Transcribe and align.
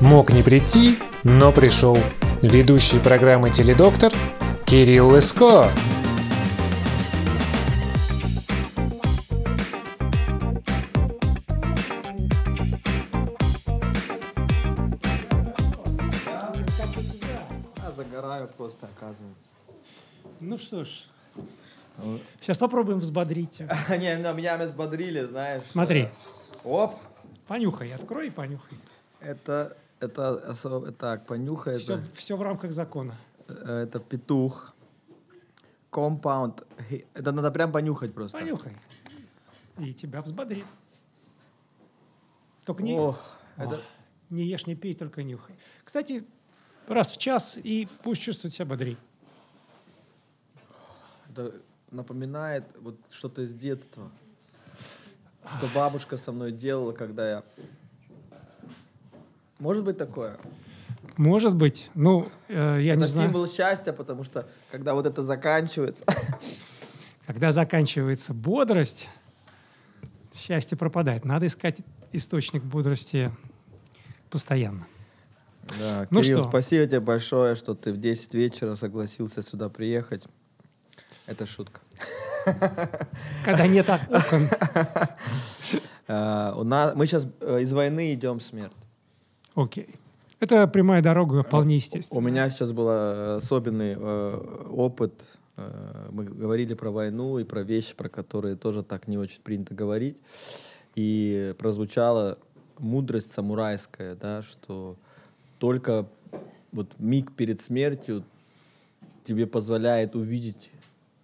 Мог 0.00 0.30
не 0.32 0.42
прийти, 0.42 0.96
но 1.24 1.52
пришел. 1.52 1.96
Ведущий 2.42 3.00
программы 3.00 3.50
«Теледоктор» 3.50 4.12
Кирилл 4.64 5.08
Лыско. 5.08 5.68
А, 17.82 17.92
загораю 17.96 18.48
просто, 18.56 18.86
оказывается. 18.96 19.48
Ну 20.40 20.58
что 20.58 20.84
ж, 20.84 21.04
сейчас 22.40 22.56
попробуем 22.58 22.98
взбодрить. 22.98 23.60
Не, 23.88 24.16
ну, 24.18 24.34
меня 24.34 24.56
взбодрили, 24.58 25.20
знаешь. 25.22 25.62
Смотри, 25.66 26.08
Оп, 26.64 26.94
понюхай, 27.46 27.92
открой 27.92 28.28
и 28.28 28.30
понюхай. 28.30 28.78
это, 29.20 29.76
это, 30.00 30.50
осо- 30.50 30.92
так, 30.92 31.26
понюхай, 31.26 31.78
Все, 31.78 31.94
это, 31.94 32.04
все 32.14 32.36
в 32.36 32.42
рамках 32.42 32.72
закона. 32.72 33.16
э, 33.48 33.84
это 33.84 34.00
петух. 34.00 34.74
Компаунд. 35.90 36.64
Это 37.14 37.32
надо 37.32 37.50
прям 37.50 37.72
понюхать 37.72 38.14
просто. 38.14 38.38
Понюхай. 38.38 38.76
И 39.78 39.94
тебя 39.94 40.20
взбодрит. 40.22 40.66
Только 42.64 42.82
не, 42.82 42.98
Ох, 42.98 43.38
это, 43.56 43.80
не 44.28 44.44
ешь, 44.44 44.66
не 44.66 44.74
пей, 44.74 44.94
только 44.94 45.22
нюхай. 45.22 45.56
Кстати, 45.84 46.26
раз 46.86 47.10
в 47.10 47.16
час, 47.16 47.56
и 47.56 47.88
пусть 48.02 48.20
чувствует 48.20 48.52
себя 48.52 48.66
бодрее. 48.66 48.98
это 51.30 51.54
напоминает 51.90 52.64
вот 52.80 52.96
что-то 53.10 53.42
из 53.42 53.54
детства. 53.54 54.10
Что 55.56 55.66
бабушка 55.74 56.18
со 56.18 56.32
мной 56.32 56.52
делала, 56.52 56.92
когда 56.92 57.30
я... 57.30 57.44
Может 59.58 59.84
быть 59.84 59.98
такое? 59.98 60.38
Может 61.16 61.54
быть. 61.54 61.90
Ну, 61.94 62.28
э, 62.48 62.78
я 62.80 62.92
это 62.94 63.02
не 63.02 63.08
знаю. 63.08 63.28
символ 63.28 63.46
счастья, 63.48 63.92
потому 63.92 64.22
что 64.24 64.48
когда 64.70 64.94
вот 64.94 65.06
это 65.06 65.22
заканчивается, 65.22 66.04
Когда 67.26 67.52
заканчивается 67.52 68.32
бодрость, 68.32 69.06
счастье 70.34 70.78
пропадает. 70.78 71.24
Надо 71.26 71.46
искать 71.46 71.80
источник 72.12 72.62
бодрости 72.62 73.30
постоянно. 74.30 74.86
Да, 75.78 76.06
Ну 76.10 76.22
Кирилл, 76.22 76.40
что? 76.40 76.48
спасибо 76.48 76.86
тебе 76.86 77.00
большое, 77.00 77.54
что 77.54 77.74
ты 77.74 77.92
в 77.92 77.98
10 78.00 78.32
вечера 78.32 78.74
согласился 78.76 79.42
сюда 79.42 79.68
приехать. 79.68 80.24
Это 81.26 81.44
шутка. 81.44 81.80
Когда 83.44 83.66
нет 83.66 83.88
ок- 83.90 84.00
окон. 84.08 84.48
А, 86.10 86.54
у 86.56 86.64
нас, 86.64 86.94
мы 86.94 87.04
сейчас 87.06 87.26
из 87.42 87.70
войны 87.74 88.14
идем 88.14 88.38
в 88.38 88.42
смерть. 88.42 88.72
Окей. 89.58 89.88
Это 90.38 90.68
прямая 90.68 91.02
дорога, 91.02 91.42
вполне 91.42 91.74
У 91.74 91.78
естественно. 91.78 92.20
меня 92.20 92.48
сейчас 92.48 92.70
был 92.70 92.88
э, 92.88 93.36
особенный 93.38 93.96
э, 93.98 94.64
опыт. 94.70 95.12
Э, 95.56 96.08
Мы 96.12 96.24
говорили 96.24 96.74
про 96.74 96.92
войну 96.92 97.40
и 97.40 97.44
про 97.44 97.62
вещи, 97.62 97.96
про 97.96 98.08
которые 98.08 98.54
тоже 98.54 98.84
так 98.84 99.08
не 99.08 99.18
очень 99.18 99.40
принято 99.42 99.74
говорить. 99.74 100.22
И 100.94 101.54
прозвучала 101.58 102.38
мудрость 102.78 103.32
самурайская, 103.32 104.14
да, 104.14 104.42
что 104.42 104.94
только 105.58 106.06
вот 106.70 106.86
миг 107.00 107.32
перед 107.32 107.60
смертью 107.60 108.22
тебе 109.24 109.48
позволяет 109.48 110.14
увидеть 110.14 110.70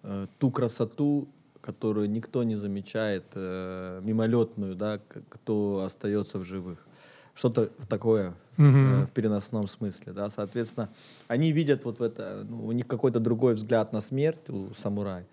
э, 0.02 0.26
ту 0.40 0.50
красоту, 0.50 1.28
которую 1.60 2.10
никто 2.10 2.42
не 2.42 2.56
замечает, 2.56 3.26
э, 3.36 4.00
мимолетную, 4.02 4.74
да, 4.74 4.98
кто 5.28 5.84
остается 5.86 6.40
в 6.40 6.42
живых. 6.44 6.83
Что-то 7.34 7.70
такое 7.88 8.34
э, 8.56 8.62
Мгм. 8.62 9.06
в 9.06 9.10
переносном 9.10 9.66
смысле, 9.66 10.12
да, 10.12 10.30
соответственно, 10.30 10.88
они 11.26 11.52
видят 11.52 11.84
вот 11.84 11.98
в 11.98 12.02
это, 12.02 12.46
ну, 12.48 12.66
у 12.66 12.72
них 12.72 12.86
какой-то 12.86 13.18
другой 13.18 13.54
взгляд 13.54 13.92
на 13.92 14.00
смерть 14.00 14.48
у 14.48 14.72
самурай, 14.74 15.26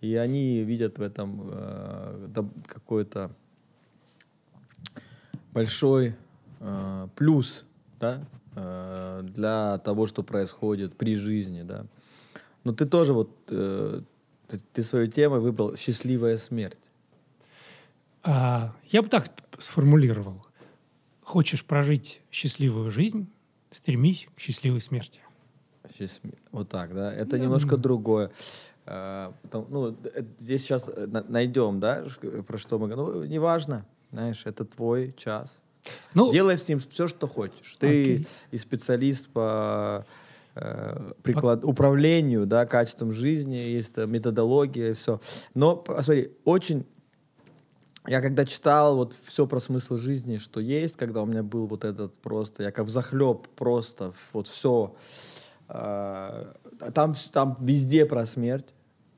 и 0.00 0.14
они 0.16 0.62
видят 0.62 0.98
в 0.98 1.02
этом 1.02 1.50
э, 1.52 2.28
какой-то 2.66 3.30
большой 5.52 6.14
э, 6.60 7.08
плюс, 7.14 7.64
да, 8.00 8.24
э, 8.56 9.20
для 9.22 9.78
того, 9.78 10.06
что 10.06 10.22
происходит 10.22 10.96
при 10.96 11.16
жизни, 11.16 11.62
да. 11.62 11.84
Но 12.64 12.72
ты 12.72 12.86
тоже 12.86 13.12
вот, 13.12 13.30
э, 13.48 14.00
ты, 14.48 14.58
ты 14.72 14.82
свою 14.82 15.06
тему 15.06 15.40
выбрал 15.40 15.76
«счастливая 15.76 16.38
смерть». 16.38 16.78
А, 18.22 18.72
я 18.88 19.02
бы 19.02 19.08
так 19.08 19.26
сформулировал. 19.58 20.46
Хочешь 21.22 21.64
прожить 21.64 22.20
счастливую 22.30 22.90
жизнь, 22.90 23.28
стремись 23.70 24.28
к 24.36 24.40
счастливой 24.40 24.80
смерти. 24.80 25.20
Вот 26.50 26.68
так, 26.68 26.94
да? 26.94 27.12
Это 27.12 27.36
Я 27.36 27.42
немножко 27.44 27.70
думаю. 27.70 27.82
другое. 27.82 28.30
А, 28.86 29.32
потом, 29.42 29.66
ну, 29.70 29.96
э, 30.14 30.24
здесь 30.38 30.62
сейчас 30.62 30.90
найдем, 31.28 31.78
да, 31.80 32.08
ш- 32.08 32.42
про 32.42 32.58
что 32.58 32.78
мы 32.78 32.88
говорим. 32.88 33.20
Ну, 33.20 33.24
неважно, 33.24 33.86
знаешь, 34.10 34.42
это 34.46 34.64
твой 34.64 35.14
час. 35.16 35.60
Ну, 36.14 36.30
Делай 36.32 36.58
с 36.58 36.68
ним 36.68 36.80
все, 36.80 37.06
что 37.08 37.26
хочешь. 37.28 37.76
Ты 37.78 37.86
Окей. 37.86 38.26
и 38.50 38.58
специалист 38.58 39.28
по 39.28 40.04
э, 40.54 41.12
приклад... 41.22 41.64
управлению, 41.64 42.46
да, 42.46 42.66
качеством 42.66 43.12
жизни, 43.12 43.56
есть 43.56 43.98
э, 43.98 44.06
методология, 44.06 44.94
все. 44.94 45.20
Но, 45.54 45.76
посмотри, 45.76 46.32
очень... 46.44 46.84
Я 48.06 48.20
когда 48.20 48.44
читал 48.44 48.96
вот 48.96 49.14
все 49.22 49.46
про 49.46 49.60
смысл 49.60 49.96
жизни, 49.96 50.38
что 50.38 50.58
есть, 50.60 50.96
когда 50.96 51.22
у 51.22 51.26
меня 51.26 51.42
был 51.44 51.66
вот 51.66 51.84
этот 51.84 52.18
просто, 52.18 52.64
я 52.64 52.72
как 52.72 52.88
захлеб 52.88 53.46
просто, 53.54 54.12
вот 54.32 54.48
все, 54.48 54.94
там, 55.68 57.12
вс- 57.12 57.30
там 57.32 57.56
везде 57.60 58.04
про 58.06 58.26
смерть. 58.26 58.66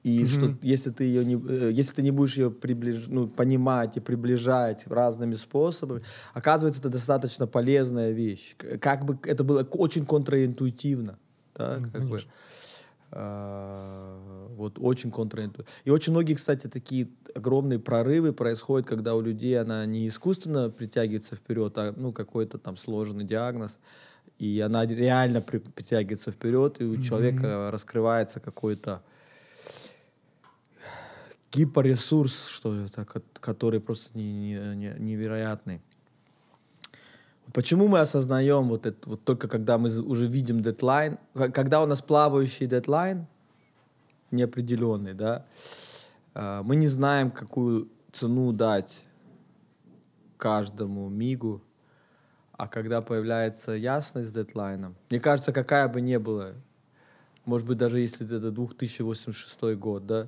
И 0.02 0.18
Мгм. 0.24 0.28
что 0.28 0.58
если 0.60 0.90
ты 0.90 1.04
ее 1.04 1.24
не, 1.24 1.34
э, 1.48 1.70
если 1.72 1.94
ты 1.94 2.02
не 2.02 2.10
будешь 2.10 2.36
ее 2.36 2.50
приближ, 2.50 3.06
ну, 3.08 3.26
понимать 3.26 3.96
и 3.96 4.00
приближать 4.00 4.86
разными 4.86 5.34
способами, 5.34 6.02
оказывается, 6.34 6.80
это 6.82 6.90
достаточно 6.90 7.46
полезная 7.46 8.10
вещь. 8.10 8.54
Как 8.80 9.06
бы 9.06 9.18
это 9.24 9.44
было 9.44 9.62
очень 9.62 10.04
контраинтуитивно, 10.04 11.18
да, 11.54 11.78
Ну, 11.78 11.84
как 11.90 12.02
бы. 12.02 12.08
конечно. 12.08 12.30
А, 12.30 12.34
вот 14.56 14.78
очень 14.78 15.10
контраинтуитивно. 15.10 15.70
И 15.84 15.90
очень 15.90 16.12
многие, 16.12 16.34
кстати, 16.34 16.66
такие 16.66 17.08
огромные 17.34 17.78
прорывы 17.78 18.32
происходят, 18.32 18.88
когда 18.88 19.14
у 19.14 19.20
людей 19.20 19.60
она 19.60 19.86
не 19.86 20.08
искусственно 20.08 20.70
притягивается 20.70 21.36
вперед, 21.36 21.76
а 21.78 21.92
ну 21.96 22.12
какой-то 22.12 22.58
там 22.58 22.76
сложный 22.76 23.24
диагноз, 23.24 23.78
и 24.38 24.60
она 24.60 24.86
реально 24.86 25.40
при- 25.40 25.58
притягивается 25.58 26.30
вперед, 26.32 26.80
и 26.80 26.84
у 26.84 27.00
человека 27.02 27.70
раскрывается 27.70 28.40
какой-то 28.40 29.02
гиперресурс, 31.52 32.46
что 32.46 32.74
ли, 32.74 32.88
который 33.40 33.80
просто 33.80 34.18
не- 34.18 34.54
не- 34.54 34.74
не- 34.74 34.94
невероятный. 34.98 35.80
Почему 37.54 37.86
мы 37.86 38.00
осознаем 38.00 38.68
вот 38.68 38.84
это 38.84 39.08
вот 39.08 39.24
только 39.24 39.46
когда 39.46 39.78
мы 39.78 39.88
уже 40.00 40.26
видим 40.26 40.60
дедлайн, 40.60 41.18
когда 41.34 41.84
у 41.84 41.86
нас 41.86 42.02
плавающий 42.02 42.66
дедлайн 42.66 43.28
неопределенный, 44.32 45.14
да, 45.14 45.46
а, 46.34 46.64
мы 46.64 46.74
не 46.74 46.88
знаем, 46.88 47.30
какую 47.30 47.88
цену 48.12 48.52
дать 48.52 49.04
каждому 50.36 51.08
мигу, 51.08 51.62
а 52.50 52.66
когда 52.66 53.00
появляется 53.02 53.70
ясность 53.70 54.30
с 54.30 54.32
дедлайном, 54.32 54.96
мне 55.08 55.20
кажется, 55.20 55.52
какая 55.52 55.86
бы 55.86 56.00
ни 56.00 56.16
была, 56.16 56.54
может 57.44 57.68
быть, 57.68 57.78
даже 57.78 58.00
если 58.00 58.26
это 58.26 58.50
2086 58.50 59.76
год, 59.76 60.06
да, 60.06 60.26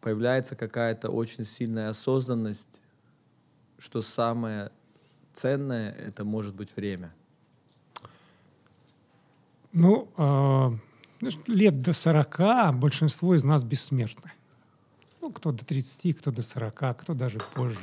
появляется 0.00 0.54
какая-то 0.54 1.10
очень 1.10 1.44
сильная 1.44 1.88
осознанность, 1.88 2.80
что 3.76 4.02
самое 4.02 4.70
ценное 5.32 5.92
это 5.92 6.24
может 6.24 6.54
быть 6.54 6.74
время. 6.76 7.12
ну, 9.72 10.08
знаешь, 11.20 11.38
лет 11.46 11.80
до 11.80 11.92
40 11.92 12.74
большинство 12.74 13.34
из 13.34 13.44
нас 13.44 13.62
бессмертны. 13.62 14.32
Ну, 15.20 15.30
кто 15.30 15.52
до 15.52 15.64
30, 15.64 16.18
кто 16.18 16.32
до 16.32 16.42
40, 16.42 16.98
кто 16.98 17.14
даже 17.14 17.38
позже. 17.54 17.78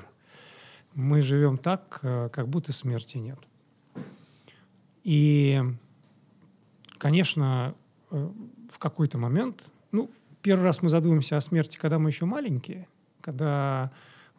Мы 0.94 1.22
живем 1.22 1.58
так, 1.58 2.00
э, 2.02 2.30
как 2.34 2.50
будто 2.50 2.74
смерти 2.74 3.18
нет. 3.18 3.40
И, 5.06 5.62
конечно, 6.98 7.76
э, 8.12 8.30
в 8.70 8.78
какой-то 8.78 9.18
момент, 9.18 9.64
ну, 9.94 10.12
первый 10.42 10.64
раз 10.64 10.82
мы 10.82 10.90
задумаемся 10.90 11.38
о 11.38 11.42
смерти, 11.42 11.78
когда 11.78 11.98
мы 11.98 12.10
еще 12.10 12.26
маленькие, 12.26 12.90
когда 13.22 13.92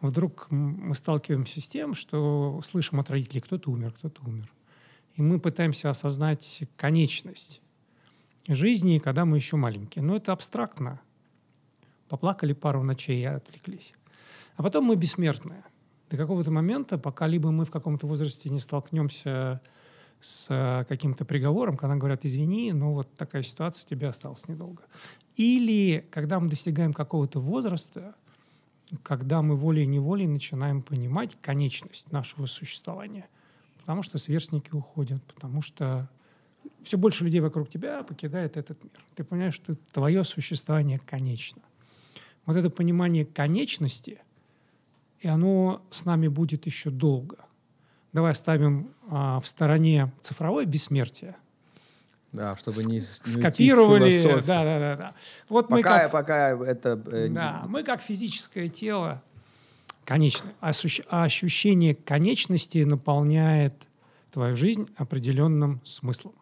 вдруг 0.08 0.46
мы 0.50 0.94
сталкиваемся 0.94 1.60
с 1.60 1.68
тем, 1.68 1.94
что 1.94 2.60
слышим 2.64 3.00
от 3.00 3.10
родителей, 3.10 3.40
кто-то 3.40 3.70
умер, 3.70 3.92
кто-то 3.92 4.22
умер. 4.24 4.50
И 5.16 5.22
мы 5.22 5.38
пытаемся 5.38 5.90
осознать 5.90 6.62
конечность 6.76 7.60
жизни, 8.48 8.98
когда 8.98 9.24
мы 9.24 9.36
еще 9.36 9.56
маленькие. 9.56 10.02
Но 10.02 10.16
это 10.16 10.32
абстрактно. 10.32 11.00
Поплакали 12.08 12.52
пару 12.52 12.82
ночей 12.82 13.20
и 13.20 13.24
отвлеклись. 13.24 13.94
А 14.56 14.62
потом 14.62 14.84
мы 14.84 14.96
бессмертные. 14.96 15.64
До 16.10 16.16
какого-то 16.16 16.50
момента, 16.50 16.98
пока 16.98 17.26
либо 17.26 17.50
мы 17.50 17.64
в 17.64 17.70
каком-то 17.70 18.06
возрасте 18.06 18.50
не 18.50 18.58
столкнемся 18.58 19.60
с 20.20 20.46
э, 20.50 20.84
каким-то 20.86 21.24
приговором, 21.24 21.76
когда 21.76 21.94
говорят, 21.94 22.24
извини, 22.24 22.72
но 22.72 22.94
вот 22.94 23.14
такая 23.14 23.42
ситуация, 23.42 23.86
тебе 23.86 24.08
осталось 24.08 24.48
недолго. 24.48 24.82
Или 25.36 26.06
когда 26.10 26.40
мы 26.40 26.48
достигаем 26.48 26.92
какого-то 26.92 27.40
возраста, 27.40 28.16
когда 29.02 29.42
мы 29.42 29.56
волей-неволей 29.56 30.26
начинаем 30.26 30.82
понимать 30.82 31.36
конечность 31.40 32.10
нашего 32.12 32.46
существования. 32.46 33.28
Потому 33.78 34.02
что 34.02 34.18
сверстники 34.18 34.72
уходят, 34.72 35.22
потому 35.34 35.62
что 35.62 36.08
все 36.82 36.98
больше 36.98 37.24
людей 37.24 37.40
вокруг 37.40 37.68
тебя 37.68 38.02
покидает 38.02 38.56
этот 38.56 38.82
мир. 38.82 39.04
Ты 39.14 39.24
понимаешь, 39.24 39.54
что 39.54 39.76
твое 39.92 40.24
существование 40.24 40.98
конечно. 40.98 41.62
Вот 42.46 42.56
это 42.56 42.70
понимание 42.70 43.24
конечности, 43.24 44.20
и 45.20 45.28
оно 45.28 45.82
с 45.90 46.04
нами 46.04 46.28
будет 46.28 46.66
еще 46.66 46.90
долго. 46.90 47.38
Давай 48.12 48.32
оставим 48.32 48.92
а, 49.08 49.40
в 49.40 49.46
стороне 49.46 50.12
цифровое 50.20 50.64
бессмертие. 50.64 51.36
Да, 52.32 52.56
чтобы 52.56 52.84
не, 52.84 52.98
не 52.98 53.02
скопировали. 53.02 54.22
Да, 54.42 54.64
да, 54.64 54.78
да, 54.78 54.96
да. 54.96 55.14
Вот 55.48 55.68
пока, 55.68 55.76
мы 55.76 55.82
как, 55.82 56.10
пока 56.12 56.50
это. 56.50 57.02
Э, 57.06 57.28
да, 57.28 57.64
мы 57.66 57.82
как 57.82 58.02
физическое 58.02 58.68
тело 58.68 59.22
конечны. 60.04 60.50
Ощущение 60.60 61.94
конечности 61.94 62.78
наполняет 62.78 63.74
твою 64.30 64.54
жизнь 64.54 64.88
определенным 64.96 65.80
смыслом. 65.84 66.34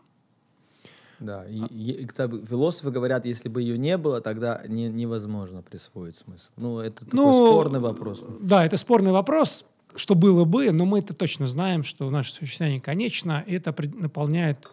Да, 1.20 1.44
и, 1.46 1.58
и, 1.58 2.06
кстати, 2.06 2.46
философы 2.46 2.90
говорят, 2.90 3.26
если 3.26 3.48
бы 3.48 3.60
ее 3.60 3.76
не 3.76 3.98
было, 3.98 4.20
тогда 4.20 4.62
не, 4.68 4.88
невозможно 4.88 5.62
присвоить 5.62 6.16
смысл. 6.16 6.50
Ну, 6.56 6.78
это 6.78 7.04
такой 7.04 7.16
ну, 7.16 7.46
спорный 7.46 7.80
вопрос. 7.80 8.24
Да, 8.40 8.64
это 8.64 8.76
спорный 8.76 9.10
вопрос, 9.10 9.64
что 9.96 10.14
было 10.14 10.44
бы, 10.44 10.70
но 10.70 10.84
мы 10.84 11.00
это 11.00 11.14
точно 11.14 11.48
знаем, 11.48 11.82
что 11.82 12.08
наше 12.08 12.32
существование 12.32 12.78
конечно, 12.78 13.42
и 13.46 13.54
это 13.54 13.74
наполняет 13.94 14.68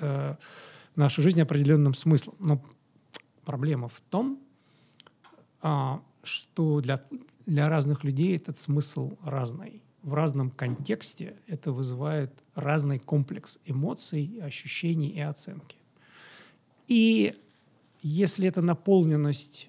э, 0.00 0.36
нашу 0.96 1.22
жизнь 1.22 1.40
определенным 1.40 1.94
смыслом. 1.94 2.34
Но 2.38 2.62
проблема 3.44 3.88
в 3.88 4.00
том, 4.10 4.40
э, 5.62 5.98
что 6.22 6.80
для, 6.80 7.02
для 7.46 7.68
разных 7.68 8.04
людей 8.04 8.36
этот 8.36 8.58
смысл 8.58 9.16
разный. 9.22 9.82
В 10.02 10.14
разном 10.14 10.50
контексте 10.50 11.36
это 11.46 11.72
вызывает 11.72 12.32
разный 12.54 12.98
комплекс 12.98 13.58
эмоций, 13.66 14.40
ощущений 14.42 15.08
и 15.08 15.20
оценки. 15.20 15.76
И 16.88 17.34
если 18.02 18.48
эта 18.48 18.62
наполненность, 18.62 19.68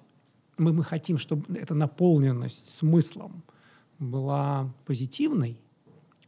мы, 0.57 0.73
мы 0.73 0.83
хотим, 0.83 1.17
чтобы 1.17 1.57
эта 1.57 1.75
наполненность 1.75 2.73
смыслом 2.73 3.43
была 3.99 4.73
позитивной, 4.85 5.57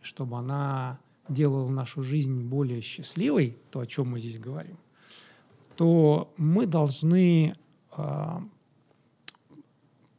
чтобы 0.02 0.38
она 0.38 1.00
делала 1.30 1.70
нашу 1.70 2.02
жизнь 2.02 2.44
более 2.44 2.82
счастливой, 2.82 3.58
то, 3.72 3.80
о 3.80 3.86
чем 3.86 4.10
мы 4.10 4.20
здесь 4.20 4.38
говорим, 4.38 4.78
то 5.76 6.34
мы 6.38 6.66
должны 6.66 7.56
э, 7.96 8.40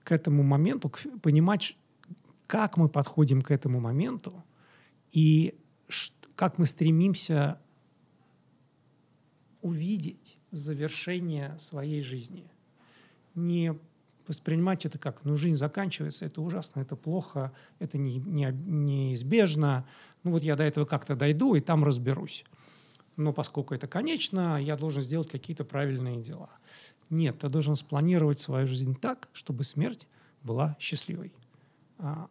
к 0.02 0.12
этому 0.12 0.42
моменту 0.42 0.88
к, 0.88 1.00
понимать, 1.22 1.76
как 2.46 2.76
мы 2.76 2.88
подходим 2.88 3.42
к 3.42 3.50
этому 3.50 3.80
моменту 3.80 4.44
и 5.12 5.54
как 6.36 6.58
мы 6.58 6.66
стремимся 6.66 7.60
увидеть 9.60 10.38
завершение 10.50 11.58
своей 11.58 12.02
жизни. 12.02 12.50
Не 13.34 13.78
воспринимать 14.26 14.86
это 14.86 14.98
как, 14.98 15.24
ну, 15.24 15.36
жизнь 15.36 15.56
заканчивается, 15.56 16.26
это 16.26 16.40
ужасно, 16.40 16.80
это 16.80 16.96
плохо, 16.96 17.52
это 17.78 17.98
не, 17.98 18.18
не, 18.18 18.50
неизбежно, 18.52 19.86
ну, 20.24 20.32
вот 20.32 20.42
я 20.42 20.56
до 20.56 20.64
этого 20.64 20.86
как-то 20.86 21.14
дойду 21.14 21.54
и 21.54 21.60
там 21.60 21.84
разберусь. 21.84 22.44
Но 23.16 23.32
поскольку 23.32 23.74
это 23.74 23.86
конечно, 23.86 24.60
я 24.60 24.76
должен 24.76 25.02
сделать 25.02 25.28
какие-то 25.28 25.64
правильные 25.64 26.20
дела. 26.20 26.50
Нет, 27.10 27.38
ты 27.38 27.48
должен 27.48 27.76
спланировать 27.76 28.40
свою 28.40 28.66
жизнь 28.66 28.96
так, 28.96 29.28
чтобы 29.32 29.62
смерть 29.62 30.08
была 30.42 30.76
счастливой. 30.80 31.32
А, 31.98 32.28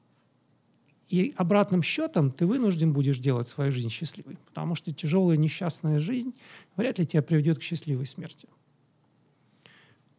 и 1.08 1.34
обратным 1.38 1.84
счетом 1.84 2.32
ты 2.32 2.46
вынужден 2.46 2.92
будешь 2.92 3.20
делать 3.20 3.48
свою 3.48 3.72
жизнь 3.72 3.90
счастливой, 3.90 4.38
потому 4.48 4.76
что 4.76 4.92
тяжелая 4.92 5.38
несчастная 5.38 6.00
жизнь 6.00 6.34
вряд 6.76 7.00
ли 7.00 7.06
тебя 7.06 7.22
приведет 7.22 7.60
к 7.60 7.62
счастливой 7.62 8.08
смерти. 8.08 8.50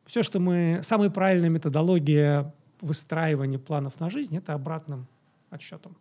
Все, 0.07 0.23
что 0.23 0.39
мы... 0.39 0.81
Самая 0.83 1.11
правильная 1.11 1.51
методология 1.51 2.55
выстраивания 2.81 3.59
планов 3.59 3.99
на 4.01 4.11
жизнь– 4.11 4.37
это 4.39 4.55
обратным 4.55 5.09
отсчетом. 5.51 5.97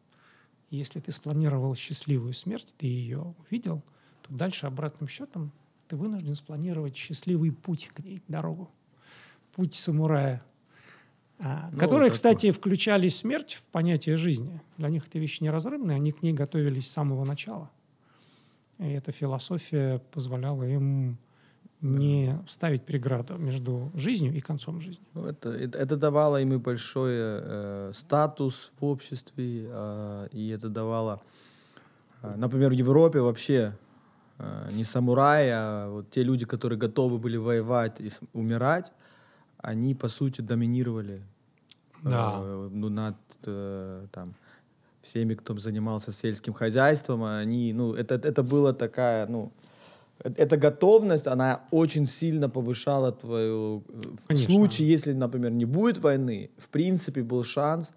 Если 0.77 0.99
ты 0.99 1.11
спланировал 1.11 1.75
счастливую 1.75 2.33
смерть, 2.33 2.73
ты 2.77 2.87
ее 2.87 3.35
увидел, 3.47 3.83
то 4.21 4.33
дальше 4.33 4.65
обратным 4.65 5.07
счетом 5.07 5.51
ты 5.87 5.95
вынужден 5.95 6.35
спланировать 6.35 6.95
счастливый 6.95 7.51
путь 7.51 7.89
к 7.93 7.99
ней, 7.99 8.21
дорогу. 8.27 8.69
Путь 9.53 9.73
самурая– 9.73 10.43
а, 11.39 11.69
ну, 11.71 11.77
которые, 11.77 12.09
вот 12.09 12.13
кстати, 12.13 12.51
включали 12.51 13.09
смерть 13.09 13.55
в 13.55 13.63
понятие 13.63 14.15
жизни. 14.15 14.61
Для 14.77 14.89
них 14.89 15.07
это 15.07 15.19
вещи 15.19 15.43
неразрывные, 15.43 15.95
они 15.95 16.11
к 16.11 16.21
ней 16.21 16.31
готовились 16.31 16.87
с 16.87 16.91
самого 16.91 17.25
начала. 17.25 17.69
И 18.79 18.89
эта 18.89 19.11
философия 19.11 19.99
позволяла 20.11 20.63
им 20.63 21.17
не 21.83 22.39
ставить 22.47 22.85
преграду 22.85 23.37
между 23.37 23.91
жизнью 23.93 24.33
и 24.33 24.39
концом 24.39 24.79
жизни. 24.79 25.05
Ну, 25.13 25.25
это, 25.25 25.49
это, 25.49 25.77
это 25.77 25.97
давало 25.97 26.41
им 26.41 26.53
и 26.53 26.57
большой 26.57 27.11
э, 27.13 27.91
статус 27.93 28.71
в 28.79 28.85
обществе, 28.85 29.67
э, 29.67 30.27
и 30.31 30.49
это 30.49 30.69
давало, 30.69 31.21
э, 32.21 32.33
например, 32.37 32.69
в 32.69 32.73
Европе 32.73 33.19
вообще 33.19 33.73
э, 34.39 34.69
не 34.71 34.85
самураи, 34.85 35.49
а 35.53 35.89
вот 35.89 36.09
те 36.09 36.23
люди, 36.23 36.45
которые 36.45 36.79
готовы 36.79 37.17
были 37.17 37.35
воевать 37.35 37.99
и 37.99 38.09
умирать, 38.31 38.93
они, 39.57 39.93
по 39.93 40.07
сути, 40.07 40.39
доминировали 40.39 41.21
да. 42.01 42.39
э, 42.41 42.69
ну, 42.71 42.87
над 42.87 43.17
э, 43.45 44.07
там, 44.11 44.35
всеми, 45.01 45.33
кто 45.33 45.57
занимался 45.57 46.13
сельским 46.13 46.53
хозяйством. 46.53 47.23
Они, 47.25 47.73
ну, 47.73 47.93
это, 47.93 48.15
это 48.15 48.41
была 48.41 48.71
такая, 48.71 49.27
ну, 49.27 49.51
э, 49.57 49.72
эта 50.23 50.57
готовность, 50.57 51.27
она 51.27 51.61
очень 51.71 52.07
сильно 52.07 52.49
повышала 52.49 53.11
твою... 53.11 53.83
Э, 53.89 54.01
Конечно. 54.27 54.49
В 54.49 54.53
случае, 54.53 54.87
если, 54.87 55.13
например, 55.13 55.51
не 55.51 55.65
будет 55.65 55.97
войны, 55.97 56.49
в 56.57 56.69
принципе, 56.69 57.21
был 57.23 57.43
шанс... 57.43 57.91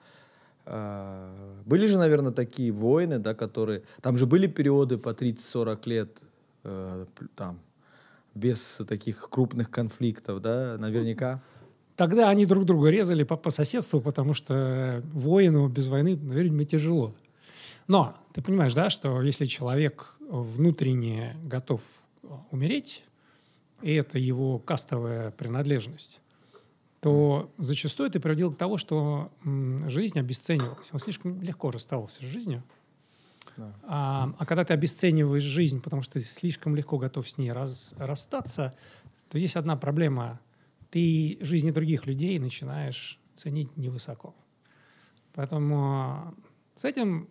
Э, 0.65 1.33
были 1.65 1.87
же, 1.87 1.99
наверное, 1.99 2.33
такие 2.33 2.73
войны, 2.73 3.19
да, 3.19 3.35
которые... 3.35 3.83
Там 4.03 4.17
же 4.17 4.27
были 4.27 4.49
периоды 4.49 4.99
по 4.99 5.11
30-40 5.11 5.79
лет, 5.85 6.19
э, 6.65 7.07
там, 7.37 7.61
без 8.35 8.81
таких 8.89 9.29
крупных 9.31 9.71
конфликтов, 9.71 10.43
да, 10.43 10.77
наверняка. 10.79 11.41
Тогда 11.95 12.29
они 12.29 12.45
друг 12.45 12.65
друга 12.65 12.91
резали 12.91 13.23
по, 13.23 13.37
по 13.37 13.51
соседству, 13.51 14.01
потому 14.01 14.35
что 14.35 15.03
воину 15.13 15.69
без 15.69 15.87
войны, 15.87 16.17
наверное, 16.17 16.65
тяжело. 16.65 17.15
Но 17.87 18.17
ты 18.35 18.43
понимаешь, 18.43 18.75
да, 18.75 18.91
что 18.91 19.23
если 19.23 19.47
человек 19.47 20.17
внутренне 20.29 21.37
готов 21.45 21.81
умереть, 22.51 23.05
и 23.83 23.93
это 23.95 24.19
его 24.19 24.59
кастовая 24.59 25.31
принадлежность, 25.31 26.21
то 27.01 27.53
зачастую 27.59 28.09
это 28.09 28.21
приводило 28.21 28.51
к 28.51 28.57
тому, 28.57 28.79
что 28.79 29.31
жизнь 29.87 30.19
обесценивалась. 30.19 30.89
Он 30.93 30.99
слишком 30.99 31.41
легко 31.43 31.71
расставался 31.71 32.23
с 32.23 32.27
жизнью. 32.27 32.63
Да. 33.57 33.75
А, 33.85 34.35
а 34.39 34.47
когда 34.47 34.65
ты 34.65 34.75
обесцениваешь 34.75 35.43
жизнь, 35.43 35.81
потому 35.81 36.03
что 36.03 36.15
ты 36.15 36.21
слишком 36.21 36.77
легко 36.77 36.99
готов 36.99 37.29
с 37.29 37.39
ней 37.39 37.53
раз, 37.53 37.95
расстаться, 37.97 38.75
то 39.31 39.39
есть 39.39 39.57
одна 39.57 39.77
проблема 39.77 40.41
ты 40.91 41.39
жизни 41.41 41.71
других 41.71 42.07
людей 42.07 42.39
начинаешь 42.39 43.19
ценить 43.35 43.77
невысоко. 43.77 44.35
Поэтому 45.35 46.35
с 46.77 46.85
этим 46.85 47.29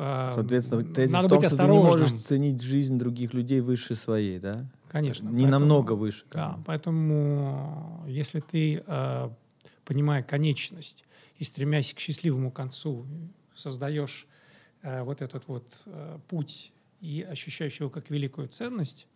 Соответственно, 0.00 0.84
тезис 0.84 1.12
надо 1.12 1.26
в 1.26 1.30
том, 1.30 1.38
быть 1.40 1.48
что 1.48 1.56
ты 1.58 1.70
не 1.70 1.78
можешь 1.78 2.12
ценить 2.12 2.62
жизнь 2.62 2.98
других 2.98 3.34
людей 3.34 3.60
выше 3.60 3.96
своей, 3.96 4.38
да? 4.38 4.66
Конечно. 4.88 5.28
Не 5.28 5.44
поэтому, 5.44 5.50
намного 5.50 5.92
выше. 5.92 6.24
Да, 6.32 6.58
поэтому 6.66 8.04
если 8.08 8.40
ты, 8.40 8.82
э, 8.86 9.30
понимая 9.84 10.22
конечность 10.22 11.04
и 11.36 11.44
стремясь 11.44 11.92
к 11.92 11.98
счастливому 11.98 12.50
концу, 12.50 13.06
создаешь 13.54 14.26
э, 14.82 15.02
вот 15.02 15.22
этот 15.22 15.46
вот 15.48 15.64
э, 15.86 16.18
путь 16.28 16.72
и 17.00 17.22
ощущаешь 17.22 17.78
его 17.78 17.90
как 17.90 18.10
великую 18.10 18.48
ценность, 18.48 19.06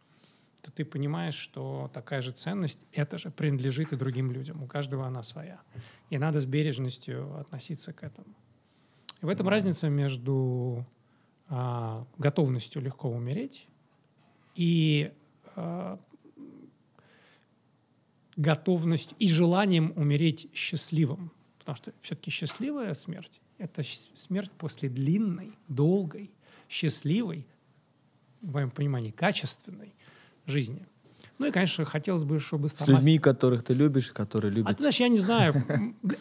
то 0.60 0.70
ты 0.70 0.84
понимаешь, 0.84 1.34
что 1.34 1.90
такая 1.92 2.22
же 2.22 2.30
ценность, 2.30 2.80
это 2.92 3.18
же 3.18 3.30
принадлежит 3.30 3.92
и 3.92 3.96
другим 3.96 4.32
людям. 4.32 4.62
У 4.62 4.66
каждого 4.66 5.06
она 5.06 5.22
своя. 5.22 5.60
И 6.10 6.18
надо 6.18 6.40
с 6.40 6.46
бережностью 6.46 7.38
относиться 7.38 7.92
к 7.92 8.02
этому. 8.02 8.34
И 9.24 9.26
в 9.26 9.30
этом 9.30 9.48
разница 9.48 9.88
между 9.88 10.84
а, 11.48 12.06
готовностью 12.18 12.82
легко 12.82 13.08
умереть 13.08 13.66
и 14.54 15.14
а, 15.56 15.98
готовностью 18.36 19.16
и 19.18 19.26
желанием 19.26 19.94
умереть 19.96 20.50
счастливым. 20.52 21.32
Потому 21.58 21.76
что 21.76 21.94
все-таки 22.02 22.30
счастливая 22.30 22.92
смерть– 22.92 23.40
это 23.58 23.82
смерть 24.14 24.50
после 24.58 24.90
длинной, 24.90 25.56
долгой, 25.68 26.30
счастливой, 26.68 27.46
в 28.42 28.52
моем 28.52 28.70
понимании, 28.70 29.10
качественной 29.10 29.94
жизни. 30.44 30.86
Ну 31.38 31.46
и, 31.46 31.50
конечно, 31.50 31.84
хотелось 31.84 32.24
бы, 32.24 32.38
чтобы... 32.38 32.68
С 32.68 32.86
людьми, 32.86 33.18
которых 33.18 33.64
ты 33.64 33.74
любишь, 33.74 34.12
которые 34.12 34.50
А 34.50 34.54
любят. 34.54 34.76
ты 34.76 34.80
знаешь, 34.82 35.00
я 35.00 35.08
не 35.08 35.18
знаю, 35.18 35.54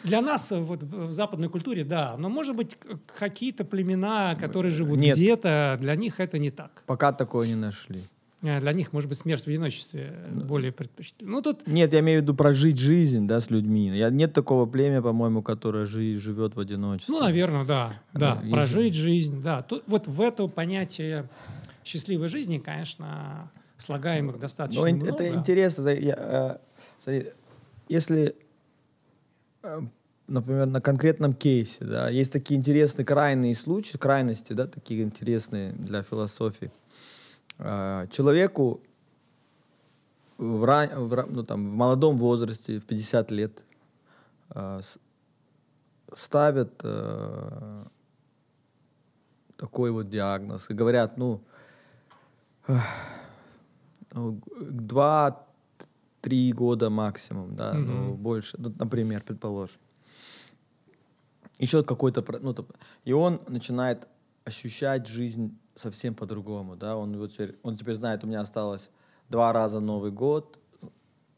для 0.02 0.20
нас 0.20 0.50
э, 0.52 0.58
вот 0.58 0.82
в 0.82 1.12
западной 1.12 1.48
культуре, 1.48 1.84
да, 1.84 2.16
но, 2.18 2.28
может 2.28 2.56
быть, 2.56 2.76
какие-то 3.18 3.64
племена, 3.64 4.34
которые 4.34 4.70
живут 4.72 4.98
Нет. 4.98 5.16
где-то, 5.16 5.78
для 5.80 5.94
них 5.94 6.18
это 6.18 6.38
не 6.38 6.50
так. 6.50 6.82
Пока 6.86 7.12
такое 7.12 7.46
не 7.46 7.54
нашли. 7.54 8.00
Э, 8.42 8.60
Для 8.60 8.72
них, 8.72 8.92
может 8.92 9.08
быть, 9.08 9.16
смерть 9.18 9.44
в 9.44 9.48
одиночестве 9.48 10.12
э, 10.14 10.30
более 10.34 10.70
предпочтительна. 10.72 11.30
Ну, 11.30 11.42
тут 11.42 11.66
Нет, 11.66 11.92
я 11.92 12.00
имею 12.00 12.20
в 12.20 12.22
виду 12.22 12.34
прожить 12.34 12.78
жизнь, 12.78 13.26
да, 13.26 13.40
с 13.40 13.50
людьми. 13.50 13.88
Я, 13.96 14.10
нет 14.10 14.32
такого 14.34 14.66
племя, 14.66 15.00
по-моему, 15.00 15.42
которое 15.42 15.86
жи- 15.86 16.18
живет 16.18 16.54
в 16.56 16.60
одиночестве. 16.60 17.14
Ну, 17.14 17.20
наверное, 17.22 17.64
да. 17.64 18.00
Да, 18.12 18.38
есть 18.42 18.50
прожить 18.50 18.94
жизнь, 18.94 19.42
да. 19.42 19.62
Тут, 19.62 19.84
вот 19.86 20.06
в 20.08 20.20
это 20.20 20.46
понятие 20.48 21.28
счастливой 21.84 22.28
жизни, 22.28 22.58
конечно, 22.58 23.50
слагаемых 23.78 24.38
достаточно 24.38 24.88
ин- 24.88 24.96
много. 24.96 25.12
это 25.12 25.34
интересно. 25.34 25.88
Я, 25.88 26.14
э, 26.16 26.56
смотри, 27.00 27.32
если, 27.88 28.34
э, 29.62 29.80
например, 30.26 30.66
на 30.66 30.80
конкретном 30.80 31.34
кейсе, 31.34 31.84
да, 31.84 32.08
есть 32.08 32.32
такие 32.32 32.58
интересные 32.58 33.04
крайние 33.04 33.54
случаи, 33.54 33.96
крайности, 33.96 34.52
да, 34.52 34.66
такие 34.66 35.02
интересные 35.02 35.72
для 35.72 36.02
философии. 36.02 36.70
Э, 37.58 38.06
Человеку 38.10 38.80
в, 40.38 40.64
ран- 40.64 40.90
в 41.08 41.26
ну, 41.30 41.42
там, 41.44 41.70
в 41.70 41.74
молодом 41.74 42.16
возрасте, 42.18 42.78
в 42.80 42.84
50 42.86 43.30
лет, 43.30 43.62
ставят 46.12 46.72
э, 46.84 47.84
такой 49.56 49.90
вот 49.90 50.08
диагноз 50.10 50.70
и 50.70 50.74
говорят, 50.74 51.16
ну, 51.16 51.40
два-три 54.14 56.52
года 56.52 56.90
максимум, 56.90 57.56
да, 57.56 57.74
ну, 57.74 58.12
Мгм. 58.12 58.16
больше, 58.16 58.56
ну, 58.58 58.72
например, 58.78 59.22
предположим. 59.22 59.78
Еще 61.58 61.84
какой-то, 61.84 62.24
ну, 62.40 62.54
и 63.04 63.12
он 63.12 63.40
начинает 63.48 64.08
ощущать 64.44 65.06
жизнь 65.06 65.56
совсем 65.74 66.14
по-другому, 66.14 66.76
да, 66.76 66.96
он, 66.96 67.18
вот 67.18 67.32
теперь, 67.32 67.58
он 67.62 67.76
теперь 67.76 67.94
знает, 67.94 68.24
у 68.24 68.26
меня 68.26 68.40
осталось 68.40 68.90
два 69.28 69.52
раза 69.52 69.80
Новый 69.80 70.10
год, 70.10 70.58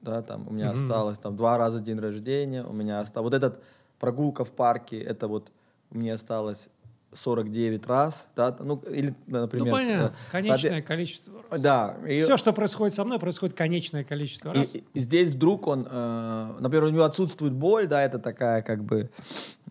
да, 0.01 0.23
там, 0.23 0.47
у 0.49 0.53
меня 0.53 0.67
Мгм. 0.67 0.75
осталось 0.75 1.19
там 1.19 1.37
два 1.37 1.59
раза 1.59 1.81
день 1.81 1.99
рождения, 1.99 2.65
у 2.65 2.73
меня 2.73 3.01
осталось, 3.01 3.31
вот 3.31 3.35
этот 3.35 3.63
прогулка 3.99 4.45
в 4.45 4.53
парке, 4.53 5.01
это 5.01 5.29
вот 5.29 5.51
мне 5.91 6.13
осталось 6.13 6.69
49 7.17 7.87
раз, 7.87 8.29
да, 8.37 8.57
ну, 8.61 8.77
или, 8.89 9.15
например... 9.27 9.67
ну, 9.67 9.73
понятно, 9.73 10.15
э, 10.15 10.31
конечное 10.33 10.83
количество 10.83 11.35
раз. 11.51 11.61
Да. 11.61 11.97
и- 12.07 12.23
Все, 12.23 12.37
что 12.37 12.53
происходит 12.53 12.95
со 12.95 13.05
мной, 13.05 13.19
происходит 13.19 13.57
конечное 13.57 14.05
количество 14.05 14.53
раз. 14.53 14.75
и- 14.75 14.85
и 14.95 15.01
здесь 15.01 15.31
вдруг 15.31 15.67
он, 15.67 15.87
э, 15.91 16.57
например, 16.61 16.85
у 16.85 16.89
него 16.91 17.05
отсутствует 17.05 17.53
боль, 17.53 17.87
да, 17.87 18.03
это 18.03 18.19
такая 18.19 18.63
как 18.63 18.85
бы 18.85 19.11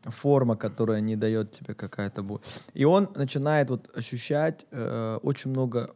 форма, 0.04 0.56
которая 0.56 1.02
не 1.02 1.16
дает 1.16 1.52
тебе 1.52 1.74
какая-то 1.74 2.22
боль. 2.24 2.40
И 2.74 2.84
он 2.86 3.10
начинает 3.16 3.70
вот 3.70 3.90
ощущать 3.96 4.66
э, 4.72 5.20
очень 5.24 5.52
много 5.52 5.94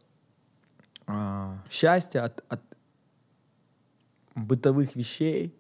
а, 1.12 1.58
счастья 1.70 2.24
от, 2.26 2.44
от 2.50 2.62
бытовых 4.36 4.96
вещей, 4.96 5.56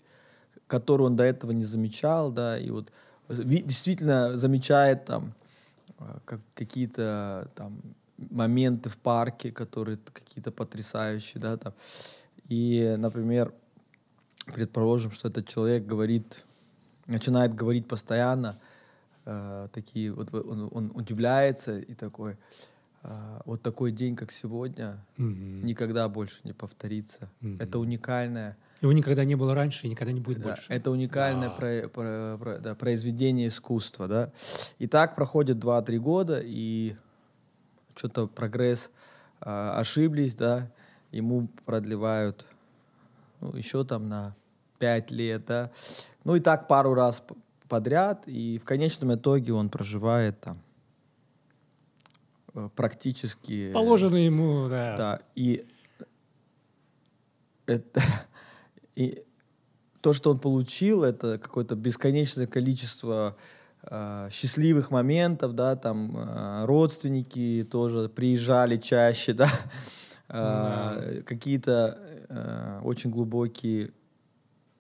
которые 0.67 1.08
он 1.08 1.15
до 1.15 1.24
этого 1.24 1.51
не 1.51 1.63
замечал, 1.63 2.31
да, 2.31 2.58
и 2.58 2.69
вот 2.69 2.91
ви- 3.27 3.63
действительно 3.63 4.38
замечает 4.38 5.05
там 5.05 5.34
как- 6.25 6.41
какие-то 6.56 7.51
там 7.56 7.82
моменты 8.18 8.89
в 8.89 8.98
парке, 8.98 9.51
которые 9.51 9.98
какие-то 9.98 10.51
потрясающие, 10.51 11.41
да, 11.41 11.58
там. 11.58 11.74
И, 12.48 12.96
например, 12.98 13.53
предположим, 14.46 15.12
что 15.12 15.29
этот 15.29 15.48
человек 15.48 15.86
говорит, 15.86 16.44
начинает 17.08 17.53
говорить 17.56 17.88
постоянно, 17.88 18.56
э, 19.25 19.68
такие 19.74 20.12
вот 20.12 20.34
он, 20.34 20.70
он 20.72 20.91
удивляется 20.96 21.79
и 21.79 21.94
такой, 21.94 22.38
э, 23.03 23.41
вот 23.46 23.62
такой 23.62 23.91
день, 23.91 24.15
как 24.15 24.32
сегодня, 24.32 25.06
Мгм. 25.18 25.65
никогда 25.65 26.08
больше 26.10 26.41
не 26.44 26.53
повторится. 26.53 27.29
Мгм. 27.41 27.58
Это 27.60 27.79
уникальное, 27.79 28.58
Его 28.82 28.94
никогда 28.94 29.26
не 29.26 29.36
было 29.36 29.54
раньше 29.54 29.88
и 29.88 29.90
никогда 29.90 30.14
не 30.14 30.22
будет 30.22 30.40
да, 30.40 30.50
больше. 30.50 30.72
это 30.72 30.90
уникальное 30.92 31.50
Да. 31.50 31.56
про- 31.56 31.90
про- 31.90 32.38
про- 32.38 32.60
да, 32.60 32.76
произведение 32.76 33.50
искусства, 33.50 34.08
да. 34.08 34.32
И 34.78 34.88
так 34.88 35.16
проходит 35.16 35.58
2-3 35.58 35.98
года, 35.98 36.40
и 36.42 36.96
что-то 37.96 38.28
прогресс 38.28 38.90
а, 39.42 39.78
ошиблись, 39.80 40.36
да, 40.36 40.72
ему 41.12 41.48
продлевают 41.66 42.46
ну, 43.42 43.56
еще 43.56 43.84
там 43.84 44.08
на 44.08 44.36
5 44.80 45.12
лет, 45.12 45.46
да. 45.46 45.72
Ну 46.24 46.36
и 46.36 46.40
так 46.40 46.68
пару 46.68 46.94
раз 46.94 47.24
подряд, 47.68 48.28
и 48.28 48.60
в 48.60 48.66
конечном 48.66 49.14
итоге 49.14 49.54
он 49.54 49.70
проживает 49.70 50.40
там 50.42 50.62
э, 52.54 52.70
практически... 52.76 53.72
Положено 53.74 54.16
ему, 54.16 54.68
да. 54.68 54.96
Да, 54.98 55.20
и 55.36 55.66
это 57.66 58.02
и 59.00 59.24
то, 60.01 60.13
что 60.13 60.32
он 60.32 60.39
получил, 60.39 61.03
это 61.03 61.38
какое-то 61.38 61.75
бесконечное 61.75 62.48
количество 62.48 63.36
э, 63.84 64.29
счастливых 64.32 64.91
моментов, 64.91 65.53
да, 65.53 65.75
там 65.75 66.15
э, 66.18 66.65
родственники 66.65 67.68
тоже 67.70 68.10
приезжали 68.10 68.77
чаще, 68.77 69.34
да, 69.34 69.50
Э, 70.32 71.24
какие-то 71.25 71.98
э, 72.29 72.82
очень 72.84 73.10
глубокие 73.10 73.91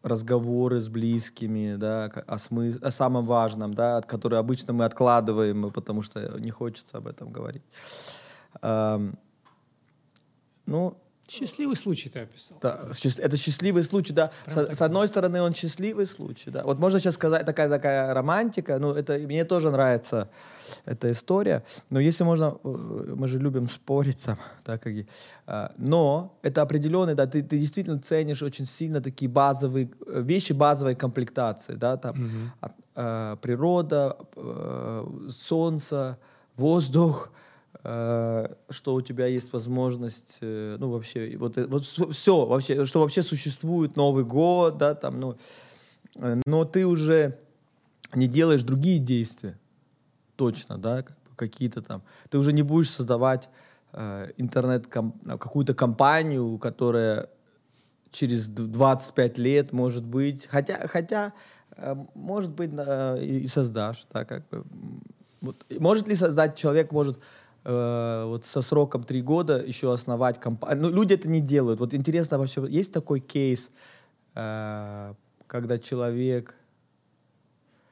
разговоры 0.03 0.79
с 0.79 0.89
близкими, 0.89 1.75
да, 1.75 2.05
о, 2.05 2.35
смыс- 2.35 2.79
о 2.83 2.91
самом 2.91 3.25
важном, 3.25 3.73
да, 3.73 3.97
от 3.97 4.05
которые 4.05 4.39
обычно 4.39 4.73
мы 4.73 4.85
откладываем, 4.85 5.71
потому 5.71 6.03
что 6.03 6.39
не 6.39 6.51
хочется 6.51 6.97
об 6.97 7.07
этом 7.07 7.31
говорить. 7.31 7.63
Эм, 8.61 9.17
ну, 10.67 10.95
Счастливый 11.29 11.75
случай 11.75 12.09
ты 12.09 12.19
описал. 12.19 12.57
да, 12.61 12.79
это 13.19 13.37
счастливый 13.37 13.83
случай, 13.83 14.13
да. 14.13 14.31
Прям 14.45 14.57
С, 14.57 14.65
так 14.65 14.75
с 14.75 14.81
одной 14.81 15.07
стороны, 15.07 15.41
он 15.41 15.53
счастливый 15.53 16.05
случай, 16.05 16.49
да. 16.49 16.63
Вот 16.63 16.79
можно 16.79 16.99
сейчас 16.99 17.15
сказать 17.15 17.45
такая 17.45 17.69
такая 17.69 18.13
романтика, 18.13 18.79
ну 18.79 18.93
это 18.93 19.17
мне 19.17 19.45
тоже 19.45 19.71
нравится 19.71 20.29
эта 20.85 21.11
история. 21.11 21.63
Но 21.89 21.99
если 21.99 22.23
можно, 22.23 22.57
э, 22.63 23.13
мы 23.15 23.27
же 23.27 23.39
любим 23.39 23.69
спорить 23.69 24.23
там, 24.23 24.37
да, 24.65 24.77
как 24.77 24.93
а, 25.45 25.71
но 25.77 26.37
это 26.41 26.61
определенный, 26.61 27.15
да, 27.15 27.25
ты, 27.25 27.43
ты 27.43 27.57
действительно 27.57 27.99
ценишь 27.99 28.41
очень 28.41 28.65
сильно 28.65 29.01
такие 29.01 29.29
базовые 29.29 29.89
э, 30.07 30.21
вещи 30.21 30.53
базовой 30.53 30.95
комплектации, 30.95 31.75
да, 31.75 31.97
там 31.97 32.51
э, 32.95 33.37
природа, 33.41 34.17
э, 34.35 35.27
солнце, 35.29 36.17
воздух, 36.55 37.31
что 37.81 38.93
у 38.93 39.01
тебя 39.01 39.27
есть 39.27 39.53
возможность, 39.53 40.39
э, 40.41 40.75
ну 40.79 40.89
вообще, 40.89 41.37
вот, 41.37 41.57
э- 41.57 41.65
вот 41.65 41.83
все 41.85 42.45
вообще, 42.45 42.85
что 42.85 42.99
вообще 42.99 43.23
существует 43.23 43.95
Новый 43.95 44.25
год, 44.25 44.77
да, 44.77 44.95
там, 44.95 45.19
ну, 45.19 45.37
э, 46.15 46.41
но 46.45 46.65
ты 46.65 46.85
уже 46.85 47.39
не 48.13 48.27
делаешь 48.27 48.63
другие 48.63 48.99
действия, 48.99 49.57
точно, 50.35 50.77
да, 50.77 51.05
какие-то 51.37 51.81
там, 51.81 52.03
ты 52.29 52.37
уже 52.37 52.51
не 52.51 52.63
будешь 52.63 52.89
создавать 52.89 53.47
э, 53.93 54.31
интернет 54.37 54.87
какую-то 54.87 55.73
компанию, 55.73 56.57
которая 56.57 57.29
через 58.11 58.49
д- 58.49 58.63
25 58.63 59.37
лет, 59.37 59.71
может 59.71 60.03
быть, 60.03 60.47
хотя, 60.47 60.85
хотя 60.87 61.33
э, 61.77 61.95
может 62.13 62.51
быть, 62.51 62.71
э, 62.75 63.23
и 63.23 63.47
создашь, 63.47 64.05
да, 64.11 64.25
как 64.25 64.47
бы. 64.49 64.65
Вот. 65.41 65.65
Может 65.79 66.07
ли 66.09 66.15
создать 66.15 66.57
человек, 66.57 66.91
может 66.91 67.19
э, 67.69 68.23
вот 68.25 68.45
со 68.45 68.61
сроком 68.61 69.03
3 69.03 69.21
года 69.21 69.63
еще 69.65 69.93
основать 69.93 70.39
компанию? 70.39 70.83
Ну, 70.83 70.89
люди 70.91 71.13
это 71.13 71.27
не 71.29 71.39
делают. 71.41 71.79
Вот 71.79 71.93
интересно 71.93 72.37
вообще, 72.39 72.65
есть 72.69 72.91
такой 72.91 73.19
кейс, 73.19 73.69
э, 74.35 75.13
когда 75.47 75.77
человек... 75.77 76.55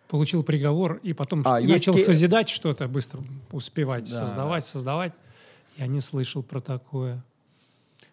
Получил 0.08 0.44
приговор 0.44 1.00
и 1.04 1.14
потом 1.14 1.44
А, 1.46 1.60
есть 1.60 1.74
начал 1.74 1.94
ке- 1.94 2.04
созидать 2.04 2.50
что-то, 2.50 2.88
быстро 2.88 3.22
успевать 3.52 4.10
Да, 4.10 4.26
создавать, 4.26 4.66
создавать. 4.66 5.14
Я 5.78 5.88
не 5.88 6.02
слышал 6.02 6.44
про 6.44 6.62
такое. 6.62 7.24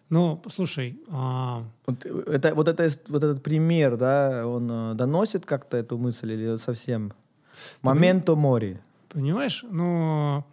Ну, 0.09 0.41
слушай, 0.51 0.99
а, 1.09 1.63
Вот, 1.87 2.05
э, 2.05 2.23
это, 2.27 2.53
вот, 2.53 2.67
это, 2.67 2.89
вот 3.07 3.23
этот 3.23 3.41
пример, 3.41 3.97
да, 3.97 4.45
он 4.45 4.95
доносит 4.95 5.45
как-то 5.45 5.77
эту 5.77 5.97
мысль 5.97 6.31
или 6.33 6.57
совсем? 6.57 7.13
Моменто 7.81 8.35
мори. 8.35 8.77
понимаешь, 9.09 9.63
но 9.69 10.45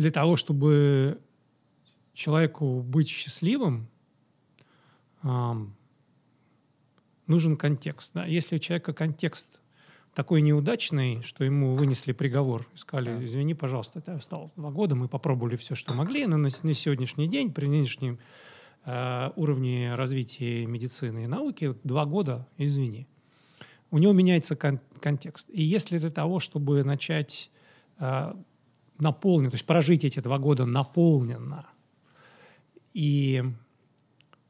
для 0.00 0.10
того, 0.10 0.36
чтобы 0.36 1.20
человеку 2.14 2.80
быть 2.82 3.08
счастливым, 3.08 3.88
нужен 7.26 7.56
контекст. 7.56 8.12
Да? 8.14 8.24
Если 8.24 8.56
у 8.56 8.58
человека 8.58 8.92
контекст 8.92 9.60
такой 10.14 10.40
неудачный, 10.42 11.22
что 11.22 11.44
ему 11.44 11.74
вынесли 11.74 12.12
приговор. 12.12 12.66
Сказали, 12.74 13.24
извини, 13.24 13.54
пожалуйста, 13.54 14.00
это 14.00 14.14
осталось 14.14 14.52
два 14.54 14.70
года, 14.70 14.96
мы 14.96 15.06
попробовали 15.06 15.54
все, 15.56 15.76
что 15.76 15.94
могли, 15.94 16.26
но 16.26 16.36
на, 16.36 16.48
на 16.62 16.74
сегодняшний 16.74 17.28
день, 17.28 17.52
при 17.52 17.66
нынешнем 17.66 18.18
э, 18.84 19.30
уровне 19.36 19.94
развития 19.94 20.66
медицины 20.66 21.24
и 21.24 21.26
науки, 21.28 21.76
два 21.84 22.06
года, 22.06 22.48
извини. 22.58 23.06
У 23.92 23.98
него 23.98 24.12
меняется 24.12 24.56
кон- 24.56 24.80
контекст. 25.00 25.48
И 25.50 25.62
если 25.62 25.98
для 25.98 26.10
того, 26.10 26.40
чтобы 26.40 26.82
начать 26.82 27.52
э, 27.98 28.34
наполненно, 29.00 29.50
то 29.50 29.54
есть 29.56 29.66
прожить 29.66 30.04
эти 30.04 30.20
два 30.20 30.38
года 30.38 30.66
наполненно 30.66 31.66
и 32.92 33.44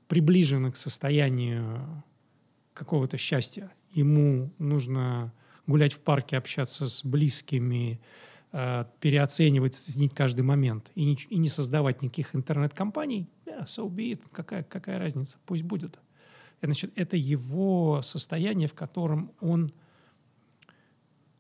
приближенно 0.08 0.72
к 0.72 0.76
состоянию 0.76 2.02
какого-то 2.74 3.16
счастья, 3.16 3.72
ему 3.92 4.52
нужно 4.58 5.32
гулять 5.66 5.92
в 5.92 6.00
парке, 6.00 6.36
общаться 6.36 6.86
с 6.86 7.04
близкими, 7.04 8.00
э, 8.52 8.84
переоценивать, 9.00 9.74
ценить 9.74 10.14
каждый 10.14 10.42
момент 10.42 10.90
и 10.94 11.04
не, 11.04 11.16
и 11.28 11.38
не 11.38 11.48
создавать 11.48 12.02
никаких 12.02 12.34
интернет-компаний, 12.34 13.28
yeah, 13.46 13.64
so 13.66 13.88
be 13.88 14.12
it, 14.12 14.22
какая, 14.32 14.64
какая 14.64 14.98
разница, 14.98 15.38
пусть 15.46 15.62
будет. 15.62 15.98
Значит, 16.62 16.92
это 16.96 17.16
его 17.16 18.02
состояние, 18.02 18.68
в 18.68 18.74
котором 18.74 19.32
он 19.40 19.72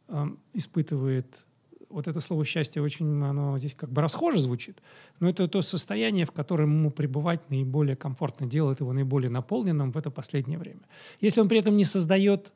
э, 0.08 0.26
испытывает 0.54 1.44
вот 1.90 2.08
это 2.08 2.20
слово 2.20 2.44
счастье 2.44 2.80
очень, 2.80 3.22
оно 3.22 3.58
здесь 3.58 3.74
как 3.74 3.90
бы 3.90 4.00
расхоже 4.00 4.38
звучит, 4.38 4.80
но 5.18 5.28
это 5.28 5.48
то 5.48 5.60
состояние, 5.62 6.24
в 6.24 6.32
котором 6.32 6.70
ему 6.70 6.90
пребывать 6.90 7.50
наиболее 7.50 7.96
комфортно, 7.96 8.46
делает 8.46 8.80
его 8.80 8.92
наиболее 8.92 9.30
наполненным 9.30 9.92
в 9.92 9.96
это 9.96 10.10
последнее 10.10 10.58
время. 10.58 10.82
Если 11.20 11.40
он 11.40 11.48
при 11.48 11.58
этом 11.58 11.76
не 11.76 11.84
создает 11.84 12.52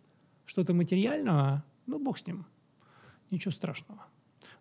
что-то 0.46 0.72
материального, 0.72 1.64
ну, 1.86 1.98
бог 1.98 2.18
с 2.18 2.26
ним. 2.26 2.46
Ничего 3.30 3.50
страшного. 3.50 4.06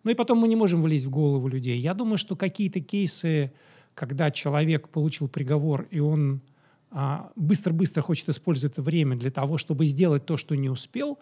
Ну 0.02 0.10
и 0.10 0.14
потом 0.14 0.38
мы 0.38 0.48
не 0.48 0.56
можем 0.56 0.82
влезть 0.82 1.06
в 1.06 1.10
голову 1.10 1.48
людей. 1.48 1.78
Я 1.78 1.94
думаю, 1.94 2.18
что 2.18 2.36
какие-то 2.36 2.80
кейсы, 2.80 3.52
когда 3.94 4.30
человек 4.30 4.88
получил 4.88 5.28
приговор, 5.28 5.86
и 5.90 6.00
он 6.00 6.42
а, 6.90 7.32
быстро-быстро 7.36 8.02
хочет 8.02 8.28
использовать 8.28 8.72
это 8.72 8.82
время 8.82 9.16
для 9.16 9.30
того, 9.30 9.56
чтобы 9.58 9.86
сделать 9.86 10.26
то, 10.26 10.36
что 10.36 10.54
не 10.54 10.68
успел, 10.68 11.18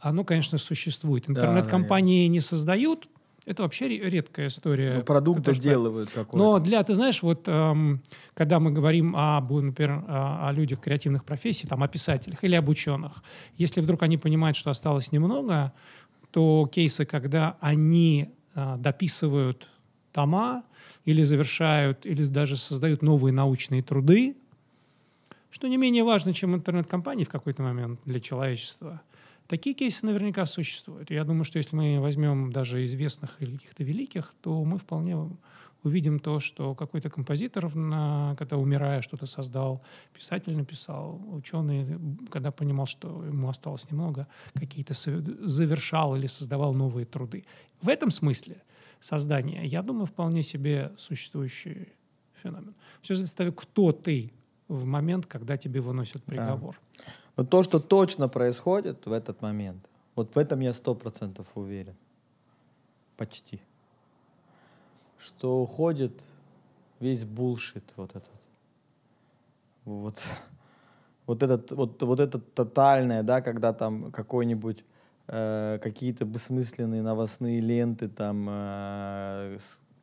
оно, 0.00 0.24
конечно, 0.24 0.58
существует. 0.58 1.28
Интернет-компании 1.28 2.26
да, 2.26 2.32
не 2.32 2.40
создают, 2.40 3.08
это 3.48 3.62
вообще 3.62 3.88
редкая 3.88 4.48
история. 4.48 4.96
Ну, 4.98 5.02
продукт 5.04 5.40
доделывают 5.40 6.10
какой-то. 6.10 6.36
Но 6.36 6.58
для, 6.58 6.82
ты 6.82 6.92
знаешь, 6.92 7.22
вот 7.22 7.44
эм, 7.46 8.02
когда 8.34 8.60
мы 8.60 8.70
говорим 8.70 9.16
об, 9.16 9.50
например, 9.50 10.04
о, 10.06 10.48
о 10.48 10.52
людях 10.52 10.80
креативных 10.80 11.24
профессий, 11.24 11.66
там, 11.66 11.82
о 11.82 11.88
писателях 11.88 12.44
или 12.44 12.54
об 12.54 12.68
ученых, 12.68 13.22
если 13.56 13.80
вдруг 13.80 14.02
они 14.02 14.18
понимают, 14.18 14.54
что 14.54 14.70
осталось 14.70 15.12
немного, 15.12 15.72
то 16.30 16.68
кейсы, 16.70 17.06
когда 17.06 17.56
они 17.60 18.34
э, 18.54 18.76
дописывают 18.78 19.66
тома 20.12 20.64
или 21.06 21.22
завершают, 21.22 22.04
или 22.04 22.24
даже 22.24 22.58
создают 22.58 23.00
новые 23.00 23.32
научные 23.32 23.82
труды, 23.82 24.36
что 25.50 25.68
не 25.68 25.78
менее 25.78 26.04
важно, 26.04 26.34
чем 26.34 26.54
интернет-компании 26.54 27.24
в 27.24 27.30
какой-то 27.30 27.62
момент 27.62 27.98
для 28.04 28.20
человечества– 28.20 29.00
Такие 29.48 29.74
кейсы 29.74 30.04
наверняка 30.04 30.46
существуют. 30.46 31.10
Я 31.10 31.24
думаю, 31.24 31.44
что 31.44 31.56
если 31.56 31.74
мы 31.74 32.00
возьмем 32.00 32.52
даже 32.52 32.84
известных 32.84 33.40
или 33.40 33.56
каких-то 33.56 33.82
великих, 33.82 34.34
то 34.42 34.62
мы 34.62 34.76
вполне 34.76 35.16
увидим 35.82 36.20
то, 36.20 36.38
что 36.38 36.74
какой-то 36.74 37.08
композитор, 37.08 37.70
когда 37.70 38.56
умирая, 38.58 39.00
что-то 39.00 39.26
создал, 39.26 39.82
писатель 40.12 40.54
написал, 40.54 41.18
ученый, 41.32 41.98
когда 42.30 42.50
понимал, 42.50 42.84
что 42.86 43.24
ему 43.24 43.48
осталось 43.48 43.90
немного, 43.90 44.26
какие-то 44.54 44.92
завершал 44.94 46.14
или 46.14 46.26
создавал 46.26 46.74
новые 46.74 47.06
труды. 47.06 47.46
В 47.80 47.88
этом 47.88 48.10
смысле 48.10 48.62
создание, 49.00 49.64
я 49.66 49.82
думаю, 49.82 50.04
вполне 50.04 50.42
себе 50.42 50.92
существующий 50.98 51.88
феномен. 52.42 52.74
Все 53.00 53.14
зависит 53.14 53.34
от 53.34 53.38
того, 53.38 53.52
кто 53.52 53.92
ты 53.92 54.32
в 54.66 54.84
момент, 54.84 55.24
когда 55.24 55.56
тебе 55.56 55.80
выносят 55.80 56.22
приговор. 56.22 56.78
Да. 56.98 57.04
Но 57.38 57.44
то, 57.44 57.62
что 57.62 57.78
точно 57.78 58.28
происходит 58.28 59.06
в 59.06 59.12
этот 59.12 59.42
момент, 59.42 59.88
вот 60.16 60.34
в 60.34 60.38
этом 60.38 60.58
я 60.58 60.72
сто 60.72 60.96
процентов 60.96 61.46
уверен. 61.54 61.94
Почти. 63.16 63.60
Что 65.18 65.62
уходит 65.62 66.24
весь 66.98 67.24
булшит 67.24 67.84
вот 67.94 68.10
этот. 68.10 68.40
Вот, 69.84 70.20
вот 71.26 71.42
этот, 71.44 71.70
вот, 71.70 72.02
вот 72.02 72.18
этот 72.18 72.54
тотальное, 72.54 73.22
да, 73.22 73.40
когда 73.40 73.72
там 73.72 74.10
какой-нибудь 74.10 74.84
э, 75.28 75.78
какие-то 75.80 76.24
бессмысленные 76.24 77.02
новостные 77.02 77.60
ленты 77.60 78.08
там 78.08 78.48
э, 78.50 79.58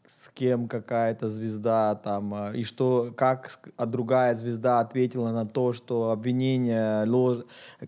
с 0.07 0.29
кем 0.29 0.67
какая-то 0.67 1.29
звезда 1.29 1.95
там, 1.95 2.33
а, 2.33 2.51
и 2.51 2.63
что, 2.63 3.13
как 3.15 3.59
а 3.77 3.85
другая 3.85 4.35
звезда 4.35 4.79
ответила 4.79 5.31
на 5.31 5.45
то, 5.45 5.73
что 5.73 6.11
обвинение 6.11 7.05
ложь. 7.05 7.39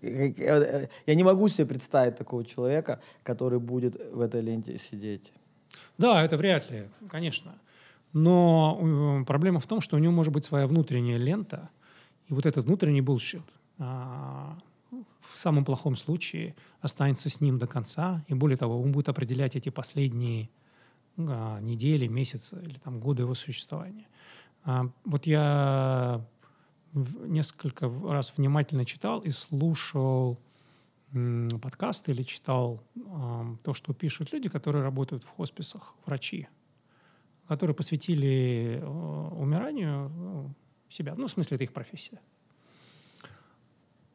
Я 0.01 1.15
не 1.15 1.23
могу 1.23 1.47
себе 1.47 1.67
представить 1.67 2.15
такого 2.15 2.43
человека, 2.43 2.99
который 3.23 3.59
будет 3.59 3.95
в 4.13 4.21
этой 4.21 4.41
ленте 4.41 4.77
сидеть. 4.77 5.33
Да, 5.97 6.23
это 6.23 6.37
вряд 6.37 6.69
ли, 6.69 6.89
конечно. 7.09 7.55
Но 8.13 9.19
э, 9.21 9.25
проблема 9.25 9.59
в 9.59 9.67
том, 9.67 9.81
что 9.81 9.95
у 9.95 9.99
него 9.99 10.13
может 10.13 10.33
быть 10.33 10.45
своя 10.45 10.67
внутренняя 10.67 11.17
лента, 11.17 11.69
и 12.27 12.33
вот 12.33 12.45
этот 12.45 12.65
внутренний 12.65 13.01
bullshit 13.01 13.43
а, 13.79 14.57
в 15.21 15.37
самом 15.37 15.65
плохом 15.65 15.95
случае 15.95 16.55
останется 16.81 17.29
с 17.29 17.41
ним 17.41 17.57
до 17.57 17.67
конца, 17.67 18.23
и 18.27 18.33
более 18.33 18.57
того, 18.57 18.81
он 18.81 18.91
будет 18.91 19.09
определять 19.09 19.55
эти 19.55 19.69
последние 19.69 20.49
недели, 21.17 22.07
месяцы 22.07 22.61
или 22.63 22.77
там 22.79 22.99
годы 22.99 23.23
его 23.23 23.33
существования. 23.33 24.07
А, 24.63 24.89
вот 25.03 25.25
я 25.25 26.25
несколько 26.93 27.89
раз 27.89 28.33
внимательно 28.37 28.85
читал 28.85 29.19
и 29.19 29.29
слушал 29.29 30.39
подкасты 31.61 32.11
или 32.11 32.23
читал 32.23 32.83
то, 33.63 33.73
что 33.73 33.93
пишут 33.93 34.33
люди, 34.33 34.49
которые 34.49 34.83
работают 34.83 35.23
в 35.23 35.29
хосписах, 35.29 35.95
врачи, 36.05 36.47
которые 37.47 37.75
посвятили 37.75 38.83
умиранию 38.83 40.09
ну, 40.09 40.53
себя. 40.89 41.15
Ну, 41.15 41.27
в 41.27 41.31
смысле, 41.31 41.55
это 41.55 41.63
их 41.63 41.73
профессия. 41.73 42.19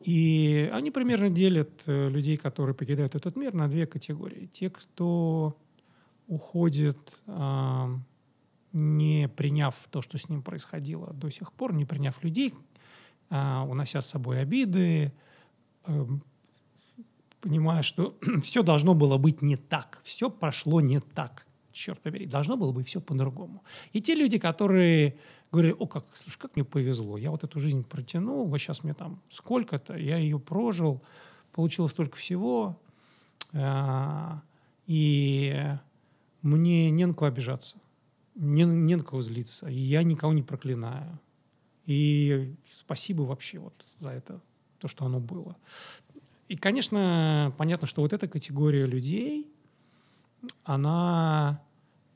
И 0.01 0.69
они 0.73 0.91
примерно 0.91 1.31
делят 1.31 1.71
э, 1.87 2.09
людей, 2.09 2.37
которые 2.37 2.75
покидают 2.75 3.15
этот 3.15 3.37
мир, 3.37 3.55
на 3.55 3.69
две 3.69 3.87
категории. 3.87 4.47
Те, 4.53 4.69
кто 4.69 5.57
уходит, 6.33 6.99
не 8.73 9.29
приняв 9.29 9.75
то, 9.91 10.01
что 10.01 10.17
с 10.17 10.29
ним 10.29 10.43
происходило 10.43 11.13
до 11.13 11.31
сих 11.31 11.53
пор, 11.53 11.75
не 11.75 11.85
приняв 11.85 12.23
людей, 12.25 12.55
а, 13.29 13.65
унося 13.65 14.01
с 14.01 14.09
собой 14.09 14.41
обиды, 14.41 15.13
эм, 15.87 16.23
понимая, 17.41 17.83
что 17.83 18.17
все 18.43 18.63
должно 18.63 18.95
было 18.95 19.19
быть 19.19 19.43
не 19.43 19.57
так, 19.57 20.01
все 20.05 20.31
прошло 20.31 20.81
не 20.81 21.01
так, 21.01 21.47
черт 21.73 22.01
побери, 22.01 22.27
должно 22.27 22.57
было 22.57 22.73
быть 22.73 22.89
все 22.89 23.01
по-другому. 23.01 23.63
И 23.93 24.01
те 24.01 24.15
люди, 24.15 24.39
которые 24.39 25.19
говорили, 25.51 25.75
о, 25.79 25.87
как, 25.87 26.05
слушай, 26.15 26.39
как 26.39 26.57
мне 26.57 26.65
повезло, 26.65 27.19
я 27.19 27.31
вот 27.31 27.45
эту 27.45 27.61
жизнь 27.61 27.85
протянул, 27.85 28.47
вот 28.47 28.59
сейчас 28.59 28.85
мне 28.85 28.95
там 28.95 29.21
сколько-то, 29.31 29.97
я 29.97 30.17
ее 30.17 30.39
прожил, 30.39 31.03
получил 31.53 31.89
столько 31.89 32.17
всего, 32.17 32.79
а, 33.53 34.43
и 34.87 35.77
мне 36.43 36.91
не 36.91 37.07
на 37.07 37.15
кого 37.15 37.29
обижаться, 37.29 37.77
не, 38.35 38.65
не 38.65 38.97
на 38.97 39.05
кого 39.05 39.23
злиться, 39.23 39.69
и 39.69 39.79
я 39.79 40.03
никого 40.03 40.33
не 40.33 40.43
проклинаю. 40.43 41.19
И 41.87 42.55
спасибо 42.77 43.23
вообще 43.23 43.59
вот 43.59 43.75
за 43.99 44.11
это, 44.11 44.41
то, 44.79 44.89
что 44.89 45.05
оно 45.05 45.21
было. 45.21 45.57
И, 46.49 46.57
конечно, 46.57 47.55
понятно, 47.57 47.87
что 47.87 48.03
вот 48.03 48.13
эта 48.13 48.29
категория 48.29 48.87
людей, 48.87 49.51
она, 50.65 51.63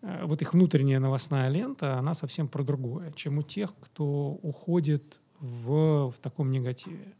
э, 0.02 0.24
вот 0.24 0.42
их 0.42 0.52
внутренняя 0.52 1.00
новостная 1.00 1.48
лента, 1.48 1.98
она 1.98 2.14
совсем 2.14 2.48
про 2.48 2.62
другое, 2.62 3.12
чем 3.12 3.38
у 3.38 3.42
тех, 3.42 3.72
кто 3.80 4.38
уходит 4.42 5.18
в, 5.40 6.10
в 6.10 6.18
таком 6.20 6.50
негативе. 6.50 7.14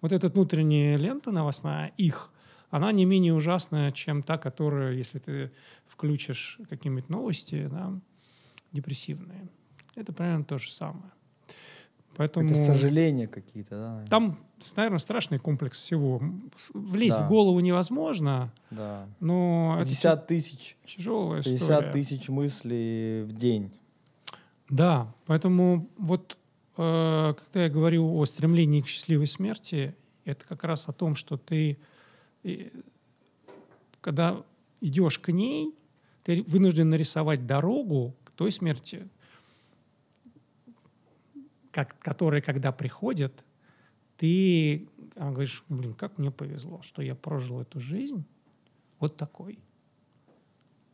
Вот 0.00 0.12
эта 0.12 0.28
внутренняя 0.28 0.96
лента 0.96 1.32
новостная, 1.32 1.92
их– 1.96 2.30
она 2.70 2.92
не 2.92 3.04
менее 3.04 3.34
ужасная, 3.34 3.90
чем 3.90 4.22
та, 4.22 4.38
которая, 4.38 4.92
если 4.92 5.18
ты 5.18 5.50
включишь 5.86 6.58
какие-нибудь 6.68 7.08
новости, 7.08 7.68
да, 7.70 7.92
депрессивные. 8.72 9.48
Это 9.96 10.12
примерно 10.12 10.44
то 10.44 10.58
же 10.58 10.70
самое. 10.70 11.10
Поэтому 12.16 12.46
это 12.46 12.54
сожаления 12.54 13.26
какие-то, 13.26 13.70
да? 13.70 14.04
Там, 14.08 14.38
наверное, 14.76 14.98
страшный 14.98 15.38
комплекс 15.38 15.78
всего. 15.78 16.20
Влезть 16.74 17.16
да. 17.16 17.24
в 17.24 17.28
голову 17.28 17.60
невозможно. 17.60 18.52
Да. 18.70 19.06
Но 19.20 19.78
50 19.80 20.26
тысяч. 20.26 20.76
Тяжелая 20.84 21.42
50 21.42 21.60
история. 21.60 21.92
тысяч 21.92 22.28
мыслей 22.28 23.22
в 23.22 23.32
день. 23.32 23.72
Да, 24.68 25.12
поэтому 25.26 25.88
вот 25.96 26.36
э, 26.76 27.34
когда 27.38 27.64
я 27.64 27.68
говорю 27.70 28.14
о 28.16 28.24
стремлении 28.26 28.82
к 28.82 28.86
счастливой 28.86 29.26
смерти, 29.26 29.94
это 30.24 30.44
как 30.46 30.64
раз 30.64 30.88
о 30.88 30.92
том, 30.92 31.14
что 31.14 31.36
ты 31.36 31.78
когда 34.00 34.44
идешь 34.80 35.18
к 35.18 35.30
ней, 35.32 35.74
ты 36.22 36.42
вынужден 36.42 36.90
нарисовать 36.90 37.46
дорогу 37.46 38.14
к 38.24 38.30
той 38.30 38.52
смерти, 38.52 39.08
как, 41.70 41.98
которая, 41.98 42.40
когда 42.40 42.72
приходит, 42.72 43.44
ты 44.16 44.88
говоришь, 45.16 45.64
блин, 45.68 45.94
как 45.94 46.18
мне 46.18 46.30
повезло, 46.30 46.82
что 46.82 47.02
я 47.02 47.14
прожил 47.14 47.60
эту 47.60 47.80
жизнь 47.80 48.24
вот 48.98 49.16
такой. 49.16 49.58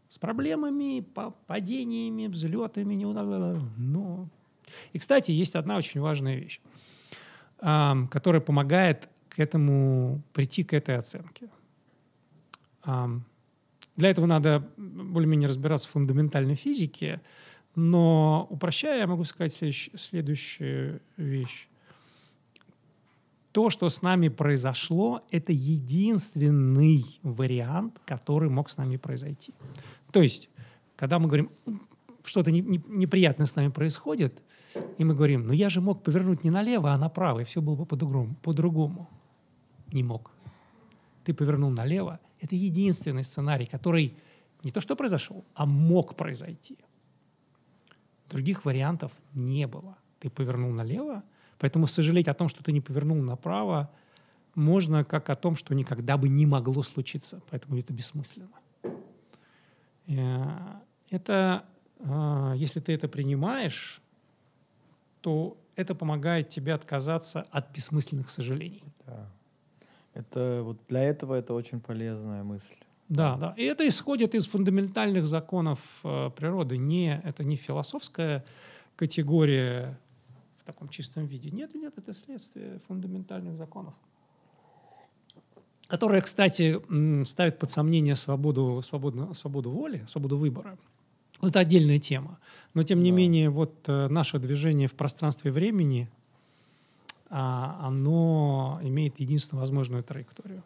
С 0.08 0.18
проблемами, 0.18 1.00
падениями, 1.46 2.26
взлетами, 2.28 2.94
но... 3.76 4.28
И, 4.92 4.98
кстати, 4.98 5.30
есть 5.30 5.56
одна 5.56 5.76
очень 5.76 6.00
важная 6.00 6.36
вещь, 6.36 6.60
которая 7.58 8.40
помогает 8.40 9.08
к 9.36 9.40
этому, 9.40 10.22
прийти 10.32 10.64
к 10.64 10.72
этой 10.72 10.96
оценке. 10.96 11.48
Для 12.84 14.10
этого 14.10 14.26
надо 14.26 14.68
более-менее 14.76 15.48
разбираться 15.48 15.88
в 15.88 15.90
фундаментальной 15.92 16.54
физике, 16.54 17.20
но 17.74 18.46
упрощая, 18.50 19.00
я 19.00 19.06
могу 19.06 19.24
сказать 19.24 19.52
следующую 19.52 21.00
вещь. 21.16 21.68
То, 23.52 23.70
что 23.70 23.88
с 23.88 24.02
нами 24.02 24.28
произошло, 24.28 25.22
это 25.30 25.52
единственный 25.52 27.04
вариант, 27.22 27.98
который 28.06 28.50
мог 28.50 28.70
с 28.70 28.76
нами 28.76 28.96
произойти. 28.96 29.52
То 30.12 30.22
есть, 30.22 30.50
когда 30.96 31.18
мы 31.18 31.26
говорим, 31.26 31.50
что-то 32.24 32.50
не, 32.50 32.60
не, 32.60 32.82
неприятное 32.86 33.46
с 33.46 33.56
нами 33.56 33.68
происходит, 33.68 34.42
и 34.98 35.04
мы 35.04 35.14
говорим, 35.14 35.46
ну 35.46 35.52
я 35.52 35.68
же 35.68 35.80
мог 35.80 36.02
повернуть 36.02 36.44
не 36.44 36.50
налево, 36.50 36.92
а 36.92 36.98
направо, 36.98 37.40
и 37.40 37.44
все 37.44 37.62
было 37.62 37.76
бы 37.76 37.86
по-другому. 37.86 38.34
По-другому. 38.42 39.08
Не 39.92 40.02
мог. 40.02 40.32
Ты 41.24 41.34
повернул 41.34 41.70
налево. 41.70 42.20
Это 42.40 42.54
единственный 42.54 43.24
сценарий, 43.24 43.66
который 43.66 44.16
не 44.62 44.70
то 44.70 44.80
что 44.80 44.96
произошел, 44.96 45.44
а 45.54 45.66
мог 45.66 46.16
произойти. 46.16 46.78
Других 48.28 48.64
вариантов 48.64 49.12
не 49.34 49.66
было. 49.66 49.96
Ты 50.18 50.30
повернул 50.30 50.72
налево, 50.72 51.22
Поэтому 51.58 51.86
сожалеть 51.86 52.28
о 52.28 52.34
том, 52.34 52.48
что 52.48 52.62
ты 52.62 52.72
не 52.72 52.80
повернул 52.80 53.16
направо, 53.22 53.90
можно 54.54 55.04
как 55.04 55.30
о 55.30 55.34
том, 55.34 55.56
что 55.56 55.74
никогда 55.74 56.16
бы 56.16 56.28
не 56.28 56.46
могло 56.46 56.82
случиться. 56.82 57.40
Поэтому 57.50 57.78
это 57.78 57.92
бессмысленно. 57.92 58.48
Э, 60.06 60.80
это, 61.10 61.66
э, 61.98 62.52
если 62.56 62.80
ты 62.80 62.92
это 62.92 63.08
принимаешь, 63.08 64.00
то 65.20 65.58
это 65.76 65.94
помогает 65.94 66.48
тебе 66.48 66.74
отказаться 66.74 67.46
от 67.50 67.70
бессмысленных 67.70 68.30
сожалений. 68.30 68.84
Да. 69.06 69.30
Это 70.16 70.62
вот 70.64 70.78
для 70.88 71.02
этого 71.02 71.34
это 71.34 71.54
очень 71.54 71.80
полезная 71.80 72.42
мысль. 72.42 72.74
Да, 73.08 73.36
да. 73.36 73.54
И 73.56 73.62
это 73.62 73.86
исходит 73.86 74.34
из 74.34 74.46
фундаментальных 74.46 75.28
законов 75.28 75.78
э, 76.02 76.30
природы. 76.36 76.76
Не, 76.76 77.20
это 77.24 77.44
не 77.44 77.56
философская 77.56 78.44
категория 78.96 79.98
таком 80.66 80.88
чистом 80.88 81.26
виде. 81.26 81.50
Нет, 81.50 81.74
нет, 81.74 81.94
это 81.96 82.12
следствие 82.12 82.80
фундаментальных 82.88 83.56
законов 83.56 83.94
которая, 85.88 86.20
кстати, 86.20 86.80
ставит 87.24 87.60
под 87.60 87.70
сомнение 87.70 88.16
свободу, 88.16 88.82
свободу, 88.82 89.32
свободу 89.34 89.70
воли, 89.70 90.04
свободу 90.08 90.36
выбора. 90.36 90.76
Это 91.40 91.60
отдельная 91.60 92.00
тема. 92.00 92.40
Но, 92.74 92.82
тем 92.82 93.04
не 93.04 93.12
да. 93.12 93.16
менее, 93.16 93.50
вот 93.50 93.72
э, 93.86 94.08
наше 94.08 94.40
движение 94.40 94.88
в 94.88 94.94
пространстве 94.94 95.52
времени, 95.52 96.10
оно 97.38 98.80
имеет 98.82 99.20
единственную 99.20 99.60
возможную 99.60 100.02
траекторию. 100.02 100.62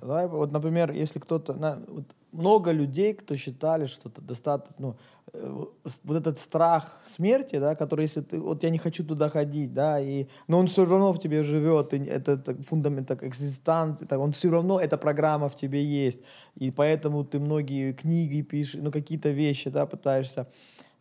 Давай, 0.00 0.26
вот, 0.26 0.52
например, 0.52 0.92
если 0.92 1.18
кто-то... 1.18 1.54
На, 1.54 1.82
вот 1.88 2.04
много 2.32 2.70
людей, 2.72 3.14
кто 3.14 3.36
считали, 3.36 3.86
что 3.86 4.08
это 4.08 4.20
достаточно... 4.20 4.74
Ну, 4.78 4.96
э, 5.32 5.64
вот 6.04 6.16
этот 6.16 6.38
страх 6.38 7.00
смерти, 7.04 7.58
да, 7.58 7.74
который, 7.74 8.02
если 8.02 8.20
ты... 8.20 8.38
Вот 8.38 8.62
я 8.62 8.70
не 8.70 8.78
хочу 8.78 9.04
туда 9.04 9.30
ходить, 9.30 9.72
да, 9.72 10.00
и, 10.00 10.26
но 10.48 10.58
он 10.58 10.66
все 10.66 10.84
равно 10.84 11.12
в 11.12 11.18
тебе 11.18 11.44
живет, 11.44 11.94
и 11.94 12.04
это, 12.04 12.32
это 12.32 12.62
фундамент, 12.62 13.08
так, 13.08 13.24
экзистант, 13.24 14.06
так, 14.08 14.20
он 14.20 14.32
все 14.32 14.50
равно, 14.50 14.78
эта 14.78 14.98
программа 14.98 15.48
в 15.48 15.56
тебе 15.56 15.84
есть, 15.84 16.20
и 16.56 16.70
поэтому 16.70 17.24
ты 17.24 17.40
многие 17.40 17.92
книги 17.92 18.42
пишешь, 18.42 18.80
ну, 18.82 18.90
какие-то 18.92 19.30
вещи, 19.30 19.70
да, 19.70 19.86
пытаешься 19.86 20.46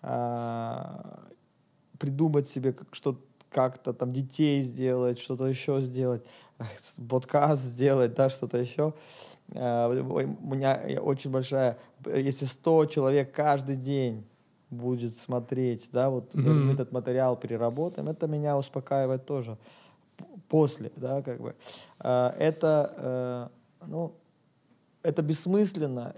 а, 0.02 1.28
придумать 1.98 2.48
себе, 2.48 2.74
как, 2.74 2.96
что 2.96 3.20
как-то 3.50 3.94
там 3.94 4.14
детей 4.14 4.62
сделать, 4.62 5.20
что-то 5.20 5.46
еще 5.46 5.82
сделать, 5.82 6.24
подкаст 7.10 7.64
сделать, 7.64 8.14
да, 8.14 8.30
что-то 8.30 8.58
еще. 8.58 8.94
Э, 9.54 9.88
у 9.88 10.56
меня 10.56 10.80
очень 11.02 11.32
большая, 11.32 11.78
если 12.06 12.46
100 12.46 12.86
человек 12.86 13.34
каждый 13.34 13.76
день 13.76 14.26
будет 14.70 15.18
смотреть, 15.18 15.90
да, 15.92 16.10
вот 16.10 16.34
mm-hmm. 16.36 16.42
мы 16.42 16.74
этот 16.74 16.92
материал 16.92 17.36
переработаем, 17.36 18.08
это 18.08 18.28
меня 18.28 18.58
успокаивает 18.58 19.26
тоже 19.26 19.58
после, 20.48 20.92
да, 20.96 21.22
как 21.22 21.42
бы. 21.42 21.56
Э, 22.00 22.34
это, 22.38 22.94
э, 23.82 23.88
ну, 23.88 24.16
это 25.02 25.22
бессмысленно. 25.22 26.14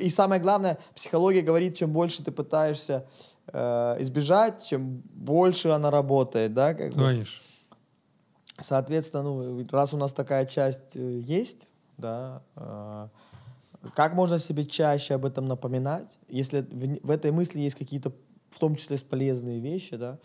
И 0.00 0.10
самое 0.10 0.40
главное, 0.40 0.78
психология 0.94 1.42
говорит, 1.42 1.76
чем 1.76 1.92
больше 1.92 2.24
ты 2.24 2.32
пытаешься 2.32 3.06
избежать, 3.52 4.64
чем 4.64 5.02
больше 5.14 5.68
она 5.68 5.90
работает, 5.90 6.52
да, 6.52 6.74
как 6.74 6.92
бы. 6.92 7.02
Конечно. 7.02 7.42
Соответственно, 8.60 9.22
ну, 9.22 9.66
раз 9.70 9.92
у 9.92 9.96
нас 9.96 10.12
такая 10.12 10.46
часть 10.46 10.94
есть, 10.94 11.68
да, 11.98 12.42
э, 12.56 13.08
как 13.94 14.14
можно 14.14 14.38
себе 14.38 14.64
чаще 14.64 15.14
об 15.14 15.24
этом 15.24 15.46
напоминать, 15.46 16.18
если 16.28 16.60
в, 16.60 17.06
в 17.06 17.10
этой 17.10 17.30
мысли 17.32 17.60
есть 17.60 17.76
какие-то, 17.76 18.12
в 18.50 18.58
том 18.58 18.76
числе 18.76 18.98
полезные 18.98 19.60
вещи, 19.60 19.96
да, 19.96 20.18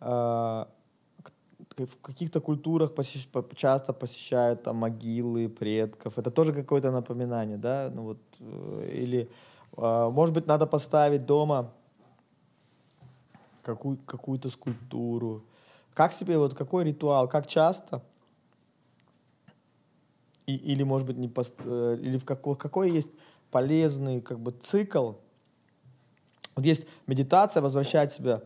э, 0.00 0.64
в 1.76 1.96
каких-то 2.02 2.40
культурах 2.40 2.94
посещ, 2.94 3.26
часто 3.56 3.92
посещают 3.92 4.62
там 4.62 4.76
могилы 4.76 5.48
предков, 5.48 6.18
это 6.18 6.30
тоже 6.30 6.52
какое-то 6.52 6.92
напоминание, 6.92 7.56
да, 7.56 7.90
ну 7.92 8.02
вот, 8.02 8.18
э, 8.38 8.90
или, 8.92 9.28
может 9.76 10.32
быть, 10.34 10.46
надо 10.46 10.68
поставить 10.68 11.26
дома 11.26 11.72
какую, 13.64 13.98
какую-то 14.06 14.50
скульптуру, 14.50 15.44
как 15.94 16.12
себе, 16.12 16.38
вот 16.38 16.54
какой 16.54 16.84
ритуал, 16.84 17.28
как 17.28 17.46
часто– 17.46 18.02
и, 20.46 20.56
или, 20.56 20.82
может 20.82 21.06
быть, 21.06 21.16
не 21.16 21.28
пост... 21.28 21.54
Э, 21.64 21.96
или 22.00 22.18
в 22.18 22.24
какой, 22.24 22.56
какой 22.56 22.90
есть 22.90 23.10
полезный 23.50 24.20
как 24.20 24.40
бы 24.40 24.52
цикл. 24.52 25.12
Вот 26.54 26.64
есть 26.64 26.86
медитация, 27.06 27.62
возвращать 27.62 28.12
себя 28.12 28.42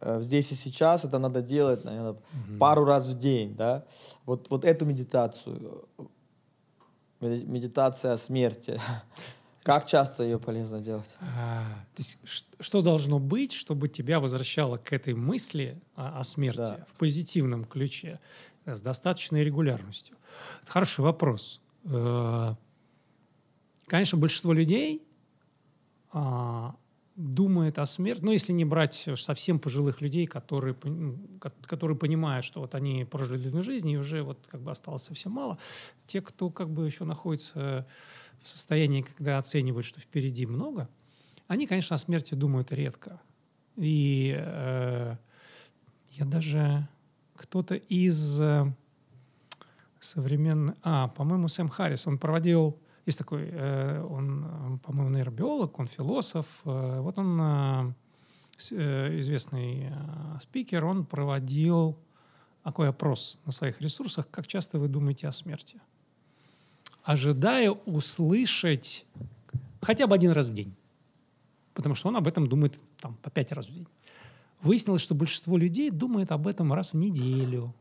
э, 0.00 0.20
здесь 0.22 0.52
и 0.52 0.54
сейчас, 0.54 1.04
это 1.04 1.18
надо 1.18 1.40
делать, 1.40 1.84
наверное, 1.84 2.12
угу. 2.12 2.58
пару 2.60 2.84
раз 2.84 3.06
в 3.06 3.18
день, 3.18 3.54
да. 3.56 3.84
Вот, 4.26 4.50
вот 4.50 4.64
эту 4.64 4.84
медитацию, 4.84 5.88
медитация 7.20 8.12
о 8.12 8.18
смерти, 8.18 8.78
как 9.68 9.84
часто 9.84 10.22
ее 10.22 10.38
полезно 10.38 10.80
делать? 10.80 11.14
А, 11.20 11.62
то 11.94 12.02
есть, 12.02 12.16
что 12.58 12.80
должно 12.80 13.18
быть, 13.18 13.52
чтобы 13.52 13.88
тебя 13.88 14.18
возвращало 14.18 14.78
к 14.78 14.94
этой 14.94 15.12
мысли 15.12 15.78
о, 15.94 16.20
о 16.20 16.24
смерти 16.24 16.56
да. 16.56 16.86
в 16.88 16.94
позитивном 16.94 17.66
ключе 17.66 18.18
с 18.64 18.80
достаточной 18.80 19.44
регулярностью? 19.44 20.16
Это 20.62 20.72
хороший 20.72 21.02
вопрос. 21.02 21.60
Э, 21.84 22.54
конечно, 23.86 24.16
большинство 24.16 24.54
людей 24.54 25.02
а, 26.12 26.74
думает 27.16 27.78
о 27.78 27.84
смерти, 27.84 28.22
ну, 28.22 28.30
если 28.30 28.54
не 28.54 28.64
брать 28.64 29.06
совсем 29.18 29.58
пожилых 29.58 30.00
людей, 30.00 30.26
которые, 30.26 30.76
ну, 30.82 31.18
которые 31.66 31.98
понимают, 31.98 32.46
что 32.46 32.60
вот 32.60 32.74
они 32.74 33.04
прожили 33.04 33.36
длинную 33.36 33.64
жизнь, 33.64 33.90
и 33.90 33.98
уже 33.98 34.22
вот 34.22 34.38
как 34.48 34.62
бы 34.62 34.70
осталось 34.70 35.02
совсем 35.02 35.32
мало. 35.32 35.58
Те, 36.06 36.22
кто 36.22 36.48
как 36.48 36.70
бы 36.70 36.86
еще 36.86 37.04
находится 37.04 37.86
в 38.42 38.48
состоянии, 38.48 39.02
когда 39.02 39.38
оценивают, 39.38 39.86
что 39.86 40.00
впереди 40.00 40.46
много, 40.46 40.88
они, 41.46 41.66
конечно, 41.66 41.96
о 41.96 41.98
смерти 41.98 42.34
думают 42.34 42.72
редко. 42.72 43.20
И 43.76 44.34
э, 44.38 45.16
я 46.10 46.24
даже 46.24 46.88
кто-то 47.36 47.74
из 47.74 48.40
э, 48.40 48.72
современный... 50.00 50.74
А, 50.82 51.08
по-моему, 51.08 51.48
Сэм 51.48 51.68
Харрис, 51.68 52.06
он 52.06 52.18
проводил... 52.18 52.78
Есть 53.06 53.18
такой, 53.18 53.48
э, 53.50 54.02
он, 54.02 54.80
по-моему, 54.84 55.16
нейробиолог, 55.16 55.78
он 55.78 55.86
философ. 55.86 56.46
Э, 56.64 57.00
вот 57.00 57.18
он, 57.18 57.40
э, 57.40 57.92
э 58.72 59.18
известный 59.20 59.88
э, 59.90 60.38
спикер, 60.42 60.84
он 60.84 61.06
проводил 61.06 61.96
такой 62.62 62.90
опрос 62.90 63.38
на 63.46 63.52
своих 63.52 63.80
ресурсах, 63.80 64.28
как 64.30 64.46
часто 64.46 64.78
вы 64.78 64.88
думаете 64.88 65.28
о 65.28 65.32
смерти. 65.32 65.80
Ожидая 67.08 67.70
услышать 67.70 69.06
хотя 69.80 70.06
бы 70.06 70.14
один 70.14 70.32
раз 70.32 70.48
в 70.48 70.52
день. 70.52 70.74
Потому 71.72 71.94
что 71.94 72.08
он 72.08 72.16
об 72.16 72.28
этом 72.28 72.46
думает 72.46 72.78
там, 73.00 73.16
по 73.22 73.30
пять 73.30 73.50
раз 73.50 73.66
в 73.66 73.72
день. 73.72 73.86
Выяснилось, 74.60 75.00
что 75.00 75.14
большинство 75.14 75.56
людей 75.56 75.90
думает 75.90 76.32
об 76.32 76.46
этом 76.46 76.70
раз 76.70 76.92
в 76.92 76.96
неделю, 76.96 77.74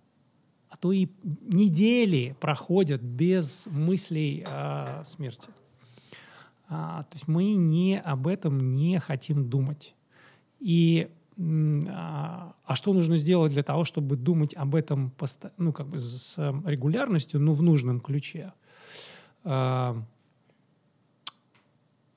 а 0.69 0.77
то 0.77 0.93
и 0.93 1.09
недели 1.41 2.37
проходят 2.39 3.01
без 3.01 3.67
мыслей 3.69 4.45
о 4.47 5.03
смерти. 5.03 5.49
А, 6.69 7.03
то 7.03 7.15
есть 7.15 7.27
мы 7.27 7.55
не 7.55 7.99
об 7.99 8.27
этом 8.27 8.71
не 8.71 8.97
хотим 8.97 9.49
думать. 9.49 9.93
И 10.61 11.09
а, 11.89 12.55
а 12.63 12.75
что 12.75 12.93
нужно 12.93 13.17
сделать 13.17 13.51
для 13.51 13.63
того, 13.63 13.83
чтобы 13.83 14.15
думать 14.15 14.53
об 14.55 14.73
этом 14.73 15.11
ну, 15.57 15.73
как 15.73 15.87
бы 15.87 15.97
с 15.97 16.37
регулярностью, 16.65 17.41
но 17.41 17.51
в 17.51 17.61
нужном 17.61 17.99
ключе? 17.99 18.53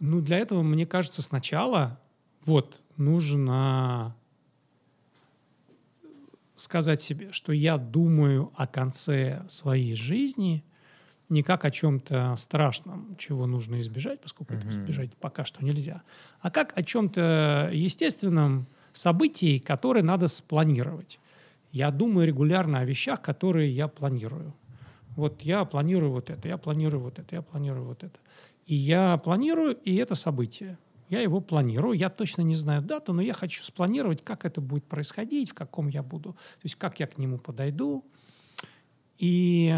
Ну, 0.00 0.20
для 0.22 0.38
этого, 0.38 0.62
мне 0.62 0.86
кажется, 0.86 1.22
сначала 1.22 2.00
вот 2.44 2.80
нужно 2.96 4.16
сказать 6.56 7.00
себе, 7.00 7.32
что 7.32 7.52
я 7.52 7.78
думаю 7.78 8.50
о 8.54 8.66
конце 8.66 9.44
своей 9.48 9.94
жизни 9.94 10.64
не 11.28 11.42
как 11.42 11.64
о 11.64 11.70
чем-то 11.70 12.34
страшном, 12.36 13.14
чего 13.16 13.46
нужно 13.46 13.78
избежать, 13.80 14.20
поскольку 14.20 14.54
mm-hmm. 14.54 14.58
это 14.58 14.68
избежать 14.68 15.16
пока 15.16 15.44
что 15.44 15.64
нельзя, 15.64 16.02
а 16.40 16.50
как 16.50 16.76
о 16.76 16.82
чем-то 16.82 17.70
естественном, 17.72 18.66
событий, 18.92 19.60
которые 19.60 20.02
надо 20.02 20.26
спланировать. 20.26 21.20
Я 21.70 21.92
думаю 21.92 22.26
регулярно 22.26 22.80
о 22.80 22.84
вещах, 22.84 23.22
которые 23.22 23.70
я 23.70 23.86
планирую. 23.86 24.52
Вот 25.20 25.42
я 25.42 25.64
планирую 25.64 26.12
вот 26.12 26.30
это, 26.30 26.48
я 26.48 26.56
планирую 26.56 27.02
вот 27.02 27.18
это, 27.18 27.36
я 27.36 27.42
планирую 27.42 27.84
вот 27.84 28.02
это. 28.02 28.18
И 28.66 28.74
я 28.74 29.16
планирую, 29.18 29.74
и 29.84 29.94
это 29.96 30.14
событие. 30.14 30.78
Я 31.08 31.20
его 31.20 31.40
планирую. 31.40 31.96
Я 31.96 32.08
точно 32.08 32.42
не 32.42 32.54
знаю 32.54 32.82
дату, 32.82 33.12
но 33.12 33.20
я 33.20 33.32
хочу 33.32 33.64
спланировать, 33.64 34.22
как 34.22 34.44
это 34.44 34.60
будет 34.60 34.84
происходить, 34.84 35.50
в 35.50 35.54
каком 35.54 35.88
я 35.88 36.02
буду, 36.02 36.32
то 36.32 36.64
есть 36.64 36.76
как 36.76 37.00
я 37.00 37.06
к 37.06 37.18
нему 37.18 37.38
подойду. 37.38 38.04
И 39.18 39.74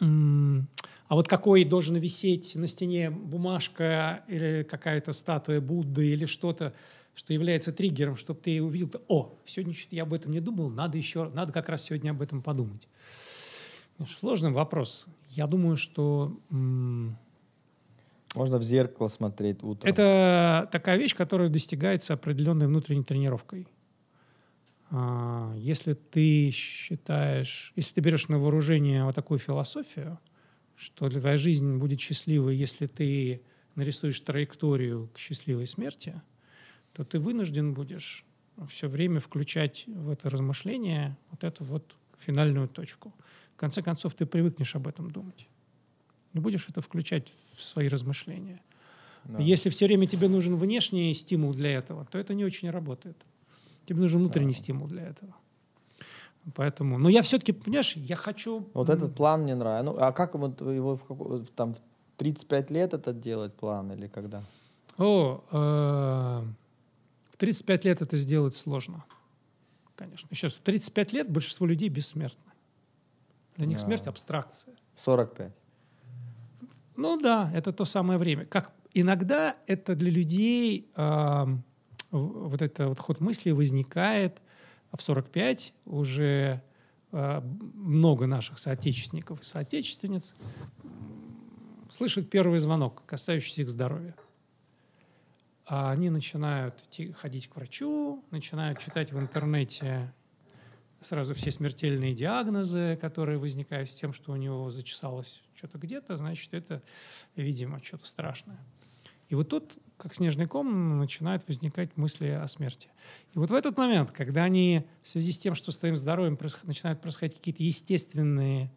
а 0.00 1.14
вот 1.14 1.28
какой 1.28 1.64
должен 1.64 1.96
висеть 1.96 2.54
на 2.54 2.66
стене 2.66 3.10
бумажка 3.10 4.24
или 4.28 4.62
какая-то 4.62 5.12
статуя 5.12 5.60
Будды 5.60 6.08
или 6.08 6.24
что-то, 6.24 6.72
что 7.14 7.32
является 7.34 7.72
триггером, 7.72 8.16
чтобы 8.16 8.40
ты 8.40 8.62
увидел, 8.62 8.90
о, 9.08 9.34
сегодня 9.44 9.74
что-то 9.74 9.96
я 9.96 10.04
об 10.04 10.14
этом 10.14 10.30
не 10.30 10.40
думал, 10.40 10.70
надо 10.70 10.96
еще, 10.96 11.28
надо 11.30 11.52
как 11.52 11.68
раз 11.68 11.82
сегодня 11.82 12.10
об 12.10 12.22
этом 12.22 12.42
подумать. 12.42 12.86
Сложный 14.08 14.50
вопрос. 14.50 15.06
Я 15.28 15.46
думаю, 15.46 15.76
что... 15.76 16.36
Можно 18.36 18.58
в 18.58 18.62
зеркало 18.62 19.08
смотреть 19.08 19.62
утром. 19.62 19.90
Это 19.90 20.68
такая 20.70 20.96
вещь, 20.96 21.16
которая 21.16 21.48
достигается 21.48 22.14
определенной 22.14 22.68
внутренней 22.68 23.02
тренировкой. 23.02 23.66
А, 24.90 25.52
если 25.56 25.94
ты 25.94 26.50
считаешь, 26.50 27.72
если 27.74 27.94
ты 27.94 28.00
берешь 28.00 28.28
на 28.28 28.38
вооружение 28.38 29.04
вот 29.04 29.14
такую 29.14 29.38
философию, 29.38 30.18
что 30.76 31.08
для 31.08 31.20
твоей 31.20 31.38
жизни 31.38 31.76
будет 31.76 32.00
счастливой, 32.00 32.56
если 32.56 32.86
ты 32.86 33.42
нарисуешь 33.74 34.20
траекторию 34.20 35.10
к 35.14 35.18
счастливой 35.18 35.66
смерти, 35.66 36.20
то 36.92 37.04
ты 37.04 37.18
вынужден 37.18 37.74
будешь 37.74 38.24
все 38.68 38.88
время 38.88 39.20
включать 39.20 39.84
в 39.86 40.10
это 40.10 40.28
размышление 40.28 41.16
вот 41.30 41.44
эту 41.44 41.64
вот 41.64 41.96
финальную 42.18 42.68
точку. 42.68 43.14
В 43.60 43.66
конце 43.68 43.82
концов, 43.82 44.14
ты 44.14 44.24
привыкнешь 44.24 44.74
об 44.74 44.88
этом 44.88 45.10
думать. 45.10 45.46
И 46.32 46.38
будешь 46.38 46.66
это 46.70 46.80
включать 46.80 47.30
в 47.58 47.62
свои 47.62 47.88
размышления. 47.88 48.58
Да. 49.24 49.38
Если 49.38 49.68
все 49.68 49.84
время 49.84 50.06
тебе 50.06 50.28
нужен 50.28 50.56
внешний 50.56 51.12
стимул 51.12 51.52
для 51.52 51.72
этого, 51.72 52.06
то 52.06 52.16
это 52.16 52.32
не 52.32 52.42
очень 52.42 52.70
работает. 52.70 53.18
Тебе 53.84 54.00
нужен 54.00 54.20
внутренний 54.20 54.54
да. 54.54 54.58
стимул 54.58 54.86
для 54.86 55.02
этого. 55.02 55.36
Поэтому, 56.54 56.96
но 56.96 57.10
я 57.10 57.20
все-таки, 57.20 57.52
понимаешь, 57.52 57.96
я 57.96 58.16
хочу... 58.16 58.66
Вот 58.72 58.88
этот 58.88 59.14
план 59.14 59.42
мне 59.42 59.54
нравится. 59.54 59.92
Ну, 59.92 59.98
а 60.00 60.12
как 60.12 60.36
вот 60.36 60.62
его 60.62 60.96
в 60.96 61.44
там 61.54 61.76
35 62.16 62.70
лет 62.70 62.94
этот 62.94 63.20
делать 63.20 63.52
план 63.52 63.92
или 63.92 64.06
когда? 64.06 64.42
О, 64.96 65.44
э, 65.50 67.36
35 67.36 67.84
лет 67.84 68.00
это 68.00 68.16
сделать 68.16 68.54
сложно. 68.54 69.04
Конечно. 69.96 70.30
Сейчас 70.32 70.54
в 70.54 70.60
35 70.60 71.12
лет 71.12 71.30
большинство 71.30 71.66
людей 71.66 71.90
бессмертны. 71.90 72.49
Для 73.60 73.68
них 73.68 73.78
да. 73.78 73.84
смерть 73.84 74.06
абстракция. 74.06 74.74
45. 74.94 75.52
Ну 76.96 77.20
да, 77.20 77.50
это 77.54 77.74
то 77.74 77.84
самое 77.84 78.18
время. 78.18 78.46
Как 78.46 78.72
иногда 78.94 79.54
это 79.66 79.94
для 79.94 80.10
людей 80.10 80.90
э, 80.96 81.46
вот 82.10 82.62
этот 82.62 82.88
вот 82.88 82.98
ход 82.98 83.20
мысли 83.20 83.50
возникает 83.50 84.40
в 84.96 85.02
45 85.02 85.74
уже 85.84 86.62
э, 87.12 87.40
много 87.74 88.26
наших 88.26 88.58
соотечественников 88.58 89.42
и 89.42 89.44
соотечественниц 89.44 90.34
слышат 91.90 92.30
первый 92.30 92.60
звонок, 92.60 93.02
касающийся 93.04 93.60
их 93.60 93.70
здоровья 93.70 94.14
а 95.66 95.92
они 95.92 96.10
начинают 96.10 96.82
идти, 96.82 97.12
ходить 97.12 97.46
к 97.46 97.54
врачу, 97.54 98.24
начинают 98.32 98.80
читать 98.80 99.12
в 99.12 99.20
интернете 99.20 100.12
сразу 101.00 101.34
все 101.34 101.50
смертельные 101.50 102.12
диагнозы, 102.12 102.98
которые 103.00 103.38
возникают 103.38 103.90
с 103.90 103.94
тем, 103.94 104.12
что 104.12 104.32
у 104.32 104.36
него 104.36 104.70
зачесалось 104.70 105.42
что-то 105.54 105.78
где-то, 105.78 106.16
значит, 106.16 106.52
это, 106.54 106.82
видимо, 107.36 107.82
что-то 107.82 108.06
страшное. 108.06 108.58
И 109.28 109.34
вот 109.34 109.48
тут, 109.48 109.78
как 109.96 110.14
снежный 110.14 110.46
ком, 110.46 110.98
начинают 110.98 111.46
возникать 111.46 111.96
мысли 111.96 112.26
о 112.28 112.48
смерти. 112.48 112.88
И 113.32 113.38
вот 113.38 113.50
в 113.50 113.54
этот 113.54 113.78
момент, 113.78 114.10
когда 114.10 114.42
они 114.42 114.84
в 115.02 115.08
связи 115.08 115.30
с 115.32 115.38
тем, 115.38 115.54
что 115.54 115.70
с 115.70 115.78
твоим 115.78 115.96
здоровьем 115.96 116.38
начинают 116.64 117.00
происходить 117.00 117.36
какие-то 117.36 117.62
естественные 117.62 118.72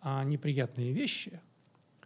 а, 0.00 0.22
неприятные 0.24 0.92
вещи, 0.92 1.40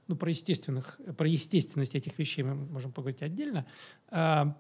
ну, 0.07 0.17
про, 0.17 0.31
естественных, 0.31 0.99
про 1.17 1.29
естественность 1.29 1.95
этих 1.95 2.19
вещей 2.19 2.43
мы 2.43 2.55
можем 2.55 2.91
поговорить 2.91 3.23
отдельно, 3.23 3.67
а, 4.09 4.57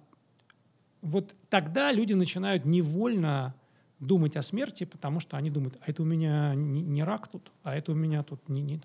вот 1.00 1.34
тогда 1.48 1.92
люди 1.92 2.12
начинают 2.12 2.64
невольно 2.64 3.54
думать 4.00 4.36
о 4.36 4.42
смерти, 4.42 4.84
потому 4.84 5.20
что 5.20 5.36
они 5.36 5.50
думают, 5.50 5.78
а 5.80 5.90
это 5.90 6.02
у 6.02 6.04
меня 6.04 6.54
не, 6.54 6.82
не 6.82 7.02
рак 7.02 7.28
тут, 7.28 7.52
а 7.62 7.74
это 7.74 7.92
у 7.92 7.94
меня 7.94 8.22
тут 8.22 8.48
не, 8.48 8.62
не... 8.62 8.80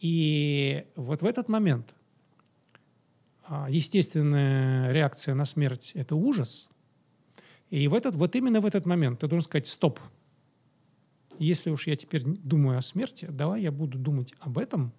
И 0.00 0.86
вот 0.96 1.22
в 1.22 1.26
этот 1.26 1.48
момент 1.48 1.94
а, 3.44 3.68
естественная 3.68 4.92
реакция 4.92 5.34
на 5.34 5.44
смерть– 5.44 5.92
это 5.94 6.16
ужас. 6.16 6.68
И 7.70 7.88
в 7.88 7.94
этот, 7.94 8.14
вот 8.14 8.34
именно 8.36 8.60
в 8.60 8.66
этот 8.66 8.86
момент 8.86 9.20
ты 9.20 9.28
должен 9.28 9.44
сказать 9.44 9.66
«стоп». 9.66 10.00
Если 11.38 11.70
уж 11.70 11.86
я 11.86 11.96
теперь 11.96 12.22
думаю 12.22 12.78
о 12.78 12.82
смерти, 12.82 13.26
давай 13.30 13.62
я 13.62 13.72
буду 13.72 13.98
думать 13.98 14.34
об 14.38 14.58
этом 14.58 14.92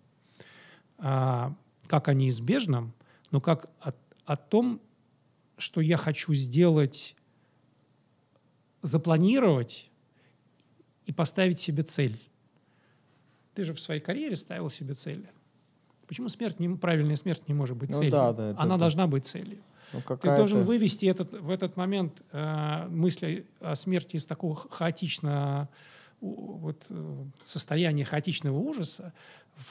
а, 0.98 1.56
как 1.88 2.08
о 2.08 2.14
неизбежном, 2.14 2.94
но 3.32 3.42
как 3.42 3.70
о, 3.80 3.94
о 4.26 4.38
том, 4.38 4.82
что 5.58 5.82
я 5.82 5.98
хочу 5.98 6.34
сделать, 6.34 7.16
запланировать 8.84 9.89
и 11.06 11.12
поставить 11.12 11.58
себе 11.58 11.82
цель. 11.82 12.22
Ты 13.56 13.63
же 13.63 13.74
в 13.74 13.80
своей 13.80 14.02
карьере 14.02 14.36
ставил 14.36 14.69
себе 14.69 14.93
цели. 14.93 15.30
Почему 16.08 16.28
смерть 16.28 16.60
не, 16.60 16.69
правильная 16.76 17.15
смерть 17.15 17.48
не 17.48 17.54
может 17.54 17.78
быть 17.78 17.89
ну, 17.89 17.98
целью? 17.98 18.12
Да, 18.12 18.34
да, 18.34 18.50
это, 18.52 18.62
Она 18.62 18.76
это... 18.76 18.80
должна 18.82 19.08
быть 19.08 19.26
целью. 19.26 19.63
Ну, 19.93 20.02
Ты 20.02 20.36
должен 20.36 20.63
вывести 20.63 21.06
этот, 21.06 21.32
в 21.32 21.50
этот 21.50 21.78
момент 21.78 22.22
э, 22.32 22.88
мысли 22.88 23.48
о 23.60 23.76
смерти 23.76 24.17
из 24.17 24.26
такого 24.26 24.56
хаотичного 24.56 25.69
вот, 26.19 26.86
э, 26.89 27.26
состояния 27.43 28.04
хаотичного 28.04 28.58
ужаса 28.58 29.13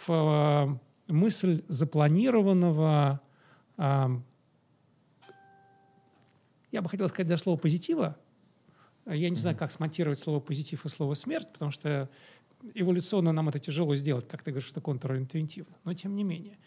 в 0.07 0.81
мысль 1.09 1.65
запланированного, 1.69 3.21
э, 3.79 4.09
я 6.71 6.83
бы 6.83 6.89
хотел 6.89 7.09
сказать 7.09 7.27
даже 7.27 7.43
слово 7.43 7.59
позитива. 7.59 8.17
Я 9.07 9.31
не 9.31 9.37
знаю, 9.37 9.57
как 9.57 9.73
смонтировать 9.73 10.21
слово 10.21 10.41
позитив 10.41 10.85
и 10.85 10.89
слово 10.89 11.15
смерть, 11.15 11.49
потому 11.53 11.71
что 11.71 12.09
эволюционно 12.75 13.33
нам 13.33 13.49
это 13.49 13.59
тяжело 13.59 13.95
сделать, 13.95 14.29
как 14.29 14.43
ты 14.43 14.53
говоришь, 14.53 14.71
это 14.71 14.81
контринтуитивно. 14.81 15.75
Но 15.85 15.95
тем 15.95 16.15
не 16.15 16.25
менее. 16.25 16.59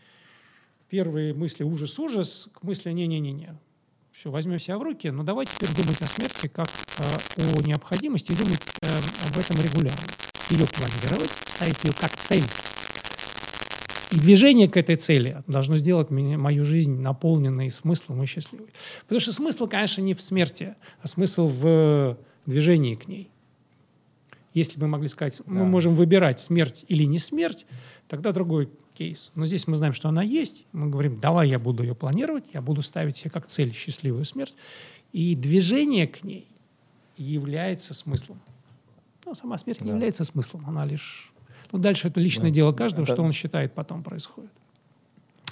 Первые 0.90 1.34
мысли 1.34 1.64
ужас-ужас 1.64 2.50
к 2.54 2.64
мысли 2.64 2.92
не-не-не-не. 2.92 3.58
Все, 4.12 4.32
возьмем 4.32 4.60
себя 4.60 4.78
в 4.78 4.84
руки, 4.84 5.10
но 5.10 5.24
давайте 5.24 5.52
теперь 5.56 5.76
думать 5.76 6.02
о 6.02 6.08
смерти 6.08 6.48
как 6.48 6.70
э, 7.38 7.58
о 7.58 7.62
необходимости 7.62 8.32
и 8.32 8.36
думать 8.36 8.62
э, 8.82 8.88
об 9.30 9.38
этом 9.38 9.58
регулярно. 9.58 10.02
Ее 10.50 10.66
планировать, 10.68 11.32
ставить 11.32 11.84
ее 11.84 11.94
как 11.94 12.12
цель 12.16 12.44
и 14.16 14.20
движение 14.20 14.70
к 14.70 14.78
этой 14.78 14.96
цели 14.96 15.44
должно 15.46 15.76
сделать 15.76 16.10
меня, 16.10 16.38
мою 16.38 16.64
жизнь 16.64 17.00
наполненной 17.00 17.70
смыслом 17.70 18.24
и 18.24 18.26
счастливой. 18.26 18.70
Потому 19.02 19.20
что 19.20 19.34
смысл, 19.34 19.68
конечно, 19.68 20.02
не 20.02 20.14
в 20.14 20.22
смерти, 20.22 20.76
а 21.02 21.08
смысл 21.08 21.48
в 21.48 22.18
движении 22.46 22.96
к 22.96 23.08
ней. 23.08 23.30
Если 24.54 24.80
мы 24.80 24.88
могли 24.88 25.10
сказать, 25.10 25.42
да. 25.46 25.54
мы 25.54 25.66
можем 25.66 25.96
выбирать 25.96 26.40
смерть 26.40 26.86
или 26.88 27.04
не 27.04 27.20
смерть, 27.20 27.66
тогда 28.08 28.32
другой 28.32 28.70
кейс. 28.94 29.32
Но 29.36 29.46
здесь 29.46 29.68
мы 29.68 29.76
знаем, 29.76 29.94
что 29.94 30.08
она 30.08 30.24
есть. 30.24 30.66
Мы 30.72 30.88
говорим, 30.88 31.20
давай 31.20 31.50
я 31.50 31.60
буду 31.60 31.84
ее 31.84 31.94
планировать, 31.94 32.46
я 32.54 32.62
буду 32.62 32.82
ставить 32.82 33.18
себе 33.18 33.32
как 33.32 33.48
цель 33.48 33.74
счастливую 33.74 34.24
смерть. 34.24 34.56
И 35.12 35.36
движение 35.36 36.08
к 36.08 36.24
ней 36.24 36.48
является 37.18 37.94
смыслом. 37.94 38.40
Но 39.26 39.34
сама 39.34 39.58
смерть 39.58 39.80
да. 39.80 39.86
не 39.86 39.92
является 39.92 40.24
смыслом, 40.24 40.64
она 40.68 40.86
лишь 40.86 41.34
ну, 41.72 41.80
дальше 41.80 42.08
это 42.08 42.20
личное 42.20 42.50
да. 42.50 42.56
дело 42.56 42.72
каждого, 42.72 43.04
это... 43.04 43.14
что 43.14 43.24
он 43.24 43.32
считает 43.32 43.74
потом 43.74 44.04
происходит. 44.04 44.52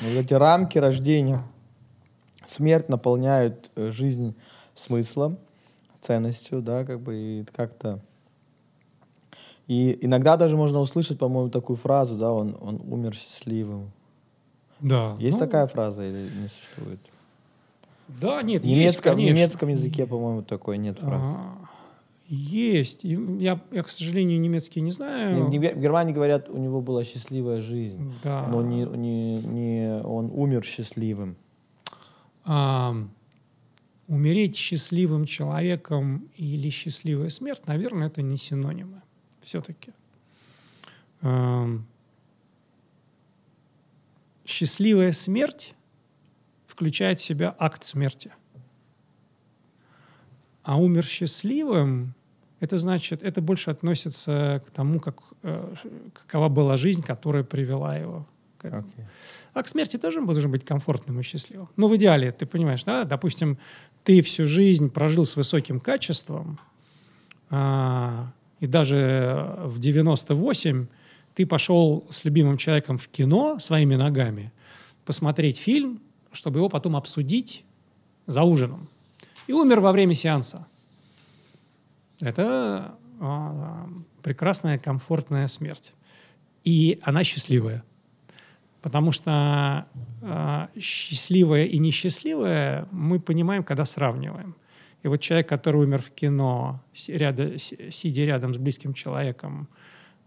Вот 0.02 0.10
эти 0.10 0.34
рамки 0.34 0.78
рождения, 0.78 1.44
смерть 2.46 2.90
наполняют 2.90 3.72
э, 3.76 3.90
жизнь 3.90 4.36
смыслом, 4.76 5.38
ценностью, 6.02 6.62
да, 6.62 6.84
как 6.84 7.00
бы 7.00 7.16
и 7.16 7.46
как-то. 7.56 8.00
И 9.68 9.98
иногда 10.02 10.36
даже 10.36 10.58
можно 10.58 10.80
услышать, 10.80 11.18
по-моему, 11.18 11.50
такую 11.50 11.78
фразу, 11.78 12.18
да, 12.18 12.32
он, 12.32 12.58
он 12.60 12.82
умер 12.90 13.14
счастливым. 13.16 13.92
Да. 14.82 15.16
Есть 15.20 15.40
Ну, 15.40 15.46
такая 15.46 15.68
фраза 15.68 16.04
или 16.04 16.30
не 16.42 16.48
существует? 16.48 17.00
Да, 18.10 18.42
нет, 18.42 18.64
В 18.64 18.66
есть, 18.66 18.78
немецком, 18.78 19.14
в 19.14 19.16
конечно. 19.16 19.36
немецком 19.36 19.70
языке, 19.70 20.06
по-моему, 20.06 20.42
такой 20.42 20.78
нет 20.78 21.00
фразы. 21.00 21.38
А, 21.38 21.63
Есть. 22.36 23.04
Я, 23.04 23.62
я, 23.72 23.84
к 23.84 23.90
сожалению, 23.90 24.40
немецкий 24.40 24.82
не 24.82 24.90
знаю. 24.92 25.46
В 25.46 25.50
Гер- 25.52 25.76
в 25.76 25.80
Германии 25.80 26.14
говорят, 26.14 26.50
у 26.50 26.58
него 26.58 26.82
была 26.82 27.04
счастливая 27.04 27.62
жизнь, 27.62 28.12
Да. 28.24 28.48
но 28.48 28.64
не, 28.64 28.86
не, 28.86 29.40
не 29.44 30.02
он 30.04 30.32
умер 30.34 30.64
счастливым. 30.64 31.36
А, 32.44 32.96
умереть 34.08 34.56
счастливым 34.56 35.26
человеком 35.26 36.28
или 36.36 36.70
счастливая 36.70 37.30
смерть, 37.30 37.68
наверное, 37.68 38.08
это 38.08 38.24
не 38.24 38.38
синонимы 38.38 39.02
все-таки. 39.44 39.92
счастливая 44.46 45.12
смерть 45.12 45.74
включает 46.68 47.20
в 47.20 47.24
себя 47.24 47.56
акт 47.60 47.84
смерти. 47.84 48.32
А 50.64 50.78
умер 50.78 51.06
счастливым, 51.06 52.14
это 52.64 52.78
значит, 52.78 53.24
это 53.24 53.42
больше 53.42 53.72
относится 53.72 54.64
к 54.66 54.72
тому, 54.72 55.02
как, 55.02 55.18
э, 55.44 55.74
какова 56.14 56.48
была 56.48 56.78
жизнь, 56.78 57.04
которая 57.04 57.44
привела 57.44 57.98
его 57.98 58.26
к 58.58 58.64
этому. 58.66 58.88
Окей. 58.88 59.06
А 59.54 59.64
к 59.64 59.68
смерти 59.68 59.98
тоже 59.98 60.22
должен 60.22 60.50
быть 60.50 60.64
комфортным 60.64 61.20
и 61.20 61.24
счастливым. 61.24 61.68
Ну, 61.76 61.90
в 61.90 61.96
идеале, 61.98 62.32
ты 62.32 62.46
понимаешь, 62.46 62.86
да? 62.86 63.04
Допустим, 63.04 63.58
ты 64.06 64.22
всю 64.22 64.48
жизнь 64.48 64.90
прожил 64.90 65.26
с 65.26 65.36
высоким 65.36 65.82
качеством, 65.82 66.58
а, 67.50 68.32
и 68.62 68.68
даже 68.68 69.58
в 69.66 69.80
98 69.80 70.88
ты 71.36 71.46
пошел 71.46 72.08
с 72.10 72.24
любимым 72.24 72.56
человеком 72.56 72.98
в 72.98 73.10
кино 73.10 73.60
своими 73.60 73.96
ногами 73.96 74.54
посмотреть 75.04 75.58
фильм, 75.58 76.00
чтобы 76.32 76.60
его 76.60 76.70
потом 76.70 76.96
обсудить 76.96 77.66
за 78.26 78.44
ужином. 78.44 78.88
И 79.48 79.52
умер 79.52 79.82
во 79.82 79.92
время 79.92 80.14
сеанса. 80.14 80.66
Это 82.24 82.96
а, 83.20 83.90
прекрасная, 84.22 84.80
комфортная 84.80 85.48
смерть. 85.48 85.94
И 86.64 87.00
она 87.02 87.24
счастливая. 87.24 87.84
Потому 88.82 89.14
что 89.14 89.86
э, 90.22 90.68
счастливое 90.78 91.66
и 91.66 91.78
несчастливое 91.78 92.86
мы 92.92 93.20
понимаем, 93.20 93.64
когда 93.64 93.86
сравниваем. 93.86 94.56
И 95.04 95.08
вот 95.08 95.18
человек, 95.18 95.48
который 95.48 95.84
умер 95.84 96.02
в 96.02 96.12
кино, 96.12 96.82
си- 96.94 97.92
сидя 97.92 98.24
рядом 98.24 98.54
с 98.54 98.58
близким 98.58 98.94
человеком, 98.94 99.70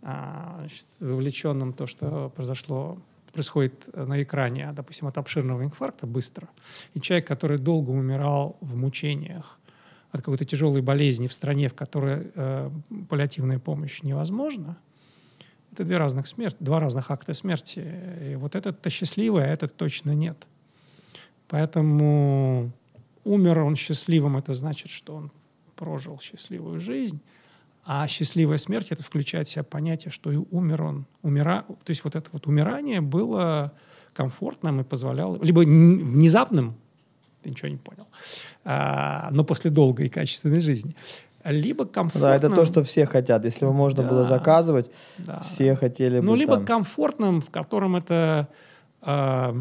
а, 0.02 0.56
значит, 0.60 0.86
вовлеченным 1.00 1.72
в 1.72 1.76
то, 1.76 1.86
что 1.86 2.30
произошло, 2.34 2.98
происходит 3.32 3.94
на 3.94 4.22
экране, 4.22 4.72
допустим, 4.72 5.08
от 5.08 5.18
обширного 5.18 5.62
инфаркта 5.62 6.06
быстро, 6.06 6.48
и 6.94 7.00
человек, 7.00 7.26
который 7.26 7.58
долго 7.58 7.90
умирал 7.90 8.56
в 8.62 8.74
мучениях 8.76 9.58
от 10.12 10.20
какой-то 10.20 10.44
тяжелой 10.44 10.80
болезни 10.82 11.26
в 11.26 11.32
стране, 11.32 11.68
в 11.68 11.74
которой 11.74 12.30
э, 12.34 12.70
паллиативная 13.08 13.58
помощь 13.58 14.02
невозможна, 14.02 14.76
это 15.72 15.84
две 15.84 15.98
разных 15.98 16.26
смерти, 16.26 16.56
два 16.60 16.80
разных 16.80 17.10
акта 17.10 17.34
смерти. 17.34 17.84
И 18.32 18.34
вот 18.36 18.56
этот-то 18.56 18.88
счастливый, 18.88 19.44
а 19.44 19.48
этот 19.48 19.76
точно 19.76 20.12
нет. 20.12 20.46
Поэтому 21.48 22.72
умер 23.24 23.60
он 23.60 23.76
счастливым, 23.76 24.36
это 24.36 24.54
значит, 24.54 24.90
что 24.90 25.14
он 25.14 25.30
прожил 25.74 26.18
счастливую 26.18 26.80
жизнь. 26.80 27.20
А 27.84 28.08
счастливая 28.08 28.56
смерть 28.56 28.88
это 28.90 29.02
включает 29.02 29.46
в 29.46 29.50
себя 29.50 29.62
понятие, 29.62 30.10
что 30.10 30.32
и 30.32 30.36
умер 30.36 30.82
он. 30.82 31.06
Умира... 31.22 31.64
То 31.84 31.90
есть 31.90 32.02
вот 32.02 32.16
это 32.16 32.28
вот 32.32 32.46
умирание 32.46 33.00
было 33.00 33.72
комфортным 34.12 34.80
и 34.80 34.84
позволяло... 34.84 35.40
Либо 35.42 35.60
внезапным, 35.60 36.76
ты 37.46 37.50
ничего 37.50 37.68
не 37.68 37.76
понял, 37.76 38.06
а, 38.64 39.28
но 39.30 39.44
после 39.44 39.70
долгой 39.70 40.06
и 40.06 40.08
качественной 40.08 40.60
жизни. 40.60 40.96
Либо 41.44 41.84
комфортным... 41.86 42.22
Да, 42.22 42.34
это 42.36 42.48
то, 42.50 42.64
что 42.66 42.82
все 42.82 43.06
хотят. 43.06 43.44
Если 43.44 43.64
бы 43.64 43.72
можно 43.72 44.02
было 44.02 44.22
Да. 44.22 44.28
заказывать, 44.28 44.90
Да. 45.18 45.38
все 45.40 45.76
хотели 45.76 46.18
бы 46.18 46.26
Ну, 46.26 46.34
либо 46.34 46.56
там- 46.56 46.64
комфортным, 46.66 47.40
в 47.40 47.50
котором 47.50 47.94
это 47.94 48.48
а, 49.00 49.54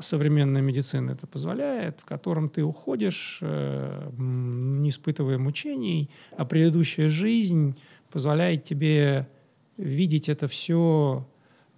современная 0.00 0.62
медицина 0.62 1.12
это 1.12 1.26
позволяет, 1.26 1.98
в 2.00 2.04
котором 2.04 2.48
ты 2.48 2.62
уходишь, 2.62 3.40
э, 3.42 4.10
не 4.16 4.90
испытывая 4.90 5.38
мучений, 5.38 6.08
а 6.36 6.44
предыдущая 6.44 7.08
жизнь 7.08 7.74
позволяет 8.12 8.62
тебе 8.62 9.26
видеть 9.76 10.28
это 10.28 10.46
все 10.46 11.26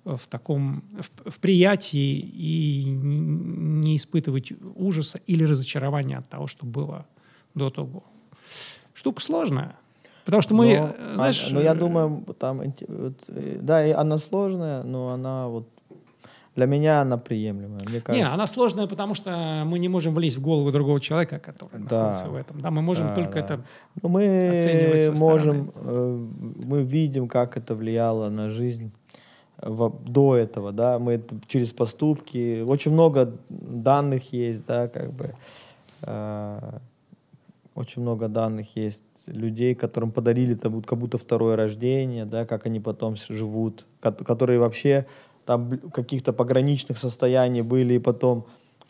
в 0.04 0.26
таком 0.28 0.82
в, 0.98 1.30
в 1.30 1.38
приятии 1.38 2.18
и 2.18 2.84
не 2.84 3.96
испытывать 3.96 4.52
ужаса 4.74 5.20
или 5.26 5.44
разочарования 5.44 6.18
от 6.18 6.28
того, 6.28 6.46
что 6.46 6.66
было 6.66 7.06
до 7.54 7.70
того. 7.70 8.04
Штука 8.94 9.20
сложная. 9.22 9.76
Потому 10.24 10.42
что 10.42 10.54
мы, 10.54 10.66
Но, 10.66 10.72
э, 10.72 10.94
а- 10.98 11.16
знаешь... 11.16 11.50
но 11.50 11.60
я 11.60 11.72
э, 11.72 11.74
думаю, 11.74 12.24
там, 12.38 12.58
вот, 12.58 12.82
э, 13.28 13.58
да, 13.60 13.86
и 13.86 13.90
она 13.90 14.18
сложная, 14.18 14.82
но 14.82 15.10
она 15.10 15.48
вот 15.48 15.68
для 16.56 16.66
меня 16.66 17.00
она 17.00 17.16
приемлемая. 17.16 17.80
Мне 17.84 17.94
Не, 17.94 18.00
кажется, 18.00 18.34
она 18.34 18.46
сложная, 18.46 18.86
потому 18.86 19.14
что 19.14 19.62
мы 19.64 19.78
не 19.78 19.88
можем 19.88 20.14
влезть 20.14 20.36
в 20.36 20.42
голову 20.42 20.70
другого 20.72 21.00
человека, 21.00 21.38
который 21.38 21.80
Да. 21.84 22.08
находится 22.08 22.28
в 22.28 22.34
этом. 22.34 22.60
Да, 22.60 22.70
мы 22.70 22.82
можем 22.82 23.06
Да, 23.06 23.14
только 23.14 23.32
да. 23.34 23.40
это... 23.40 23.64
Ну, 24.02 24.08
мы 24.08 24.48
оценивать 24.50 25.16
со 25.16 25.24
можем, 25.24 25.72
э, 25.74 26.26
мы 26.64 26.82
видим, 26.82 27.28
как 27.28 27.56
это 27.56 27.74
влияло 27.74 28.28
на 28.28 28.48
жизнь 28.48 28.92
до 29.62 30.36
этого, 30.36 30.72
да, 30.72 30.98
мы 30.98 31.12
это 31.12 31.36
через 31.46 31.72
поступки, 31.72 32.62
очень 32.62 32.92
много 32.92 33.32
данных 33.48 34.32
есть, 34.32 34.64
да, 34.66 34.88
как 34.88 35.12
бы, 35.12 35.34
э, 36.02 36.78
очень 37.74 38.02
много 38.02 38.28
данных 38.28 38.76
есть 38.76 39.02
людей, 39.26 39.74
которым 39.74 40.10
подарили 40.12 40.54
там 40.54 40.82
как 40.82 40.98
будто 40.98 41.18
второе 41.18 41.56
рождение, 41.56 42.24
да, 42.24 42.46
как 42.46 42.66
они 42.66 42.80
потом 42.80 43.16
живут, 43.16 43.86
ко- 44.00 44.12
которые 44.12 44.58
вообще 44.58 45.06
там 45.46 45.78
каких-то 45.92 46.32
пограничных 46.32 46.98
состояний 46.98 47.62
были 47.62 47.94
и 47.94 47.98
потом 47.98 48.46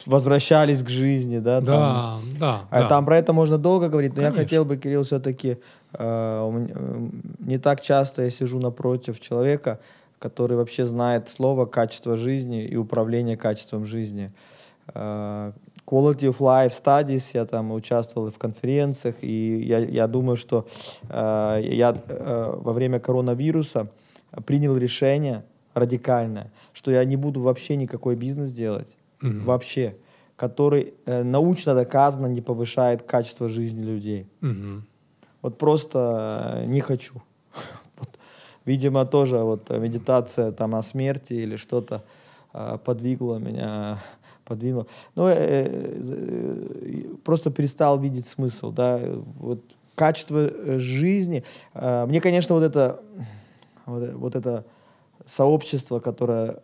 возвращались 0.07 0.83
к 0.83 0.89
жизни, 0.89 1.39
да, 1.41 1.61
там, 1.61 1.67
Да, 1.67 2.19
да, 2.39 2.69
а 2.71 2.81
да. 2.83 2.89
там 2.89 3.05
про 3.05 3.19
это 3.19 3.33
можно 3.33 3.59
долго 3.59 3.89
говорить, 3.89 4.15
но 4.17 4.23
я 4.23 4.29
Конечно. 4.29 4.45
хотел 4.45 4.65
бы, 4.65 4.77
Кирилл, 4.79 5.03
все-таки 5.03 5.59
не 5.99 7.59
так 7.59 7.81
часто 7.83 8.23
я 8.23 8.31
сижу 8.31 8.59
напротив 8.61 9.21
человека, 9.21 9.79
который 10.21 10.57
вообще 10.57 10.87
знает 10.87 11.29
слово 11.29 11.67
качество 11.67 12.17
жизни 12.17 12.65
и 12.65 12.77
управление 12.77 13.37
качеством 13.37 13.85
жизни. 13.87 14.31
Э, 14.95 15.53
Quality 15.87 16.29
of 16.29 16.39
Life 16.39 16.73
Studies, 16.73 17.31
я 17.35 17.47
там 17.47 17.73
участвовал 17.73 18.31
в 18.31 18.39
конференциях, 18.39 19.17
и 19.23 19.63
я, 19.63 19.79
я 19.79 20.07
думаю, 20.07 20.37
что 20.37 20.67
э, 21.09 21.61
я 21.63 21.97
э, 22.07 22.55
во 22.55 22.73
время 22.73 23.01
коронавируса 23.01 23.91
принял 24.47 24.77
решение 24.77 25.43
радикальное, 25.75 26.53
что 26.73 26.91
я 26.91 27.05
не 27.05 27.17
буду 27.17 27.41
вообще 27.41 27.77
никакой 27.77 28.15
бизнес 28.15 28.53
делать, 28.53 28.97
Мгм. 29.23 29.45
вообще, 29.45 29.97
который 30.37 30.95
э, 31.07 31.23
научно 31.23 31.75
доказано 31.75 32.27
не 32.27 32.43
повышает 32.43 33.03
качество 33.03 33.49
жизни 33.49 33.83
людей. 33.83 34.27
Мгм. 34.43 34.85
Вот 35.43 35.57
просто 35.59 36.63
э, 36.63 36.67
не 36.67 36.81
хочу. 36.81 37.23
Видимо, 38.71 39.05
тоже 39.05 39.39
вот 39.39 39.69
медитация 39.71 40.53
там 40.53 40.77
о 40.77 40.83
смерти 40.85 41.33
или 41.33 41.57
что-то 41.57 42.05
э, 42.55 42.79
подвигло 42.85 43.39
меня, 43.39 43.99
подвинуло. 44.45 44.87
Ну, 45.17 45.27
э, 45.27 45.35
э, 45.35 45.67
э, 46.85 47.05
просто 47.25 47.51
перестал 47.51 47.99
видеть 47.99 48.29
смысл, 48.29 48.71
да. 48.71 49.01
Вот 49.41 49.59
качество 49.97 50.79
жизни. 50.79 51.43
э, 51.75 52.07
Мне, 52.07 52.21
конечно, 52.21 52.55
вот 52.55 52.63
это, 52.63 53.01
вот, 53.87 54.15
вот 54.15 54.37
это 54.37 54.65
сообщество, 55.27 55.99
которое 55.99 56.61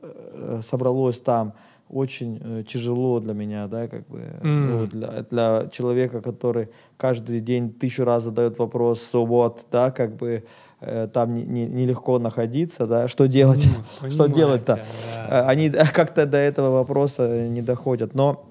собралось 0.62 1.20
там, 1.20 1.54
очень 1.90 2.64
тяжело 2.64 3.20
для 3.20 3.32
меня, 3.34 3.66
да, 3.68 3.86
как 3.88 4.06
бы, 4.08 4.20
ну, 4.42 4.82
М. 4.82 4.88
для, 4.88 5.08
для 5.30 5.68
человека, 5.72 6.20
который 6.20 6.68
каждый 6.96 7.40
день 7.40 7.72
тысячу 7.72 8.04
раз 8.04 8.24
задает 8.24 8.58
вопрос 8.58 9.10
so 9.12 9.24
what, 9.26 9.66
да, 9.72 9.90
как 9.90 10.16
бы 10.16 10.42
э, 10.80 11.08
там 11.12 11.34
не- 11.34 11.44
не- 11.44 11.66
нелегко 11.66 12.18
находиться, 12.18 12.86
да, 12.86 13.08
что 13.08 13.26
делать, 13.28 13.66
Ну, 14.02 14.10
что 14.10 14.26
делать-то? 14.26 14.74
понимаю 14.74 14.88
Э, 15.14 15.30
да. 15.30 15.48
Они 15.48 15.70
как-то 15.92 16.26
до 16.26 16.36
этого 16.38 16.70
вопроса 16.70 17.48
не 17.48 17.62
доходят, 17.62 18.14
но 18.14 18.48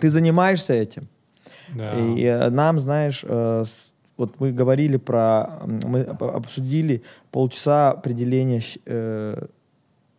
ты 0.00 0.10
занимаешься 0.10 0.72
этим, 0.74 1.08
Да. 1.76 1.92
и 1.98 2.22
э, 2.24 2.50
нам, 2.50 2.80
знаешь, 2.80 3.24
вот 4.16 4.38
мы 4.40 4.52
говорили 4.52 4.98
про, 4.98 5.46
мы 5.66 6.02
об- 6.02 6.22
обсудили 6.24 7.02
полчаса 7.30 7.90
определения 7.92 8.60
э, 8.86 9.46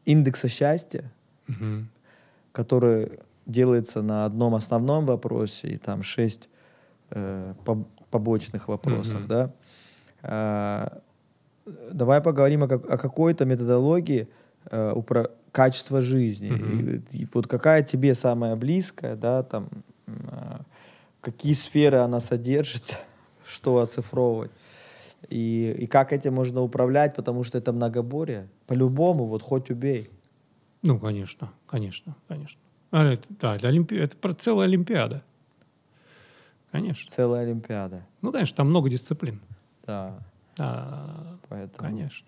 индекса 0.06 0.50
счастья, 0.50 1.12
Мгм. 1.48 1.88
который 2.52 3.20
делается 3.46 4.02
на 4.02 4.26
одном 4.26 4.54
основном 4.56 5.06
вопросе 5.06 5.68
и 5.68 5.78
там 5.78 6.02
шесть 6.04 6.50
э, 7.12 7.54
поб- 7.66 7.86
побочных 8.10 8.68
вопросах, 8.68 9.20
Мгм. 9.22 9.28
да. 9.28 9.52
Давай 11.92 12.22
поговорим 12.22 12.64
о, 12.64 12.68
как- 12.68 12.90
о 12.90 12.98
какой-то 12.98 13.46
методологии 13.46 14.28
э, 14.70 14.94
упра- 14.96 15.32
качества 15.52 16.02
жизни. 16.02 16.50
Мгм. 16.52 16.80
И, 17.12 17.24
и 17.24 17.28
вот 17.34 17.48
какая 17.48 17.84
тебе 17.84 18.16
самая 18.16 18.56
близкая, 18.56 19.16
да, 19.16 19.44
там, 19.44 19.70
а, 20.08 20.62
какие 21.22 21.54
сферы 21.54 21.98
она 21.98 22.20
содержит, 22.20 23.00
что 23.46 23.80
оцифровывать. 23.80 24.52
И, 25.30 25.76
и 25.78 25.86
как 25.88 26.14
этим 26.14 26.34
можно 26.34 26.62
управлять, 26.62 27.16
потому 27.16 27.44
что 27.44 27.58
это 27.58 27.72
многоборье. 27.74 28.48
По-любому, 28.68 29.26
вот 29.26 29.44
хоть 29.44 29.70
убей. 29.70 30.10
Ну, 30.84 31.00
конечно, 31.00 31.52
конечно, 31.68 32.16
конечно. 32.28 32.60
А, 32.90 33.06
это, 33.06 33.24
да, 33.40 33.56
это, 33.56 33.68
олимпи... 33.68 33.96
это 33.96 34.18
про 34.18 34.34
целая 34.34 34.68
Олимпиада. 34.68 35.22
Конечно. 36.72 37.10
Целая 37.12 37.44
Олимпиада. 37.44 38.06
Ну, 38.22 38.32
конечно, 38.32 38.56
там 38.58 38.70
много 38.70 38.90
дисциплин. 38.90 39.40
Да, 39.86 40.20
Да, 40.58 41.38
поэтому... 41.50 41.90
конечно. 41.90 42.28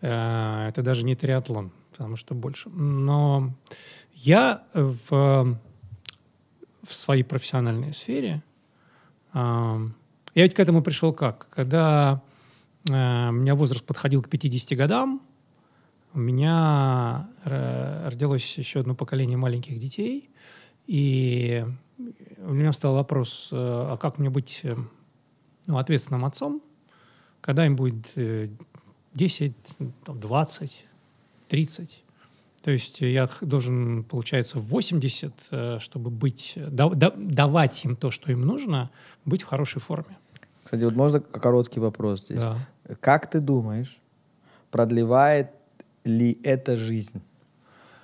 Э, 0.00 0.68
Это 0.68 0.82
даже 0.82 1.04
не 1.04 1.14
триатлон, 1.14 1.72
потому 1.90 2.16
что 2.16 2.34
больше. 2.34 2.68
Но 2.68 3.54
я 4.12 4.64
в, 4.74 5.58
в 6.82 6.94
своей 6.94 7.22
профессиональной 7.22 7.92
сфере, 7.94 8.42
ам, 9.32 9.94
я 10.34 10.42
ведь 10.42 10.54
к 10.54 10.60
этому 10.60 10.82
пришел 10.82 11.12
как? 11.12 11.48
Когда 11.50 12.22
э, 12.88 13.28
у 13.28 13.32
меня 13.32 13.54
возраст 13.54 13.84
подходил 13.84 14.22
к 14.22 14.28
50 14.28 14.76
годам, 14.76 15.22
у 16.12 16.18
меня 16.20 17.28
родилось 17.42 18.56
еще 18.56 18.80
одно 18.80 18.94
поколение 18.94 19.36
маленьких 19.36 19.80
детей, 19.80 20.30
и 20.86 21.66
у 22.38 22.52
меня 22.52 22.70
встал 22.70 22.94
вопрос, 22.94 23.48
э, 23.50 23.56
а 23.56 23.96
как 23.96 24.18
мне 24.18 24.30
быть 24.30 24.62
ну, 25.66 25.78
ответственным 25.78 26.24
отцом, 26.24 26.62
когда 27.44 27.66
им 27.66 27.76
будет 27.76 28.06
э, 28.16 28.46
10, 29.12 29.54
там, 30.04 30.18
20, 30.18 30.86
30. 31.48 32.02
То 32.62 32.70
есть 32.70 33.02
я 33.02 33.28
должен, 33.42 34.02
получается, 34.04 34.58
в 34.58 34.64
80, 34.68 35.32
э, 35.50 35.78
чтобы 35.78 36.08
быть, 36.08 36.54
да- 36.56 36.88
да- 36.88 37.12
давать 37.14 37.84
им 37.84 37.96
то, 37.96 38.10
что 38.10 38.32
им 38.32 38.40
нужно, 38.46 38.90
быть 39.26 39.42
в 39.42 39.46
хорошей 39.46 39.82
форме. 39.82 40.16
Кстати, 40.64 40.84
вот 40.84 40.94
можно 40.96 41.20
короткий 41.20 41.80
вопрос 41.80 42.22
здесь. 42.22 42.38
Да. 42.38 42.56
Как 43.00 43.30
ты 43.30 43.40
думаешь, 43.40 44.00
продлевает 44.70 45.50
ли 46.04 46.38
это 46.42 46.78
жизнь? 46.78 47.20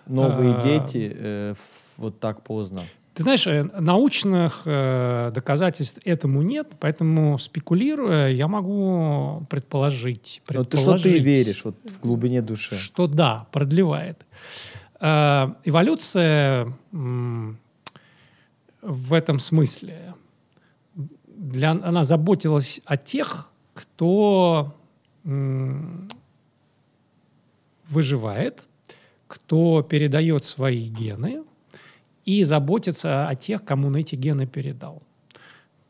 Новые 0.07 0.55
А, 0.55 0.61
дети 0.61 1.17
э, 1.17 1.55
вот 1.97 2.21
так 2.21 2.43
поздно. 2.43 2.83
Ты 3.21 3.25
знаешь, 3.25 3.47
э, 3.47 3.65
научных 3.79 4.63
э, 4.65 5.31
доказательств 5.35 5.99
этому 6.07 6.41
нет, 6.41 6.69
поэтому 6.81 7.39
спекулируя, 7.39 8.29
я 8.29 8.49
могу 8.49 9.45
предположить. 9.51 10.41
Но 10.49 10.65
ты 10.65 10.79
что 10.79 10.93
ты 10.97 11.03
предположить, 11.03 11.23
веришь 11.23 11.65
вот 11.65 11.77
в 11.85 12.01
глубине 12.01 12.41
души? 12.41 12.77
Что 12.77 13.07
да, 13.07 13.47
продлевает. 13.53 14.25
Э, 15.01 15.49
эволюция 15.65 16.73
м, 16.93 17.59
в 18.81 19.13
этом 19.13 19.39
смысле 19.39 20.15
для, 21.27 21.73
она 21.73 22.05
заботилась 22.05 22.81
о 22.87 22.97
тех, 22.97 23.51
кто 23.75 24.75
м, 25.27 26.09
выживает, 27.87 28.65
кто 29.27 29.83
передает 29.83 30.45
свои 30.45 30.89
гены 30.89 31.43
и 32.31 32.45
заботится 32.45 33.29
о 33.29 33.35
тех, 33.35 33.65
кому 33.65 33.89
он 33.89 33.97
эти 33.97 34.15
гены 34.15 34.47
передал. 34.47 35.03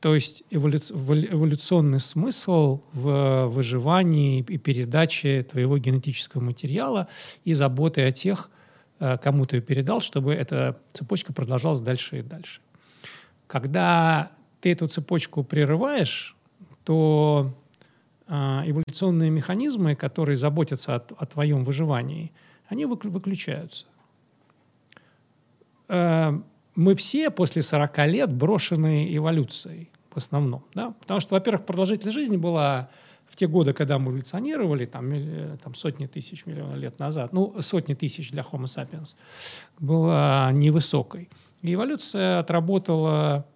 То 0.00 0.14
есть 0.14 0.42
эволюц- 0.50 0.90
эволю- 0.90 1.34
эволюционный 1.34 2.00
смысл 2.00 2.80
в 2.94 3.46
выживании 3.48 4.40
и 4.48 4.56
передаче 4.56 5.42
твоего 5.42 5.76
генетического 5.76 6.40
материала 6.40 7.08
и 7.44 7.52
заботы 7.52 8.00
о 8.06 8.10
тех, 8.10 8.50
э, 9.00 9.18
кому 9.18 9.44
ты 9.44 9.60
передал, 9.60 10.00
чтобы 10.00 10.32
эта 10.32 10.80
цепочка 10.92 11.34
продолжалась 11.34 11.82
дальше 11.82 12.20
и 12.20 12.22
дальше. 12.22 12.62
Когда 13.46 14.30
ты 14.62 14.72
эту 14.72 14.86
цепочку 14.86 15.44
прерываешь, 15.44 16.36
то 16.84 17.52
э, 18.26 18.32
эволюционные 18.64 19.28
механизмы, 19.30 19.94
которые 19.94 20.36
заботятся 20.36 20.94
о, 20.94 21.02
о 21.18 21.26
твоем 21.26 21.64
выживании, 21.64 22.32
они 22.68 22.86
выклю- 22.86 23.10
выключаются. 23.10 23.84
Э, 25.90 26.40
мы 26.74 26.94
все 26.94 27.30
после 27.30 27.62
40 27.62 28.06
лет 28.06 28.32
брошены 28.32 29.14
эволюцией 29.14 29.90
в 30.10 30.16
основном. 30.16 30.64
Да? 30.74 30.94
Потому 31.00 31.20
что, 31.20 31.34
во-первых, 31.34 31.66
продолжительность 31.66 32.16
жизни 32.16 32.36
была 32.36 32.88
в 33.28 33.36
те 33.36 33.46
годы, 33.46 33.72
когда 33.72 33.98
мы 33.98 34.10
эволюционировали, 34.10 34.86
там, 34.86 35.06
милли- 35.06 35.58
там 35.62 35.74
сотни 35.74 36.06
тысяч 36.06 36.46
миллионов 36.46 36.76
лет 36.78 36.98
назад, 36.98 37.32
ну, 37.32 37.54
сотни 37.60 37.94
тысяч 37.94 38.30
для 38.30 38.42
Homo 38.42 38.64
sapiens, 38.64 39.14
была 39.78 40.50
невысокой. 40.52 41.28
И 41.62 41.74
эволюция 41.74 42.40
отработала 42.40 43.46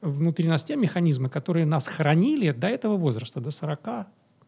внутри 0.00 0.46
нас 0.46 0.62
те 0.62 0.76
механизмы, 0.76 1.28
которые 1.28 1.66
нас 1.66 1.86
хранили 1.88 2.52
до 2.52 2.68
этого 2.68 2.96
возраста, 2.96 3.40
до 3.40 3.50
40. 3.50 4.06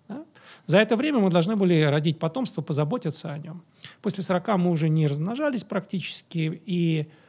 да. 0.08 0.24
За 0.66 0.78
это 0.78 0.96
время 0.96 1.18
мы 1.18 1.30
должны 1.30 1.56
были 1.56 1.82
родить 1.82 2.18
потомство, 2.18 2.62
позаботиться 2.62 3.32
о 3.32 3.38
нем. 3.38 3.62
После 4.02 4.22
40 4.22 4.58
мы 4.58 4.70
уже 4.70 4.88
не 4.88 5.06
размножались 5.06 5.64
практически, 5.64 6.62
и 6.66 7.00
э, 7.00 7.04
э, 7.04 7.27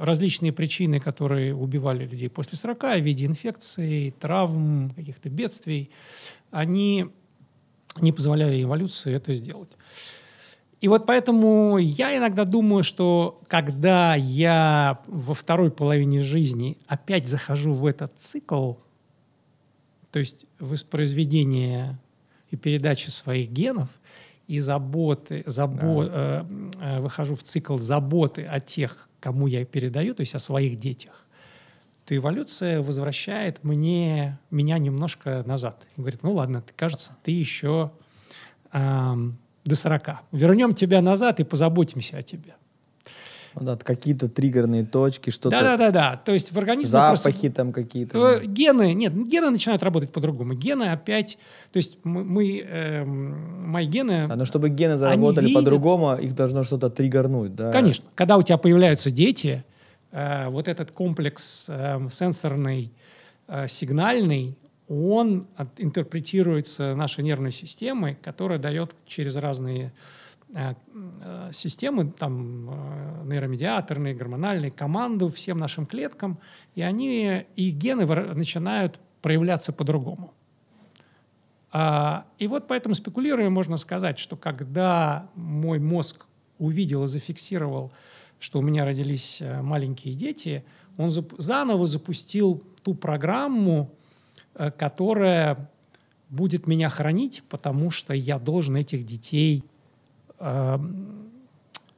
различные 0.00 0.52
причины, 0.52 1.00
которые 1.00 1.54
убивали 1.54 2.04
людей 2.04 2.28
после 2.28 2.58
40 2.58 2.82
в 2.82 3.00
виде 3.00 3.26
инфекций, 3.26 4.14
травм, 4.20 4.90
каких-то 4.94 5.28
бедствий, 5.28 5.90
они 6.50 7.06
не 8.00 8.12
позволяли 8.12 8.62
эволюции 8.62 9.14
это 9.14 9.32
сделать. 9.32 9.70
И 10.80 10.88
вот 10.88 11.06
поэтому 11.06 11.78
я 11.78 12.16
иногда 12.16 12.44
думаю, 12.44 12.82
что 12.82 13.40
когда 13.48 14.14
я 14.14 15.00
во 15.06 15.32
второй 15.32 15.70
половине 15.70 16.20
жизни 16.20 16.76
опять 16.86 17.28
захожу 17.28 17.72
в 17.72 17.86
этот 17.86 18.12
цикл, 18.18 18.74
то 20.12 20.18
есть 20.18 20.46
воспроизведение 20.58 21.98
и 22.50 22.56
передачи 22.56 23.08
своих 23.08 23.50
генов, 23.50 23.88
и 24.46 24.60
заботы, 24.60 25.42
забо, 25.46 26.04
э, 26.04 26.44
э, 26.80 27.00
выхожу 27.00 27.34
в 27.34 27.42
цикл 27.42 27.78
заботы 27.78 28.44
о 28.44 28.60
тех, 28.60 29.08
кому 29.20 29.46
я 29.46 29.64
передаю, 29.64 30.14
то 30.14 30.20
есть 30.20 30.34
о 30.34 30.38
своих 30.38 30.76
детях, 30.76 31.24
то 32.04 32.16
эволюция 32.16 32.80
возвращает 32.80 33.64
мне, 33.64 34.38
меня 34.50 34.78
немножко 34.78 35.42
назад. 35.46 35.84
И 35.96 36.00
говорит, 36.00 36.22
ну 36.22 36.34
ладно, 36.34 36.62
ты, 36.62 36.72
кажется, 36.76 37.16
ты 37.24 37.32
еще 37.32 37.90
эм, 38.72 39.38
до 39.64 39.74
40. 39.74 40.20
Вернем 40.30 40.74
тебя 40.74 41.02
назад 41.02 41.40
и 41.40 41.44
позаботимся 41.44 42.18
о 42.18 42.22
тебе. 42.22 42.54
Ну 43.58 43.64
да, 43.64 43.76
какие-то 43.76 44.28
триггерные 44.28 44.84
точки, 44.84 45.30
что-то, 45.30 45.50
Да-да-да-да. 45.58 46.16
То 46.24 46.32
есть 46.32 46.52
в 46.52 46.58
организме 46.58 46.90
запахи 46.90 47.48
там 47.48 47.72
какие-то. 47.72 48.18
Э, 48.42 48.44
Гены, 48.44 48.92
нет, 48.92 49.14
гены 49.14 49.48
начинают 49.50 49.82
работать 49.82 50.12
по-другому. 50.12 50.52
Гены 50.52 50.84
опять, 50.92 51.38
то 51.72 51.78
есть 51.78 51.96
мы, 52.04 52.22
мы, 52.22 52.58
эм, 52.60 53.70
мои 53.70 53.86
гены, 53.86 54.28
А, 54.30 54.36
но 54.36 54.44
чтобы 54.44 54.68
гены 54.68 54.98
заработали 54.98 55.46
видят- 55.46 55.62
по-другому, 55.64 56.14
их 56.16 56.34
должно 56.34 56.64
что-то 56.64 56.90
триггернуть, 56.90 57.54
да? 57.54 57.72
конечно, 57.72 58.04
когда 58.14 58.36
у 58.36 58.42
тебя 58.42 58.58
появляются 58.58 59.10
дети, 59.10 59.64
э, 60.12 60.48
вот 60.50 60.68
этот 60.68 60.90
комплекс 60.90 61.66
эм, 61.70 62.10
сенсорный, 62.10 62.92
э, 63.48 63.68
сигнальный, 63.68 64.54
он 64.88 65.46
от- 65.56 65.78
интерпретируется 65.80 66.94
нашей 66.94 67.24
нервной 67.24 67.52
системой, 67.52 68.18
которая 68.22 68.58
дает 68.58 68.94
через 69.06 69.36
разные 69.36 69.86
э, 69.86 69.90
э, 69.90 69.92
системы, 71.52 72.12
там, 72.12 72.70
э, 72.70 73.24
нейромедиаторные, 73.24 74.14
гормональные, 74.14 74.70
команду 74.70 75.28
всем 75.28 75.58
нашим 75.58 75.86
клеткам, 75.86 76.38
и 76.74 76.82
они, 76.82 77.46
и 77.56 77.70
гены 77.70 78.06
начинают 78.34 79.00
проявляться 79.22 79.72
по-другому. 79.72 80.32
А, 81.72 82.26
и 82.38 82.46
вот 82.46 82.68
поэтому 82.68 82.94
спекулируя, 82.94 83.50
можно 83.50 83.76
сказать, 83.76 84.18
что 84.18 84.36
когда 84.36 85.28
мой 85.34 85.78
мозг 85.78 86.26
увидел 86.58 87.04
и 87.04 87.08
зафиксировал, 87.08 87.92
что 88.38 88.60
у 88.60 88.62
меня 88.62 88.84
родились 88.84 89.42
э, 89.42 89.62
маленькие 89.62 90.14
дети, 90.14 90.64
он 90.96 91.10
заново 91.10 91.86
запустил 91.86 92.62
ту 92.82 92.94
программу, 92.94 93.90
э, 94.54 94.70
которая 94.70 95.70
будет 96.28 96.66
меня 96.66 96.88
хранить, 96.88 97.42
потому 97.48 97.90
что 97.90 98.14
я 98.14 98.38
должен 98.38 98.76
этих 98.76 99.04
детей 99.04 99.64
эм, 100.40 101.30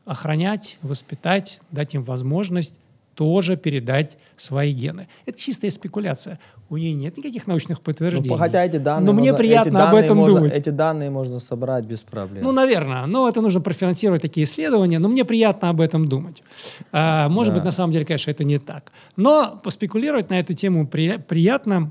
охранять, 0.04 0.78
воспитать, 0.82 1.60
дать 1.70 1.94
им 1.94 2.02
возможность 2.02 2.74
тоже 3.14 3.56
передать 3.56 4.16
свои 4.36 4.72
гены. 4.72 5.08
Это 5.26 5.36
чистая 5.36 5.72
спекуляция. 5.72 6.38
У 6.70 6.76
нее 6.76 6.92
нет 6.92 7.16
никаких 7.16 7.48
научных 7.48 7.80
подтверждений. 7.80 8.28
Ну, 8.28 8.36
хотя 8.36 8.64
эти 8.64 8.76
данные, 8.76 9.06
Но 9.06 9.12
мне 9.12 9.32
можно- 9.32 9.38
приятно 9.38 9.88
об 9.88 9.94
этом 9.96 10.16
можно- 10.18 10.36
думать. 10.36 10.56
Эти 10.56 10.68
данные 10.70 11.10
можно 11.10 11.40
собрать 11.40 11.84
без 11.84 12.00
проблем. 12.00 12.44
Ну, 12.44 12.52
наверное. 12.52 13.06
Но 13.06 13.28
это 13.28 13.40
нужно 13.40 13.60
профинансировать 13.60 14.22
такие 14.22 14.44
исследования. 14.44 15.00
Но 15.00 15.08
мне 15.08 15.24
приятно 15.24 15.68
об 15.70 15.80
этом 15.80 16.08
думать. 16.08 16.44
А, 16.92 17.28
может 17.28 17.54
Да. 17.54 17.58
быть, 17.58 17.64
на 17.64 17.72
самом 17.72 17.92
деле, 17.92 18.04
конечно, 18.04 18.30
это 18.30 18.44
не 18.44 18.58
так. 18.60 18.92
Но 19.16 19.58
поспекулировать 19.64 20.30
на 20.30 20.38
эту 20.38 20.52
тему 20.54 20.86
при- 20.86 21.16
приятно. 21.18 21.90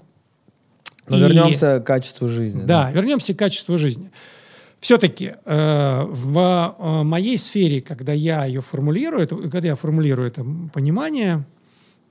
Но 1.10 1.18
И- 1.18 1.20
вернемся 1.20 1.80
к 1.82 1.84
качеству 1.86 2.30
жизни. 2.30 2.64
Да, 2.64 2.90
вернемся 2.92 3.34
к 3.34 3.38
качеству 3.38 3.78
жизни. 3.78 4.12
Все-таки 4.80 5.34
э, 5.44 6.04
в 6.04 6.76
э, 6.80 7.04
моей 7.04 7.38
сфере, 7.38 7.82
когда 7.82 8.14
я 8.14 8.46
ее 8.46 8.62
формулирую, 8.62 9.24
это- 9.24 9.36
когда 9.50 9.70
я 9.70 9.76
формулирую 9.76 10.28
это 10.28 10.46
понимание, 10.74 11.46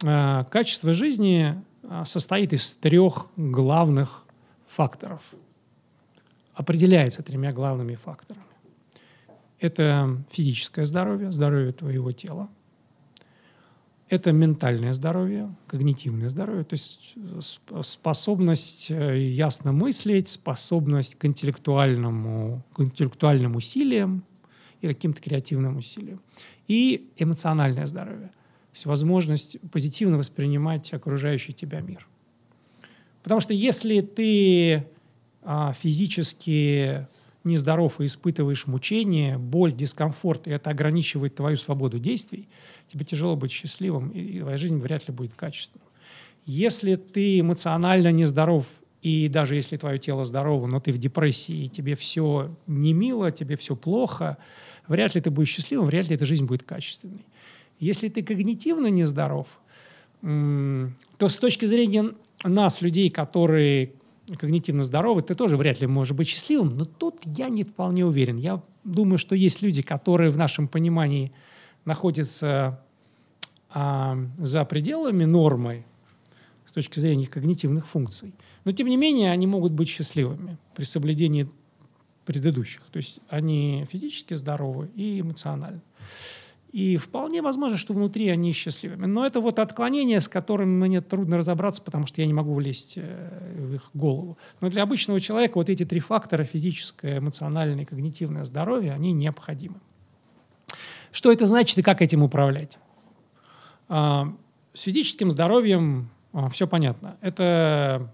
э, 0.02 0.42
качество 0.50 0.92
жизни 0.92 1.62
э, 1.82 2.02
состоит 2.04 2.52
из 2.52 2.74
трех 2.74 3.28
главных 3.36 4.24
факторов. 4.66 5.22
Определяется 6.54 7.22
тремя 7.22 7.52
главными 7.52 7.94
факторами. 7.94 8.42
Это 9.60 10.18
физическое 10.30 10.84
здоровье, 10.84 11.30
здоровье 11.32 11.72
твоего 11.72 12.12
тела. 12.12 12.48
Это 14.08 14.30
ментальное 14.30 14.92
здоровье, 14.92 15.52
когнитивное 15.66 16.28
здоровье, 16.28 16.62
то 16.62 16.74
есть 16.74 17.14
сп- 17.16 17.82
способность 17.82 18.88
э, 18.88 19.18
ясно 19.18 19.72
мыслить, 19.72 20.28
способность 20.28 21.16
к 21.16 21.24
интеллектуальному, 21.24 22.62
к 22.72 22.80
интеллектуальным 22.80 23.56
усилиям 23.56 24.24
и 24.80 24.86
каким-то 24.86 25.20
креативным 25.20 25.78
усилиям. 25.78 26.20
И 26.68 27.10
эмоциональное 27.16 27.86
здоровье, 27.86 28.28
то 28.28 28.74
есть 28.74 28.86
возможность 28.86 29.58
позитивно 29.72 30.18
воспринимать 30.18 30.92
окружающий 30.92 31.52
тебя 31.52 31.80
мир. 31.80 32.06
Потому 33.24 33.40
что 33.40 33.54
если 33.54 34.02
ты 34.02 34.86
а, 35.42 35.72
физически 35.72 37.08
нездоров 37.46 38.00
и 38.00 38.04
испытываешь 38.04 38.66
мучение, 38.66 39.38
боль, 39.38 39.72
дискомфорт, 39.72 40.46
и 40.46 40.50
это 40.50 40.70
ограничивает 40.70 41.34
твою 41.34 41.56
свободу 41.56 41.98
действий, 41.98 42.48
тебе 42.92 43.04
тяжело 43.04 43.36
быть 43.36 43.50
счастливым, 43.50 44.10
и 44.10 44.40
твоя 44.40 44.56
жизнь 44.58 44.78
вряд 44.78 45.08
ли 45.08 45.14
будет 45.14 45.34
качественной. 45.34 45.86
Если 46.44 46.96
ты 46.96 47.40
эмоционально 47.40 48.12
нездоров, 48.12 48.66
и 49.02 49.28
даже 49.28 49.54
если 49.54 49.76
твое 49.76 49.98
тело 49.98 50.24
здорово, 50.24 50.66
но 50.66 50.80
ты 50.80 50.92
в 50.92 50.98
депрессии, 50.98 51.64
и 51.64 51.68
тебе 51.68 51.94
все 51.94 52.54
не 52.66 52.92
мило, 52.92 53.30
тебе 53.30 53.56
все 53.56 53.76
плохо, 53.76 54.36
вряд 54.88 55.14
ли 55.14 55.20
ты 55.20 55.30
будешь 55.30 55.48
счастливым, 55.48 55.86
вряд 55.86 56.08
ли 56.08 56.16
эта 56.16 56.26
жизнь 56.26 56.44
будет 56.44 56.64
качественной. 56.64 57.24
Если 57.78 58.08
ты 58.08 58.22
когнитивно 58.22 58.88
нездоров, 58.88 59.46
то 60.22 61.28
с 61.28 61.36
точки 61.36 61.66
зрения 61.66 62.14
нас, 62.42 62.80
людей, 62.80 63.10
которые 63.10 63.92
когнитивно 64.38 64.82
здоровы, 64.82 65.22
ты 65.22 65.34
тоже 65.34 65.56
вряд 65.56 65.80
ли 65.80 65.86
можешь 65.86 66.16
быть 66.16 66.28
счастливым, 66.28 66.76
но 66.76 66.84
тут 66.84 67.20
я 67.24 67.48
не 67.48 67.64
вполне 67.64 68.04
уверен. 68.04 68.36
Я 68.36 68.62
думаю, 68.84 69.18
что 69.18 69.34
есть 69.34 69.62
люди, 69.62 69.82
которые 69.82 70.30
в 70.30 70.36
нашем 70.36 70.68
понимании 70.68 71.32
находятся 71.84 72.80
а, 73.70 74.18
за 74.38 74.64
пределами 74.64 75.24
нормы 75.24 75.84
с 76.66 76.72
точки 76.72 76.98
зрения 76.98 77.26
когнитивных 77.26 77.86
функций. 77.86 78.34
Но, 78.64 78.72
тем 78.72 78.88
не 78.88 78.96
менее, 78.96 79.30
они 79.30 79.46
могут 79.46 79.72
быть 79.72 79.88
счастливыми 79.88 80.58
при 80.74 80.84
соблюдении 80.84 81.48
предыдущих. 82.24 82.82
То 82.90 82.96
есть 82.96 83.20
они 83.28 83.86
физически 83.90 84.34
здоровы 84.34 84.90
и 84.96 85.20
эмоционально. 85.20 85.80
И 86.76 86.98
вполне 86.98 87.40
возможно, 87.40 87.78
что 87.78 87.94
внутри 87.94 88.28
они 88.28 88.52
счастливыми. 88.52 89.06
Но 89.06 89.24
это 89.24 89.40
вот 89.40 89.58
отклонение, 89.58 90.20
с 90.20 90.28
которым 90.28 90.78
мне 90.78 91.00
трудно 91.00 91.38
разобраться, 91.38 91.80
потому 91.80 92.06
что 92.06 92.20
я 92.20 92.26
не 92.26 92.34
могу 92.34 92.52
влезть 92.52 92.98
э, 92.98 93.56
в 93.58 93.74
их 93.76 93.90
голову. 93.94 94.36
Но 94.60 94.68
для 94.68 94.82
обычного 94.82 95.18
человека 95.18 95.56
вот 95.56 95.70
эти 95.70 95.86
три 95.86 96.00
фактора, 96.00 96.44
физическое, 96.44 97.16
эмоциональное 97.16 97.84
и 97.84 97.86
когнитивное 97.86 98.44
здоровье, 98.44 98.92
они 98.92 99.12
необходимы. 99.12 99.76
Что 101.12 101.32
это 101.32 101.46
значит 101.46 101.78
и 101.78 101.82
как 101.82 102.02
этим 102.02 102.22
управлять? 102.22 102.76
А, 103.88 104.30
С 104.74 104.82
физическим 104.82 105.30
здоровьем 105.30 106.10
все 106.50 106.66
понятно. 106.66 107.16
Это, 107.22 108.12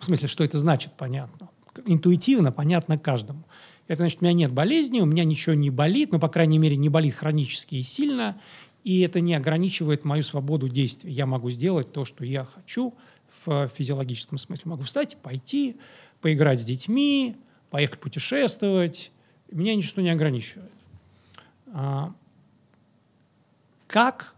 в 0.00 0.06
смысле, 0.06 0.26
что 0.26 0.42
это 0.42 0.58
значит, 0.58 0.90
понятно. 0.96 1.50
Интуитивно 1.86 2.50
понятно 2.50 2.98
каждому. 2.98 3.44
Это 3.90 4.02
значит, 4.04 4.20
у 4.20 4.24
меня 4.24 4.34
нет 4.34 4.52
болезни, 4.52 5.00
у 5.00 5.04
меня 5.04 5.24
ничего 5.24 5.56
не 5.56 5.68
болит, 5.68 6.12
ну, 6.12 6.20
по 6.20 6.28
крайней 6.28 6.58
мере, 6.58 6.76
не 6.76 6.88
болит 6.88 7.12
хронически 7.12 7.74
и 7.74 7.82
сильно, 7.82 8.40
и 8.84 9.00
это 9.00 9.18
не 9.18 9.34
ограничивает 9.34 10.04
мою 10.04 10.22
свободу 10.22 10.68
действий. 10.68 11.10
Я 11.10 11.26
могу 11.26 11.50
сделать 11.50 11.92
то, 11.92 12.04
что 12.04 12.24
я 12.24 12.44
хочу 12.44 12.94
в 13.44 13.66
физиологическом 13.66 14.38
смысле. 14.38 14.70
Могу 14.70 14.84
встать, 14.84 15.16
пойти, 15.16 15.76
поиграть 16.20 16.60
с 16.60 16.64
детьми, 16.64 17.36
поехать 17.70 17.98
путешествовать. 17.98 19.10
Меня 19.50 19.74
ничто 19.74 20.00
не 20.00 20.10
ограничивает. 20.10 20.70
А, 21.72 22.14
Как 23.88 24.36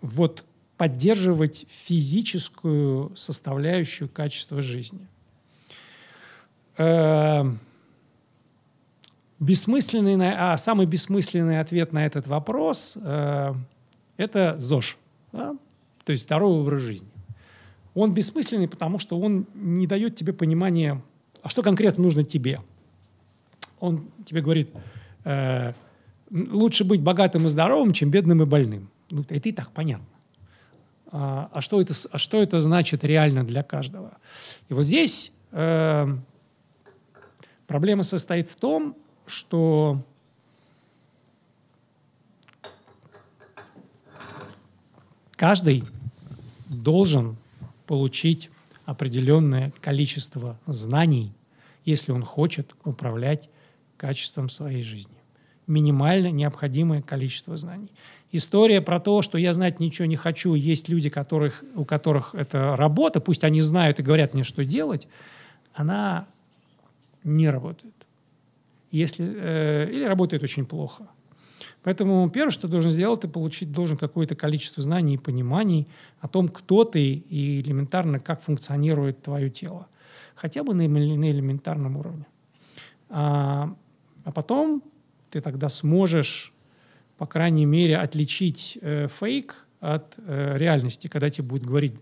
вот 0.00 0.46
поддерживать 0.78 1.66
физическую 1.68 3.14
составляющую 3.14 4.08
качества 4.08 4.62
жизни? 4.62 5.06
Э, 6.78 7.44
Бессмысленный, 9.40 10.16
а 10.36 10.56
самый 10.56 10.86
бессмысленный 10.86 11.60
ответ 11.60 11.92
на 11.92 12.04
этот 12.04 12.26
вопрос 12.26 12.98
э, 13.00 13.54
это 14.16 14.56
ЗОЖ, 14.58 14.98
да? 15.32 15.56
то 16.04 16.12
есть 16.12 16.24
здоровый 16.24 16.60
образ 16.62 16.80
жизни. 16.80 17.08
Он 17.94 18.12
бессмысленный, 18.12 18.68
потому 18.68 18.98
что 18.98 19.18
он 19.18 19.46
не 19.54 19.86
дает 19.86 20.16
тебе 20.16 20.32
понимания, 20.32 21.02
а 21.42 21.48
что 21.48 21.62
конкретно 21.62 22.02
нужно 22.02 22.24
тебе. 22.24 22.60
Он 23.78 24.10
тебе 24.24 24.40
говорит, 24.40 24.72
э, 25.24 25.72
лучше 26.30 26.84
быть 26.84 27.00
богатым 27.00 27.46
и 27.46 27.48
здоровым, 27.48 27.92
чем 27.92 28.10
бедным 28.10 28.42
и 28.42 28.46
больным. 28.46 28.90
Ну, 29.10 29.24
это 29.28 29.48
и 29.48 29.52
так 29.52 29.70
понятно. 29.70 30.06
А, 31.10 31.48
а 31.52 31.60
что, 31.60 31.80
это, 31.80 31.94
а 32.10 32.18
что 32.18 32.42
это 32.42 32.60
значит 32.60 33.04
реально 33.04 33.44
для 33.44 33.62
каждого? 33.62 34.18
И 34.68 34.74
вот 34.74 34.84
здесь 34.84 35.32
э, 35.52 36.06
проблема 37.66 38.02
состоит 38.02 38.48
в 38.48 38.56
том, 38.56 38.96
что 39.28 40.02
каждый 45.36 45.84
должен 46.68 47.36
получить 47.86 48.50
определенное 48.84 49.72
количество 49.80 50.58
знаний, 50.66 51.32
если 51.84 52.12
он 52.12 52.22
хочет 52.22 52.74
управлять 52.84 53.48
качеством 53.96 54.48
своей 54.48 54.82
жизни. 54.82 55.14
Минимально 55.66 56.30
необходимое 56.30 57.02
количество 57.02 57.56
знаний. 57.56 57.90
История 58.30 58.80
про 58.80 59.00
то, 59.00 59.22
что 59.22 59.38
я 59.38 59.54
знать 59.54 59.80
ничего 59.80 60.06
не 60.06 60.16
хочу, 60.16 60.54
есть 60.54 60.88
люди, 60.88 61.08
которых, 61.08 61.64
у 61.74 61.84
которых 61.84 62.34
это 62.34 62.76
работа, 62.76 63.20
пусть 63.20 63.44
они 63.44 63.60
знают 63.60 64.00
и 64.00 64.02
говорят 64.02 64.34
мне, 64.34 64.44
что 64.44 64.64
делать, 64.64 65.08
она 65.74 66.26
не 67.24 67.48
работает. 67.48 67.97
Если, 68.90 69.26
э, 69.26 69.90
или 69.90 70.04
работает 70.04 70.42
очень 70.42 70.66
плохо. 70.66 71.08
Поэтому 71.82 72.28
первое, 72.30 72.50
что 72.50 72.62
ты 72.62 72.68
должен 72.68 72.90
сделать, 72.90 73.20
ты 73.20 73.28
получить 73.28 73.72
должен 73.72 73.96
какое-то 73.96 74.34
количество 74.34 74.82
знаний 74.82 75.14
и 75.14 75.18
пониманий 75.18 75.86
о 76.20 76.28
том, 76.28 76.48
кто 76.48 76.84
ты 76.84 77.12
и 77.12 77.60
элементарно, 77.60 78.18
как 78.18 78.42
функционирует 78.42 79.22
твое 79.22 79.50
тело. 79.50 79.86
Хотя 80.34 80.62
бы 80.62 80.74
на, 80.74 80.86
на 80.86 81.30
элементарном 81.30 81.96
уровне. 81.96 82.26
А, 83.08 83.74
а 84.24 84.32
потом 84.32 84.82
ты 85.30 85.40
тогда 85.40 85.68
сможешь, 85.68 86.52
по 87.16 87.26
крайней 87.26 87.66
мере, 87.66 87.96
отличить 87.96 88.78
э, 88.80 89.08
фейк 89.08 89.66
от 89.80 90.14
э, 90.18 90.56
реальности, 90.56 91.08
когда 91.08 91.30
тебе 91.30 91.46
будет 91.46 91.64
говорить, 91.64 91.94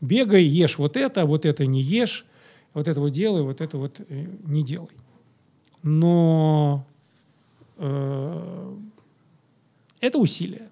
бегай, 0.00 0.42
ешь 0.42 0.78
вот 0.78 0.96
это, 0.96 1.24
вот 1.26 1.44
это 1.44 1.66
не 1.66 1.82
ешь, 1.82 2.26
вот 2.74 2.88
это 2.88 3.00
вот 3.00 3.10
делай, 3.10 3.42
вот 3.42 3.60
это 3.60 3.78
вот 3.78 4.00
э, 4.00 4.26
не 4.44 4.64
делай. 4.64 4.90
Но 5.82 6.86
э, 7.78 8.76
это 10.00 10.18
усилие. 10.18 10.68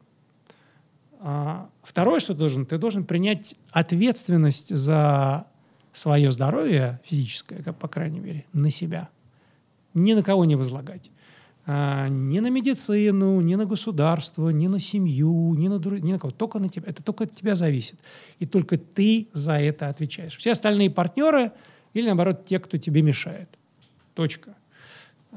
А 1.21 1.69
второе, 1.83 2.21
что 2.21 2.35
ты 2.35 2.39
должен, 2.39 2.67
ты 2.67 2.79
должен 2.79 3.05
принять 3.05 3.55
ответственность 3.71 4.75
за 4.75 5.47
свое 5.93 6.31
здоровье 6.31 7.01
физическое, 7.05 7.63
как, 7.63 7.77
по 7.77 7.89
крайней 7.89 8.21
мере, 8.21 8.45
на 8.53 8.71
себя. 8.71 9.09
Ни 9.95 10.13
на 10.13 10.23
кого 10.23 10.45
не 10.45 10.55
возлагать. 10.55 11.11
А, 11.67 12.09
ни 12.09 12.39
на 12.39 12.49
медицину, 12.51 13.41
ни 13.41 13.55
на 13.55 13.67
государство, 13.67 14.51
ни 14.51 14.69
на 14.69 14.79
семью, 14.79 15.55
ни 15.55 15.69
на, 15.69 15.75
дру- 15.75 16.01
ни 16.01 16.13
на 16.13 16.19
кого. 16.19 16.31
Только 16.31 16.59
на 16.59 16.69
тебя. 16.69 16.85
Это 16.87 17.03
только 17.03 17.25
от 17.25 17.35
тебя 17.35 17.55
зависит. 17.55 17.99
И 18.39 18.47
только 18.47 18.79
ты 18.79 19.29
за 19.33 19.59
это 19.59 19.89
отвечаешь. 19.89 20.37
Все 20.37 20.53
остальные 20.53 20.91
партнеры 20.91 21.53
или, 21.95 22.07
наоборот, 22.07 22.47
те, 22.47 22.59
кто 22.59 22.79
тебе 22.79 23.03
мешает. 23.03 23.49
Точка. 24.15 24.55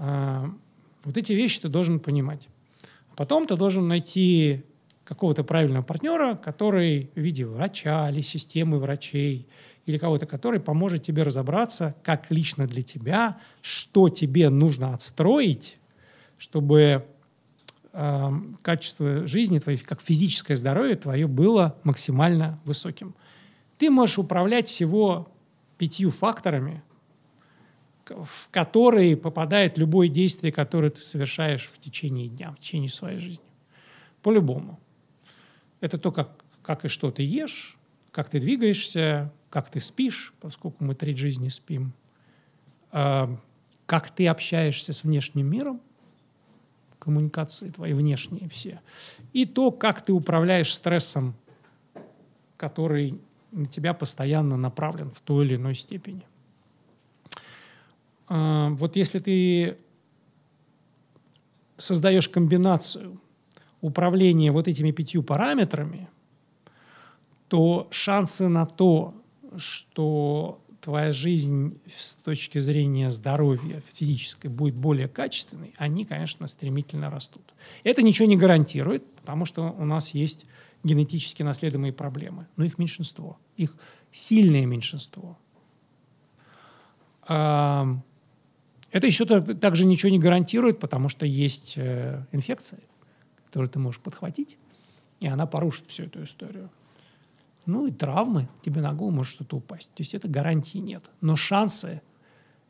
А, 0.03 0.51
вот 1.03 1.15
эти 1.15 1.33
вещи 1.33 1.61
ты 1.61 1.69
должен 1.69 1.99
понимать. 1.99 2.47
Потом 3.15 3.45
ты 3.45 3.55
должен 3.55 3.87
найти 3.87 4.63
какого-то 5.03 5.43
правильного 5.43 5.83
партнера, 5.83 6.35
который 6.35 7.11
в 7.13 7.19
виде 7.19 7.45
врача 7.45 8.09
или 8.09 8.21
системы 8.21 8.79
врачей, 8.79 9.47
или 9.85 9.99
кого-то, 9.99 10.25
который 10.25 10.59
поможет 10.59 11.03
тебе 11.03 11.21
разобраться, 11.21 11.95
как 12.03 12.31
лично 12.31 12.65
для 12.65 12.81
тебя, 12.81 13.37
что 13.61 14.09
тебе 14.09 14.49
нужно 14.49 14.95
отстроить, 14.95 15.77
чтобы 16.39 17.05
э, 17.93 18.31
качество 18.63 19.27
жизни 19.27 19.59
твоей, 19.59 19.77
как 19.77 20.01
физическое 20.01 20.55
здоровье 20.55 20.95
твое 20.95 21.27
было 21.27 21.77
максимально 21.83 22.59
высоким. 22.65 23.13
Ты 23.77 23.91
можешь 23.91 24.17
управлять 24.17 24.67
всего 24.67 25.31
пятью 25.77 26.09
факторами, 26.09 26.81
в 28.09 28.49
которые 28.49 29.15
попадает 29.15 29.77
любое 29.77 30.07
действие, 30.07 30.51
которое 30.51 30.89
ты 30.89 31.01
совершаешь 31.01 31.71
в 31.73 31.79
течение 31.79 32.27
дня, 32.27 32.51
в 32.51 32.59
течение 32.59 32.89
своей 32.89 33.19
жизни. 33.19 33.45
По-любому. 34.21 34.79
Это 35.79 35.97
то, 35.97 36.11
как, 36.11 36.43
как 36.61 36.85
и 36.85 36.87
что 36.87 37.11
ты 37.11 37.23
ешь, 37.23 37.77
как 38.11 38.29
ты 38.29 38.39
двигаешься, 38.39 39.31
как 39.49 39.69
ты 39.69 39.79
спишь, 39.79 40.33
поскольку 40.41 40.83
мы 40.83 40.95
треть 40.95 41.17
жизни 41.17 41.49
спим, 41.49 41.93
а, 42.91 43.35
как 43.85 44.09
ты 44.09 44.27
общаешься 44.27 44.93
с 44.93 45.03
внешним 45.03 45.47
миром, 45.47 45.81
коммуникации 46.99 47.69
твои 47.69 47.93
внешние 47.93 48.47
все, 48.47 48.79
и 49.33 49.45
то, 49.45 49.71
как 49.71 50.03
ты 50.03 50.13
управляешь 50.13 50.73
стрессом, 50.73 51.35
который 52.57 53.19
на 53.51 53.65
тебя 53.65 53.93
постоянно 53.93 54.55
направлен 54.55 55.11
в 55.11 55.19
той 55.21 55.45
или 55.45 55.55
иной 55.55 55.75
степени. 55.75 56.23
А, 58.33 58.69
вот 58.69 58.95
если 58.95 59.19
ты 59.19 59.77
создаешь 61.75 62.29
комбинацию 62.29 63.19
управления 63.81 64.53
вот 64.53 64.69
этими 64.69 64.91
пятью 64.91 65.21
параметрами, 65.21 66.07
то 67.49 67.89
шансы 67.91 68.47
на 68.47 68.65
то, 68.65 69.13
что 69.57 70.61
твоя 70.79 71.11
жизнь 71.11 71.77
с 71.93 72.15
точки 72.15 72.59
зрения 72.59 73.11
здоровья 73.11 73.81
физической 73.91 74.47
будет 74.47 74.75
более 74.75 75.09
качественной, 75.09 75.73
они, 75.75 76.05
конечно, 76.05 76.47
стремительно 76.47 77.09
растут. 77.09 77.53
Это 77.83 78.01
ничего 78.01 78.29
не 78.29 78.37
гарантирует, 78.37 79.05
потому 79.15 79.43
что 79.43 79.75
у 79.77 79.83
нас 79.83 80.13
есть 80.13 80.45
генетически 80.85 81.43
наследуемые 81.43 81.91
проблемы, 81.91 82.47
но 82.55 82.63
их 82.63 82.77
меньшинство, 82.77 83.37
их 83.57 83.75
сильное 84.13 84.65
меньшинство. 84.65 85.37
Это 88.91 89.07
еще 89.07 89.25
также 89.25 89.85
ничего 89.85 90.11
не 90.11 90.19
гарантирует, 90.19 90.79
потому 90.79 91.09
что 91.09 91.25
есть 91.25 91.73
э, 91.77 92.25
инфекция, 92.31 92.79
которую 93.45 93.69
ты 93.69 93.79
можешь 93.79 94.01
подхватить, 94.01 94.57
и 95.19 95.27
она 95.27 95.45
порушит 95.45 95.85
всю 95.87 96.03
эту 96.03 96.23
историю. 96.23 96.69
Ну 97.65 97.87
и 97.87 97.91
травмы, 97.91 98.49
тебе 98.63 98.81
на 98.81 98.93
голову 98.93 99.15
может 99.15 99.33
что-то 99.33 99.57
упасть. 99.57 99.89
То 99.93 100.01
есть 100.01 100.13
это 100.13 100.27
гарантии 100.27 100.79
нет. 100.79 101.03
Но 101.21 101.35
шансы 101.35 102.01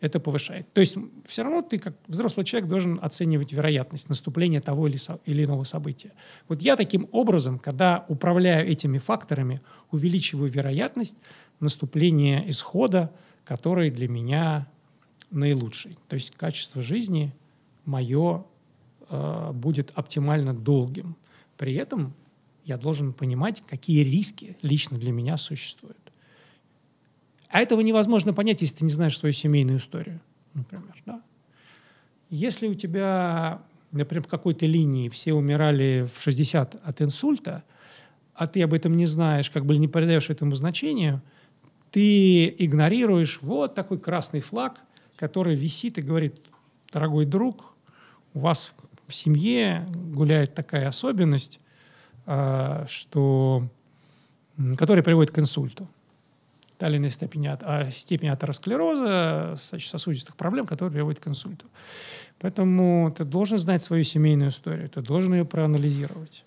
это 0.02 0.20
повышает. 0.20 0.72
То 0.74 0.82
есть 0.82 0.98
все 1.28 1.44
равно 1.44 1.62
ты, 1.62 1.80
как 1.80 1.96
взрослый 2.08 2.46
человек, 2.46 2.70
должен 2.70 3.00
оценивать 3.02 3.54
вероятность 3.54 4.10
наступления 4.10 4.60
того 4.60 4.88
или, 4.88 4.98
или 5.26 5.46
иного 5.46 5.64
события. 5.64 6.12
Вот 6.48 6.62
я 6.62 6.76
таким 6.76 7.08
образом, 7.12 7.60
когда 7.60 8.04
управляю 8.10 8.68
этими 8.68 8.98
факторами, 8.98 9.62
увеличиваю 9.92 10.50
вероятность 10.52 11.16
наступления 11.60 12.44
исхода, 12.50 13.12
который 13.46 13.92
для 13.92 14.10
меня 14.10 14.68
наилучший. 15.32 15.98
То 16.08 16.16
есть 16.16 16.32
качество 16.32 16.82
жизни 16.82 17.34
мое 17.86 18.46
э, 19.10 19.52
будет 19.54 19.92
оптимально 19.96 20.54
долгим. 20.54 21.16
При 21.58 21.74
этом 21.76 22.14
я 22.66 22.78
должен 22.78 23.14
понимать, 23.14 23.64
какие 23.68 24.04
риски 24.04 24.58
лично 24.62 24.98
для 24.98 25.12
меня 25.12 25.38
существуют. 25.38 25.98
А 27.50 27.60
этого 27.60 27.82
невозможно 27.82 28.34
понять, 28.34 28.62
если 28.62 28.78
ты 28.78 28.86
не 28.86 28.92
знаешь 28.92 29.18
свою 29.18 29.34
семейную 29.34 29.80
историю, 29.80 30.22
например. 30.54 30.96
Да? 31.06 31.22
Если 32.30 32.68
у 32.68 32.74
тебя, 32.74 33.62
например, 33.92 34.24
в 34.24 34.28
какой-то 34.28 34.66
линии 34.66 35.10
все 35.10 35.34
умирали 35.34 36.08
в 36.16 36.22
60 36.22 36.76
от 36.82 37.02
инсульта, 37.02 37.64
а 38.34 38.48
ты 38.48 38.62
об 38.64 38.74
этом 38.74 38.96
не 38.96 39.06
знаешь, 39.06 39.50
как 39.50 39.66
бы 39.66 39.78
не 39.78 39.90
придаешь 39.90 40.30
этому 40.30 40.56
значению, 40.56 41.22
ты 41.92 42.48
игнорируешь 42.48 43.40
вот 43.42 43.76
такой 43.76 44.00
красный 44.00 44.40
флаг, 44.40 44.80
который 45.22 45.54
висит 45.54 46.00
и 46.00 46.02
говорит, 46.02 46.42
дорогой 46.92 47.26
друг, 47.26 47.76
у 48.34 48.40
вас 48.40 48.74
в 49.08 49.14
семье 49.14 49.88
гуляет 49.94 50.56
такая 50.56 50.88
особенность, 50.88 51.60
а, 52.26 52.86
что, 52.90 53.70
который 54.80 55.04
приводит 55.04 55.32
к 55.32 55.38
инсульту. 55.38 55.88
Та 56.80 56.90
или 56.90 56.98
иная 56.98 57.12
степень, 57.12 57.48
а 57.48 57.92
степень 57.92 58.30
атеросклероза, 58.30 59.58
сосудистых 59.60 60.36
проблем, 60.36 60.66
которые 60.66 60.92
приводят 60.92 61.22
к 61.24 61.28
инсульту. 61.28 61.68
Поэтому 62.40 63.14
ты 63.16 63.24
должен 63.24 63.60
знать 63.60 63.84
свою 63.84 64.04
семейную 64.04 64.50
историю, 64.50 64.90
ты 64.90 65.02
должен 65.02 65.36
ее 65.36 65.46
проанализировать. 65.46 66.44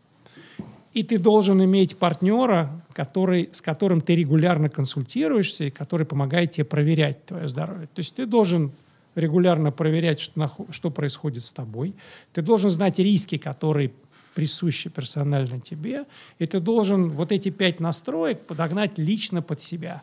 И 0.94 1.02
ты 1.02 1.18
должен 1.18 1.62
иметь 1.64 1.96
партнера, 1.98 2.70
который, 2.92 3.50
с 3.52 3.60
которым 3.60 4.00
ты 4.00 4.14
регулярно 4.14 4.68
консультируешься 4.68 5.64
и 5.64 5.70
который 5.70 6.06
помогает 6.06 6.52
тебе 6.52 6.64
проверять 6.64 7.26
твое 7.26 7.48
здоровье. 7.48 7.88
То 7.88 8.00
есть 8.00 8.14
ты 8.14 8.26
должен 8.26 8.72
регулярно 9.16 9.72
проверять, 9.72 10.20
что, 10.20 10.52
что 10.70 10.90
происходит 10.90 11.42
с 11.42 11.52
тобой. 11.52 11.94
Ты 12.32 12.42
должен 12.42 12.70
знать 12.70 12.98
риски, 13.00 13.38
которые 13.38 13.92
присущи 14.34 14.88
персонально 14.88 15.60
тебе, 15.60 16.04
и 16.38 16.46
ты 16.46 16.60
должен 16.60 17.10
вот 17.10 17.32
эти 17.32 17.50
пять 17.50 17.80
настроек 17.80 18.46
подогнать 18.46 18.98
лично 18.98 19.42
под 19.42 19.60
себя. 19.60 20.02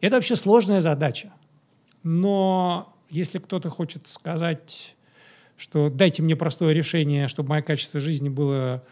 Это 0.00 0.16
вообще 0.16 0.36
сложная 0.36 0.80
задача. 0.80 1.32
Но 2.02 2.92
если 3.08 3.38
кто-то 3.38 3.70
хочет 3.70 4.08
сказать, 4.08 4.96
что 5.56 5.90
дайте 5.90 6.22
мне 6.22 6.34
простое 6.34 6.72
решение, 6.72 7.28
чтобы 7.28 7.50
мое 7.50 7.62
качество 7.62 8.00
жизни 8.00 8.28
было 8.28 8.82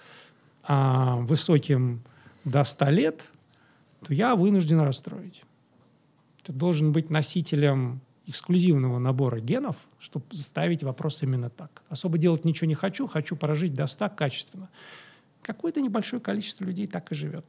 а, 0.62 1.16
высоким 1.16 2.02
до 2.44 2.64
100 2.64 2.90
лет, 2.90 3.30
то 4.04 4.14
я 4.14 4.34
вынужден 4.34 4.80
расстроить. 4.80 5.42
Ты 6.42 6.52
должен 6.52 6.92
быть 6.92 7.10
носителем 7.10 8.00
эксклюзивного 8.26 8.98
набора 8.98 9.40
генов, 9.40 9.76
чтобы 9.98 10.24
заставить 10.30 10.82
вопрос 10.82 11.22
именно 11.22 11.50
так. 11.50 11.82
Особо 11.88 12.16
делать 12.16 12.44
ничего 12.44 12.68
не 12.68 12.74
хочу, 12.74 13.06
хочу 13.06 13.36
прожить 13.36 13.74
до 13.74 13.86
100 13.86 14.10
качественно. 14.10 14.68
Какое-то 15.42 15.80
небольшое 15.80 16.22
количество 16.22 16.64
людей 16.64 16.86
так 16.86 17.10
и 17.12 17.14
живет, 17.14 17.44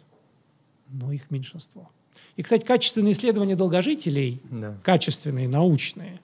но 0.88 1.12
их 1.12 1.30
меньшинство. 1.30 1.90
И, 2.36 2.44
кстати, 2.44 2.66
качественные 2.66 3.12
исследования 3.12 3.56
долгожителей, 3.56 4.42
да. 4.50 4.78
качественные, 4.84 5.48
научные, 5.48 6.20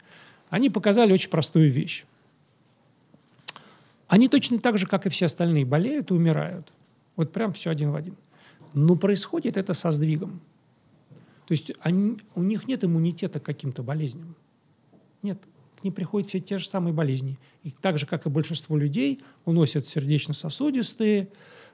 они 0.49 0.69
показали 0.69 1.13
очень 1.13 1.29
простую 1.29 1.71
вещь. 1.71 2.05
Они 4.07 4.29
точно 4.29 4.59
так 4.59 4.77
же, 4.77 4.87
как 4.87 5.05
и 5.05 5.09
все 5.09 5.25
остальные, 5.25 5.65
болеют 5.65 6.11
и 6.11 6.13
умирают. 6.13 6.71
Вот 7.15 7.31
прям 7.31 7.53
все 7.53 7.69
один 7.69 7.91
в 7.91 7.95
один. 7.95 8.15
Но 8.73 8.95
происходит 8.95 9.57
это 9.57 9.73
со 9.73 9.91
сдвигом. 9.91 10.39
То 11.47 11.53
есть 11.53 11.71
они, 11.79 12.17
у 12.35 12.43
них 12.43 12.67
нет 12.67 12.83
иммунитета 12.83 13.39
к 13.39 13.43
каким-то 13.43 13.83
болезням. 13.83 14.35
Нет, 15.23 15.39
к 15.79 15.83
ним 15.83 15.93
приходят 15.93 16.29
все 16.29 16.39
те 16.39 16.57
же 16.57 16.67
самые 16.67 16.93
болезни. 16.93 17.37
И 17.63 17.71
так 17.71 17.97
же, 17.97 18.05
как 18.05 18.25
и 18.25 18.29
большинство 18.29 18.77
людей, 18.77 19.21
уносят 19.45 19.87
сердечно-сосудистые, 19.87 21.29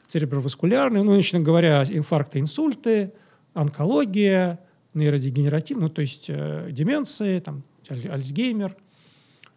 цереброваскулярные, 0.07 1.03
ну, 1.03 1.15
лично 1.15 1.39
говоря, 1.39 1.83
инфаркты, 1.83 2.39
инсульты, 2.39 3.13
онкология, 3.53 4.59
нейродегенеративные, 4.93 5.87
ну, 5.87 5.89
то 5.89 6.01
есть 6.01 6.25
э, 6.27 6.69
деменции, 6.71 7.39
там, 7.39 7.63
Альцгеймер. 7.89 8.75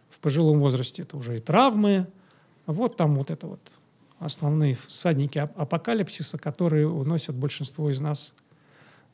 В 0.09 0.19
пожилом 0.19 0.59
возрасте 0.59 1.03
это 1.03 1.15
уже 1.15 1.37
и 1.37 1.39
травмы. 1.39 2.07
Вот 2.67 2.97
там 2.97 3.15
вот 3.15 3.31
это 3.31 3.47
вот 3.47 3.71
основные 4.19 4.75
всадники 4.75 5.39
апокалипсиса, 5.39 6.37
которые 6.37 6.87
уносят 6.87 7.35
большинство 7.35 7.89
из 7.89 8.01
нас 8.01 8.33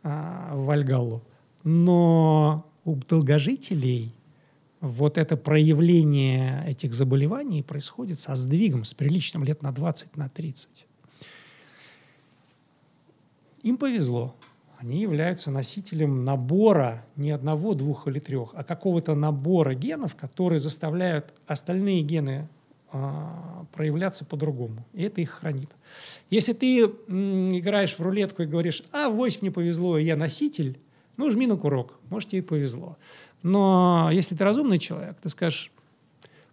а, 0.01 0.55
в 0.55 0.65
Вальгаллу. 0.65 1.23
Но 1.63 2.65
у 2.83 2.95
долгожителей 2.95 4.13
вот 4.81 5.17
это 5.17 5.37
проявление 5.37 6.65
этих 6.67 6.93
заболеваний 6.93 7.63
происходит 7.63 8.19
со 8.19 8.35
сдвигом, 8.35 8.83
с 8.83 8.93
приличным 8.93 9.43
лет 9.43 9.61
на 9.61 9.71
20, 9.71 10.17
на 10.17 10.29
30. 10.29 10.85
Им 13.61 13.77
повезло. 13.77 14.35
Они 14.77 14.99
являются 14.99 15.51
носителем 15.51 16.25
набора 16.25 17.05
не 17.15 17.31
одного, 17.31 17.75
двух 17.75 18.07
или 18.07 18.19
трех, 18.19 18.49
а 18.53 18.65
какого-то 18.65 19.15
набора 19.15 19.73
генов, 19.75 20.15
которые 20.15 20.59
заставляют 20.59 21.33
остальные 21.47 22.01
гены 22.01 22.49
а, 22.95 23.65
проявляться 23.73 24.23
по-другому. 24.23 24.85
И 24.93 25.01
это 25.01 25.19
их 25.19 25.31
хранит. 25.31 25.69
Если 26.29 26.53
ты 26.53 26.77
играешь 26.77 27.97
в 27.97 27.99
рулетку 27.99 28.43
и 28.43 28.45
говоришь, 28.45 28.83
а, 28.91 29.09
вось 29.09 29.41
мне 29.41 29.49
повезло, 29.49 29.97
я 29.97 30.15
носитель, 30.15 30.77
ну, 31.17 31.31
жми 31.31 31.47
на 31.47 31.57
курок, 31.57 31.99
может, 32.11 32.29
тебе 32.29 32.39
и 32.39 32.43
повезло. 32.43 32.97
Но 33.41 34.11
если 34.13 34.35
ты 34.35 34.43
разумный 34.43 34.77
человек, 34.77 35.17
ты 35.19 35.29
скажешь, 35.29 35.71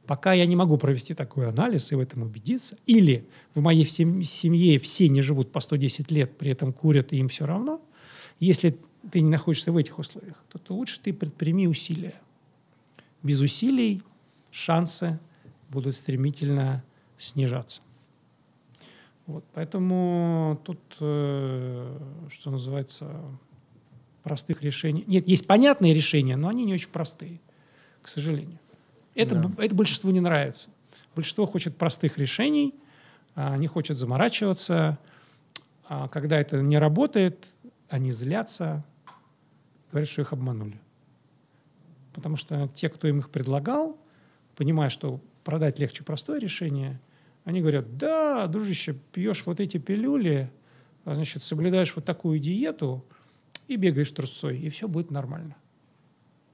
пока 0.07 0.33
я 0.33 0.47
не 0.47 0.57
могу 0.57 0.79
провести 0.79 1.13
такой 1.13 1.47
анализ 1.47 1.93
и 1.93 1.95
в 1.95 2.01
этом 2.01 2.23
убедиться, 2.23 2.79
или 2.87 3.29
в 3.55 3.61
моей 3.61 3.85
семье 3.85 4.79
все 4.79 5.11
не 5.11 5.21
живут 5.21 5.53
по 5.53 5.61
110 5.61 6.11
лет, 6.11 6.39
при 6.39 6.53
этом 6.53 6.73
курят, 6.73 7.13
и 7.13 7.19
им 7.19 7.29
все 7.29 7.45
равно, 7.45 7.83
если 8.39 8.79
ты 9.13 9.21
не 9.21 9.29
находишься 9.29 9.73
в 9.73 9.77
этих 9.77 9.99
условиях, 9.99 10.43
то, 10.51 10.59
то 10.59 10.75
лучше 10.75 11.01
ты 11.01 11.13
предприми 11.13 11.67
усилия. 11.67 12.15
Без 13.23 13.43
усилий 13.43 14.03
шансы 14.51 15.19
будут 15.71 15.95
стремительно 15.95 16.85
снижаться. 17.17 17.83
Вот, 19.27 19.45
поэтому 19.55 20.61
тут, 20.65 20.81
э, 21.01 21.99
что 22.31 22.51
называется, 22.51 23.23
простых 24.23 24.63
решений. 24.63 25.05
Нет, 25.07 25.27
есть 25.27 25.47
понятные 25.47 25.95
решения, 25.95 26.37
но 26.37 26.49
они 26.49 26.65
не 26.65 26.75
очень 26.75 26.91
простые, 26.91 27.41
к 28.03 28.09
сожалению. 28.09 28.59
Это, 29.15 29.37
да. 29.37 29.65
это 29.65 29.75
большинству 29.75 30.11
не 30.11 30.21
нравится. 30.21 30.71
Большинство 31.15 31.47
хочет 31.47 31.77
простых 31.77 32.19
решений, 32.19 32.75
а, 33.35 33.57
не 33.57 33.67
хочет 33.67 33.99
заморачиваться. 33.99 34.99
А 35.85 36.09
когда 36.09 36.39
это 36.41 36.61
не 36.61 36.79
работает, 36.79 37.47
они 37.89 38.13
злятся, 38.13 38.85
говорят, 39.91 40.09
что 40.09 40.23
их 40.23 40.33
обманули. 40.33 40.81
Потому 42.13 42.37
что 42.37 42.69
те, 42.75 42.89
кто 42.89 43.09
им 43.09 43.21
их 43.21 43.31
предлагал, 43.31 43.99
понимая, 44.57 44.89
что 44.89 45.21
продать 45.45 45.79
легче 45.79 46.05
простое 46.05 46.39
решение, 46.39 47.01
они 47.45 47.61
говорят, 47.61 47.97
да, 47.97 48.47
дружище, 48.47 48.95
пьешь 49.13 49.45
вот 49.47 49.61
эти 49.61 49.79
пилюли, 49.79 50.51
а, 51.05 51.15
значит, 51.15 51.43
соблюдаешь 51.43 51.95
вот 51.97 52.05
такую 52.05 52.39
диету 52.39 53.05
и 53.67 53.77
бегаешь 53.77 54.11
трусцой, 54.11 54.59
и 54.59 54.69
все 54.69 54.89
будет 54.89 55.11
нормально. 55.11 55.57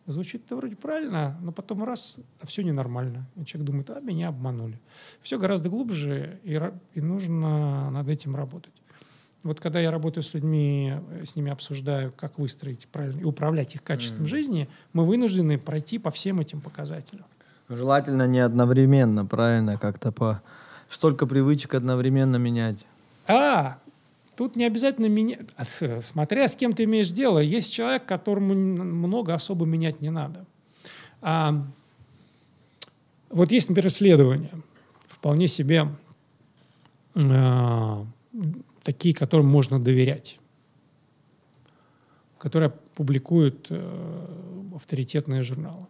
Звучит 0.06 0.44
это 0.46 0.54
вроде 0.54 0.76
правильно, 0.76 1.36
но 1.42 1.50
потом 1.50 1.82
раз, 1.82 2.18
а 2.40 2.46
все 2.46 2.62
ненормально. 2.62 3.28
И 3.34 3.44
человек 3.44 3.66
думает, 3.66 3.90
а 3.90 4.00
меня 4.00 4.28
обманули. 4.28 4.80
Все 5.20 5.36
гораздо 5.36 5.68
глубже, 5.68 6.38
и, 6.44 6.60
и 6.94 7.00
нужно 7.00 7.90
над 7.90 8.08
этим 8.08 8.36
работать. 8.36 8.74
Вот 9.42 9.60
когда 9.60 9.80
я 9.80 9.90
работаю 9.90 10.22
с 10.22 10.32
людьми, 10.32 10.94
с 11.24 11.34
ними 11.34 11.50
обсуждаю, 11.50 12.12
как 12.12 12.38
выстроить 12.38 12.86
правильно 12.88 13.20
и 13.20 13.24
управлять 13.24 13.74
их 13.74 13.82
качеством 13.82 14.24
mm. 14.24 14.28
жизни, 14.28 14.68
мы 14.92 15.04
вынуждены 15.04 15.58
пройти 15.58 15.98
по 15.98 16.10
всем 16.10 16.40
этим 16.40 16.60
показателям. 16.60 17.26
Желательно 17.68 18.26
не 18.26 18.40
одновременно, 18.40 19.26
правильно, 19.26 19.76
как-то 19.76 20.12
по 20.12 20.40
столько 20.88 21.26
привычек 21.26 21.74
одновременно 21.74 22.36
менять. 22.36 22.86
А, 23.26 23.78
Тут 24.36 24.54
не 24.54 24.66
обязательно 24.66 25.06
менять, 25.06 25.40
а 25.56 25.64
смотря 26.02 26.46
с 26.46 26.56
кем 26.56 26.74
ты 26.74 26.84
имеешь 26.84 27.08
дело. 27.08 27.38
Есть 27.38 27.72
человек, 27.72 28.04
которому 28.04 28.54
много 28.54 29.32
особо 29.32 29.64
менять 29.64 30.02
не 30.02 30.10
надо. 30.10 30.44
А, 31.22 31.64
вот 33.30 33.50
есть, 33.50 33.70
например, 33.70 33.88
исследования, 33.88 34.52
вполне 35.08 35.48
себе 35.48 35.88
а, 37.14 38.04
такие, 38.82 39.14
которым 39.14 39.46
можно 39.46 39.82
доверять, 39.82 40.38
которые 42.36 42.74
публикуют 42.94 43.68
а, 43.70 44.74
авторитетные 44.76 45.42
журналы. 45.42 45.86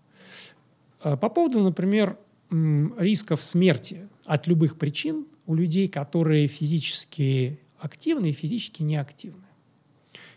А, 1.07 1.16
по 1.16 1.28
поводу, 1.28 1.61
например, 1.61 2.18
рисков 2.50 3.40
смерти 3.40 4.09
от 4.24 4.48
любых 4.48 4.76
причин 4.76 5.26
у 5.46 5.54
людей, 5.54 5.86
которые 5.86 6.48
физически 6.48 7.61
активны 7.78 8.30
и 8.30 8.32
физически 8.32 8.82
неактивны. 8.82 9.44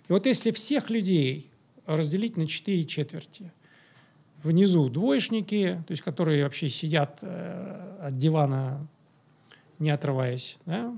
И 0.07 0.11
вот 0.11 0.27
если 0.27 0.51
всех 0.51 0.91
людей 0.91 1.49
разделить 1.87 2.37
на 2.37 2.45
четыре 2.45 2.85
четверти, 2.85 3.51
внизу 4.43 4.89
двоечники, 4.89 5.83
то 5.87 5.91
есть 5.91 6.03
которые 6.03 6.43
вообще 6.43 6.69
сидят 6.69 7.17
э, 7.21 7.97
от 8.03 8.17
дивана, 8.17 8.87
не 9.79 9.89
отрываясь, 9.89 10.59
да? 10.67 10.93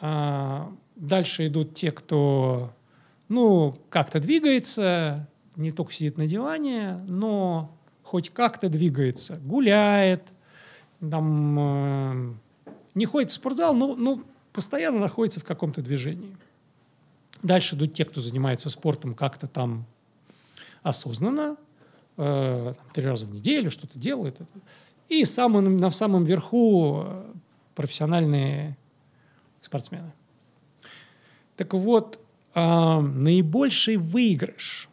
а 0.00 0.70
дальше 0.96 1.46
идут 1.46 1.74
те, 1.74 1.92
кто 1.92 2.74
ну, 3.28 3.74
как-то 3.88 4.20
двигается, 4.20 5.28
не 5.56 5.72
только 5.72 5.92
сидит 5.92 6.18
на 6.18 6.26
диване, 6.26 6.96
но 7.06 7.79
хоть 8.10 8.30
как-то 8.30 8.68
двигается, 8.68 9.36
гуляет, 9.36 10.24
там, 10.98 11.58
э, 11.60 12.34
не 12.96 13.06
ходит 13.06 13.30
в 13.30 13.34
спортзал, 13.34 13.72
но, 13.72 13.94
ну, 13.94 14.24
постоянно 14.52 14.98
находится 14.98 15.38
в 15.38 15.44
каком-то 15.44 15.80
движении. 15.80 16.36
Дальше 17.44 17.76
идут 17.76 17.94
те, 17.94 18.04
кто 18.04 18.20
занимается 18.20 18.68
спортом 18.68 19.14
как-то 19.14 19.46
там 19.46 19.86
осознанно, 20.82 21.56
э, 22.16 22.74
три 22.92 23.04
раза 23.04 23.26
в 23.26 23.32
неделю 23.32 23.70
что-то 23.70 23.96
делает. 23.96 24.38
И 25.08 25.24
самым, 25.24 25.76
на 25.76 25.90
самом 25.90 26.24
верху 26.24 27.04
э, 27.04 27.32
профессиональные 27.76 28.76
спортсмены. 29.60 30.12
Так 31.56 31.74
вот, 31.74 32.18
э, 32.56 33.00
наибольший 33.00 33.98
выигрыш 33.98 34.88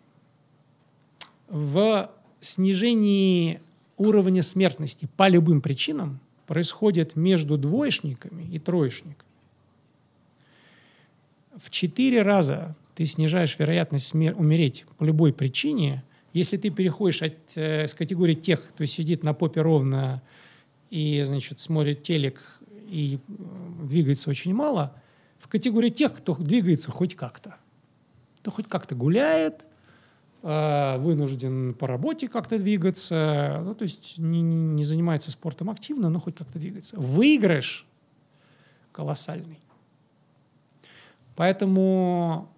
в 1.48 2.12
снижении 2.42 3.62
уровня 3.98 4.42
смертности 4.42 5.08
по 5.18 5.28
любым 5.28 5.62
причинам 5.62 6.20
происходит 6.46 7.16
между 7.16 7.58
двоечниками 7.58 8.44
и 8.44 8.60
троечниками 8.60 9.28
в 11.58 11.70
четыре 11.70 12.22
раза 12.22 12.76
ты 12.96 13.06
снижаешь 13.06 13.58
вероятность 13.60 14.14
смер- 14.14 14.36
умереть 14.36 14.86
по 14.98 15.04
любой 15.04 15.34
причине, 15.34 16.04
если 16.34 16.58
ты 16.58 16.70
переходишь 16.70 17.22
от, 17.22 17.36
э, 17.56 17.88
с 17.88 17.94
категории 17.94 18.36
тех, 18.36 18.68
кто 18.70 18.86
сидит 18.86 19.24
на 19.24 19.34
попе 19.34 19.62
ровно 19.62 20.22
и, 20.90 21.24
значит, 21.26 21.60
смотрит 21.60 22.04
телек 22.04 22.42
и 22.88 23.20
э, 23.28 23.32
двигается 23.84 24.30
очень 24.30 24.54
мало, 24.54 24.96
в 25.40 25.48
категорию 25.48 25.92
тех, 25.92 26.16
кто 26.16 26.36
двигается 26.36 26.92
хоть 26.92 27.16
как-то. 27.16 27.58
Кто 28.38 28.52
хоть 28.52 28.68
как-то 28.68 28.96
гуляет, 28.96 29.66
вынужден 30.42 31.74
по 31.74 31.88
работе 31.88 32.28
как-то 32.28 32.60
двигаться, 32.60 33.62
ну, 33.66 33.74
то 33.74 33.84
есть 33.84 34.18
не, 34.18 34.42
не 34.42 34.84
занимается 34.84 35.32
спортом 35.32 35.70
активно, 35.70 36.10
но 36.10 36.20
хоть 36.20 36.36
как-то 36.36 36.60
двигается. 36.60 36.98
Выигрыш 36.98 37.86
колоссальный. 38.92 39.60
Поэтому 41.36 42.50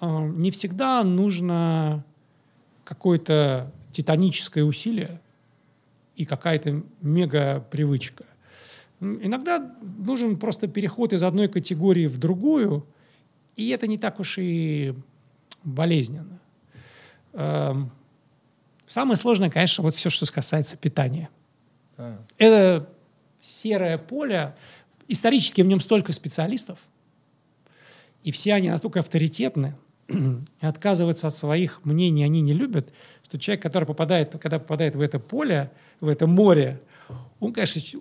э, 0.00 0.06
не 0.06 0.50
всегда 0.50 1.02
нужно 1.02 2.04
какое-то 2.84 3.72
титаническое 3.92 4.64
усилие 4.64 5.20
и 6.16 6.24
какая-то 6.24 6.82
мега 7.00 7.66
привычка. 7.70 8.24
Иногда 9.00 9.74
нужен 9.98 10.38
просто 10.38 10.68
переход 10.68 11.12
из 11.12 11.24
одной 11.24 11.48
категории 11.48 12.06
в 12.06 12.18
другую, 12.18 12.86
и 13.56 13.68
это 13.70 13.88
не 13.88 13.98
так 13.98 14.20
уж 14.20 14.38
и 14.38 14.94
болезненно. 15.64 16.38
Э, 17.32 17.74
самое 18.86 19.16
сложное, 19.16 19.50
конечно, 19.50 19.82
вот 19.82 19.94
все, 19.94 20.10
что 20.10 20.30
касается 20.32 20.76
питания. 20.76 21.28
А. 21.96 22.18
Это 22.38 22.88
серое 23.40 23.98
поле. 23.98 24.54
Исторически 25.08 25.62
в 25.62 25.66
нем 25.66 25.80
столько 25.80 26.12
специалистов– 26.12 26.78
и 28.22 28.30
все 28.30 28.54
они 28.54 28.70
настолько 28.70 29.00
авторитетны, 29.00 29.74
и 30.08 30.66
отказываться 30.66 31.26
от 31.26 31.34
своих 31.34 31.84
мнений 31.84 32.24
они 32.24 32.40
не 32.40 32.52
любят, 32.52 32.92
что 33.22 33.38
человек, 33.38 33.62
который 33.62 33.84
попадает, 33.84 34.32
когда 34.40 34.58
попадает 34.58 34.94
в 34.94 35.00
это 35.00 35.18
поле, 35.18 35.70
в 36.00 36.08
это 36.08 36.26
море, 36.26 36.80
он, 37.40 37.52
конечно, 37.52 38.00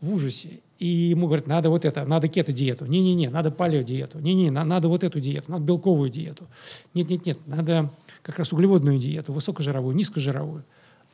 в 0.00 0.12
ужасе. 0.12 0.60
И 0.84 1.08
ему 1.08 1.28
говорят, 1.28 1.46
надо 1.46 1.70
вот 1.70 1.86
это, 1.86 2.04
надо 2.04 2.28
кето-диету. 2.28 2.84
Не-не-не, 2.84 3.30
надо 3.30 3.50
палео-диету. 3.50 4.18
Не-не, 4.18 4.50
надо 4.50 4.88
вот 4.88 5.02
эту 5.02 5.18
диету, 5.18 5.50
надо 5.50 5.64
белковую 5.64 6.10
диету. 6.10 6.46
Нет-нет-нет, 6.92 7.38
надо 7.46 7.90
как 8.20 8.38
раз 8.38 8.52
углеводную 8.52 8.98
диету, 8.98 9.32
высокожировую, 9.32 9.96
низкожировую. 9.96 10.62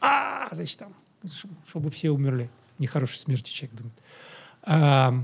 А, 0.00 0.48
значит, 0.50 0.76
там, 0.76 0.92
чтобы 1.68 1.92
все 1.92 2.10
умерли. 2.10 2.50
Нехорошей 2.80 3.20
смерти 3.20 3.52
человек 3.52 3.76
думает. 3.78 3.94
А, 4.64 5.14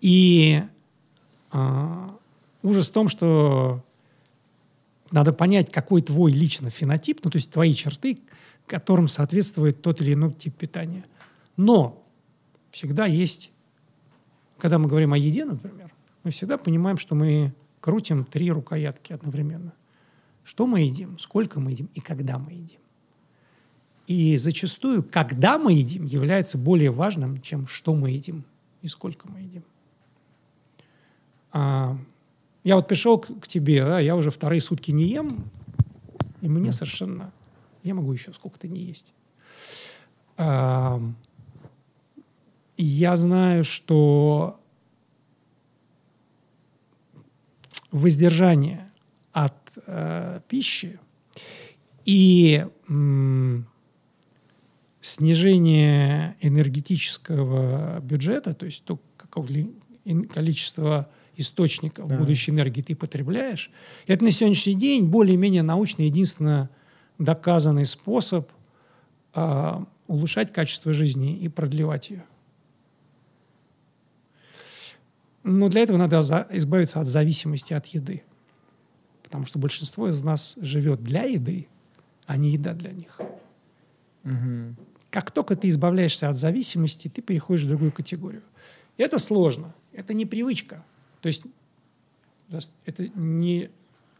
и 0.00 0.60
а, 1.52 2.12
ужас 2.64 2.88
в 2.90 2.92
том, 2.92 3.06
что 3.06 3.84
надо 5.12 5.32
понять, 5.32 5.70
какой 5.70 6.02
твой 6.02 6.32
лично 6.32 6.70
фенотип, 6.70 7.20
ну, 7.22 7.30
то 7.30 7.36
есть 7.36 7.52
твои 7.52 7.72
черты, 7.72 8.18
которым 8.66 9.06
соответствует 9.06 9.80
тот 9.80 10.00
или 10.00 10.14
иной 10.14 10.32
тип 10.32 10.56
питания. 10.56 11.04
Но 11.56 12.04
всегда 12.70 13.06
есть, 13.06 13.50
когда 14.58 14.78
мы 14.78 14.88
говорим 14.88 15.12
о 15.12 15.18
еде, 15.18 15.44
например, 15.44 15.92
мы 16.24 16.30
всегда 16.30 16.58
понимаем, 16.58 16.98
что 16.98 17.14
мы 17.14 17.54
крутим 17.80 18.24
три 18.24 18.50
рукоятки 18.50 19.12
одновременно. 19.12 19.72
Что 20.44 20.66
мы 20.66 20.80
едим, 20.80 21.18
сколько 21.18 21.60
мы 21.60 21.72
едим 21.72 21.88
и 21.94 22.00
когда 22.00 22.38
мы 22.38 22.52
едим. 22.52 22.80
И 24.06 24.36
зачастую, 24.38 25.02
когда 25.02 25.58
мы 25.58 25.74
едим, 25.74 26.04
является 26.04 26.56
более 26.56 26.90
важным, 26.90 27.40
чем 27.42 27.66
что 27.66 27.94
мы 27.94 28.10
едим 28.10 28.44
и 28.80 28.88
сколько 28.88 29.30
мы 29.30 29.40
едим. 29.40 29.64
А, 31.52 31.98
я 32.64 32.76
вот 32.76 32.88
пришел 32.88 33.18
к, 33.18 33.40
к 33.40 33.46
тебе, 33.46 33.84
да, 33.84 34.00
я 34.00 34.16
уже 34.16 34.30
вторые 34.30 34.60
сутки 34.60 34.90
не 34.90 35.04
ем, 35.04 35.50
и 36.40 36.48
мне 36.48 36.72
совершенно... 36.72 37.32
Я 37.82 37.94
могу 37.94 38.12
еще 38.12 38.32
сколько-то 38.32 38.66
не 38.66 38.80
есть. 38.80 39.12
Ам, 40.36 41.16
Я 42.80 43.16
знаю, 43.16 43.64
что 43.64 44.60
воздержание 47.90 48.88
от 49.32 49.54
э, 49.86 50.40
пищи 50.48 51.00
и 52.04 52.64
м, 52.88 53.66
снижение 55.00 56.36
энергетического 56.40 57.98
бюджета, 58.00 58.52
то 58.54 58.64
есть 58.66 58.84
то, 58.84 59.00
ин- 60.04 60.24
количество 60.24 61.08
источников 61.36 62.06
Да. 62.08 62.16
будущей 62.16 62.52
энергии 62.52 62.82
ты 62.82 62.94
потребляешь, 62.94 63.72
это 64.06 64.24
на 64.24 64.30
сегодняшний 64.30 64.74
день 64.74 65.06
более-менее 65.06 65.62
научно 65.62 66.02
единственно 66.02 66.70
доказанный 67.18 67.86
способ 67.86 68.50
а, 69.34 69.84
улучшать 70.06 70.52
качество 70.52 70.92
жизни 70.92 71.36
и 71.36 71.48
продлевать 71.48 72.10
ее. 72.10 72.24
Но 75.42 75.68
для 75.68 75.82
этого 75.82 75.96
надо 75.96 76.20
избавиться 76.50 77.00
от 77.00 77.06
зависимости 77.06 77.72
от 77.72 77.86
еды. 77.86 78.22
Потому 79.22 79.46
что 79.46 79.58
большинство 79.58 80.08
из 80.08 80.22
нас 80.22 80.56
живет 80.60 81.02
для 81.02 81.24
еды, 81.24 81.68
а 82.26 82.36
не 82.36 82.50
еда 82.50 82.74
для 82.74 82.92
них. 82.92 83.20
Мгм. 84.24 84.76
Как 85.10 85.30
только 85.30 85.56
ты 85.56 85.68
избавляешься 85.68 86.28
от 86.28 86.36
зависимости, 86.36 87.08
ты 87.08 87.22
переходишь 87.22 87.64
в 87.64 87.68
другую 87.68 87.92
категорию. 87.92 88.42
Это 88.96 89.18
сложно, 89.18 89.74
это 89.92 90.12
не 90.12 90.26
привычка. 90.26 90.84
То 91.20 91.28
есть 91.28 91.42
это 92.84 93.08
не 93.14 93.70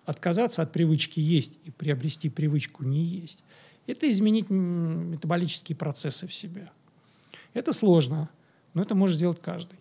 отказаться 0.06 0.62
от 0.62 0.72
привычки 0.72 1.20
есть 1.20 1.58
и 1.64 1.70
приобрести 1.70 2.30
привычку 2.30 2.84
не 2.84 3.02
есть. 3.02 3.42
Это 3.86 4.08
изменить 4.10 4.50
метаболические 4.50 5.76
процессы 5.76 6.26
в 6.26 6.32
себе. 6.32 6.70
Это 7.54 7.72
сложно, 7.72 8.28
но 8.74 8.82
это 8.82 8.94
может 8.94 9.16
сделать 9.16 9.40
каждый. 9.40 9.78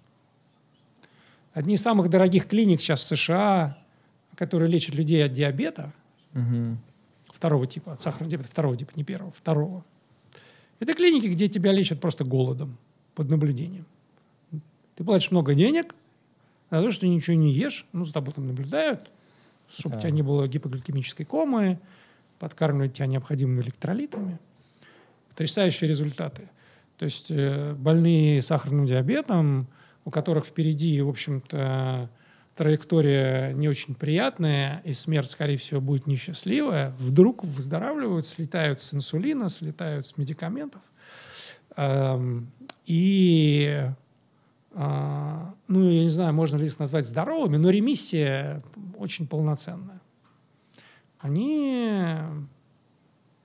Одни 1.58 1.74
из 1.74 1.82
самых 1.82 2.10
дорогих 2.10 2.46
клиник 2.46 2.80
сейчас 2.82 3.00
в 3.00 3.04
США, 3.06 3.80
которые 4.36 4.70
лечат 4.70 4.94
людей 4.94 5.26
от 5.26 5.32
диабета, 5.34 5.92
Мгм. 6.34 6.78
второго 7.34 7.66
типа, 7.66 7.94
от 7.94 8.02
сахарного 8.04 8.30
диабета 8.30 8.50
второго 8.52 8.78
типа, 8.78 8.92
не 8.96 9.04
первого, 9.04 9.32
второго. 9.32 9.84
Это 10.80 10.94
клиники, 10.94 11.26
где 11.26 11.48
тебя 11.48 11.72
лечат 11.72 12.00
просто 12.00 12.24
голодом 12.26 12.78
под 13.16 13.32
наблюдением. 13.32 13.88
Ты 14.98 15.04
платишь 15.04 15.32
много 15.32 15.56
денег 15.56 15.96
за 16.70 16.80
то, 16.84 16.92
что 16.92 17.02
ты 17.02 17.08
ничего 17.08 17.36
не 17.36 17.52
ешь, 17.52 17.88
ну, 17.92 18.06
за 18.06 18.14
тобой 18.14 18.36
там 18.36 18.46
наблюдают, 18.46 19.10
чтобы 19.68 19.94
Да. 19.94 19.98
у 19.98 20.02
тебя 20.02 20.12
не 20.12 20.22
было 20.22 20.48
гипогликемической 20.48 21.26
комы, 21.26 21.80
подкармливают 22.38 22.94
тебя 22.94 23.08
необходимыми 23.08 23.64
электролитами. 23.64 24.38
Потрясающие 25.30 25.88
результаты. 25.90 26.50
То 27.00 27.06
есть 27.06 27.32
э, 27.32 27.74
больные 27.74 28.44
сахарным 28.44 28.86
диабетом, 28.86 29.66
у 30.08 30.10
которых 30.10 30.46
впереди, 30.46 31.02
в 31.02 31.10
общем-то, 31.10 32.10
траектория 32.56 33.52
не 33.52 33.68
очень 33.68 33.94
приятная, 33.94 34.82
и 34.86 34.94
смерть, 34.94 35.30
скорее 35.30 35.58
всего, 35.58 35.82
будет 35.82 36.08
несчастливая, 36.08 36.96
вдруг 36.98 37.44
выздоравливают, 37.44 38.26
слетают 38.26 38.80
с 38.80 38.94
инсулина, 38.94 39.50
слетают 39.50 40.06
с 40.06 40.16
медикаментов. 40.16 40.82
Эм, 41.76 42.50
И, 42.86 43.86
а, 44.76 45.54
ну, 45.68 45.90
я 45.90 46.04
не 46.04 46.10
знаю, 46.10 46.34
можно 46.34 46.56
ли 46.56 46.68
их 46.68 46.80
назвать 46.80 47.06
здоровыми, 47.06 47.58
но 47.58 47.70
ремиссия 47.70 48.64
очень 48.98 49.28
полноценная. 49.28 50.00
Они 51.20 52.14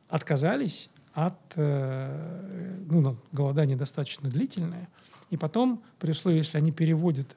отказались 0.08 0.90
от 1.12 1.40
э, 1.56 2.78
ну, 2.88 3.16
голодание 3.32 3.76
достаточно 3.76 4.30
длительное, 4.30 4.88
и 5.32 5.38
потом, 5.38 5.82
при 5.98 6.10
условии, 6.10 6.36
если 6.36 6.58
они 6.58 6.72
переводят 6.72 7.36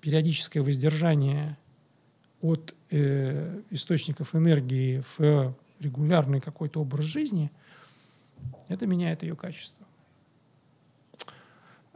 периодическое 0.00 0.60
воздержание 0.60 1.56
от 2.42 2.74
э, 2.90 3.60
источников 3.70 4.34
энергии 4.34 5.04
в 5.16 5.54
регулярный 5.78 6.40
какой-то 6.40 6.80
образ 6.80 7.04
жизни, 7.04 7.52
это 8.66 8.86
меняет 8.86 9.22
ее 9.22 9.36
качество. 9.36 9.86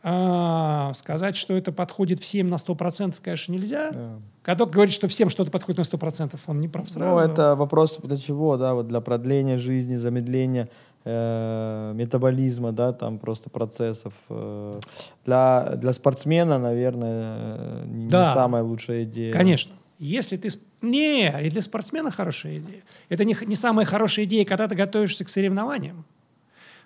А, 0.05 0.93
сказать, 0.95 1.36
что 1.36 1.57
это 1.57 1.72
подходит 1.72 2.20
всем 2.20 2.47
на 2.47 2.55
100%, 2.55 3.16
конечно, 3.20 3.53
нельзя. 3.53 3.90
Да. 3.90 4.20
Когда 4.43 4.64
говорит, 4.66 4.95
что 4.95 5.09
всем 5.09 5.28
что-то 5.28 5.51
подходит 5.51 5.78
на 5.78 5.97
100%, 5.97 6.38
он 6.47 6.61
не 6.61 6.68
прав 6.68 6.88
сразу. 6.88 7.16
Ну, 7.16 7.18
это 7.18 7.57
вопрос 7.57 7.99
для 8.01 8.16
чего, 8.16 8.57
да, 8.57 8.74
вот 8.74 8.86
для 8.86 9.01
продления 9.01 9.59
жизни, 9.59 9.97
замедления 9.97 10.68
э, 11.05 11.93
метаболизма, 11.95 12.73
да, 12.73 12.93
там 12.93 13.19
просто 13.19 13.51
процессов. 13.51 14.13
э. 14.29 14.81
Для, 15.25 15.75
для 15.77 15.93
спортсмена, 15.93 16.59
наверное, 16.59 17.85
не 17.85 18.09
Да. 18.09 18.35
самая 18.35 18.63
лучшая 18.63 19.05
идея. 19.05 19.33
Конечно. 19.33 19.73
Если 19.99 20.37
ты... 20.37 20.49
Не, 20.81 21.29
и 21.47 21.51
для 21.51 21.63
спортсмена 21.63 22.11
хорошая 22.11 22.59
идея. 22.59 22.83
Это 23.09 23.25
не, 23.25 23.37
не 23.47 23.55
самая 23.55 23.87
хорошая 23.87 24.25
идея, 24.25 24.45
когда 24.45 24.67
ты 24.67 24.75
готовишься 24.75 25.25
к 25.25 25.29
соревнованиям. 25.29 26.05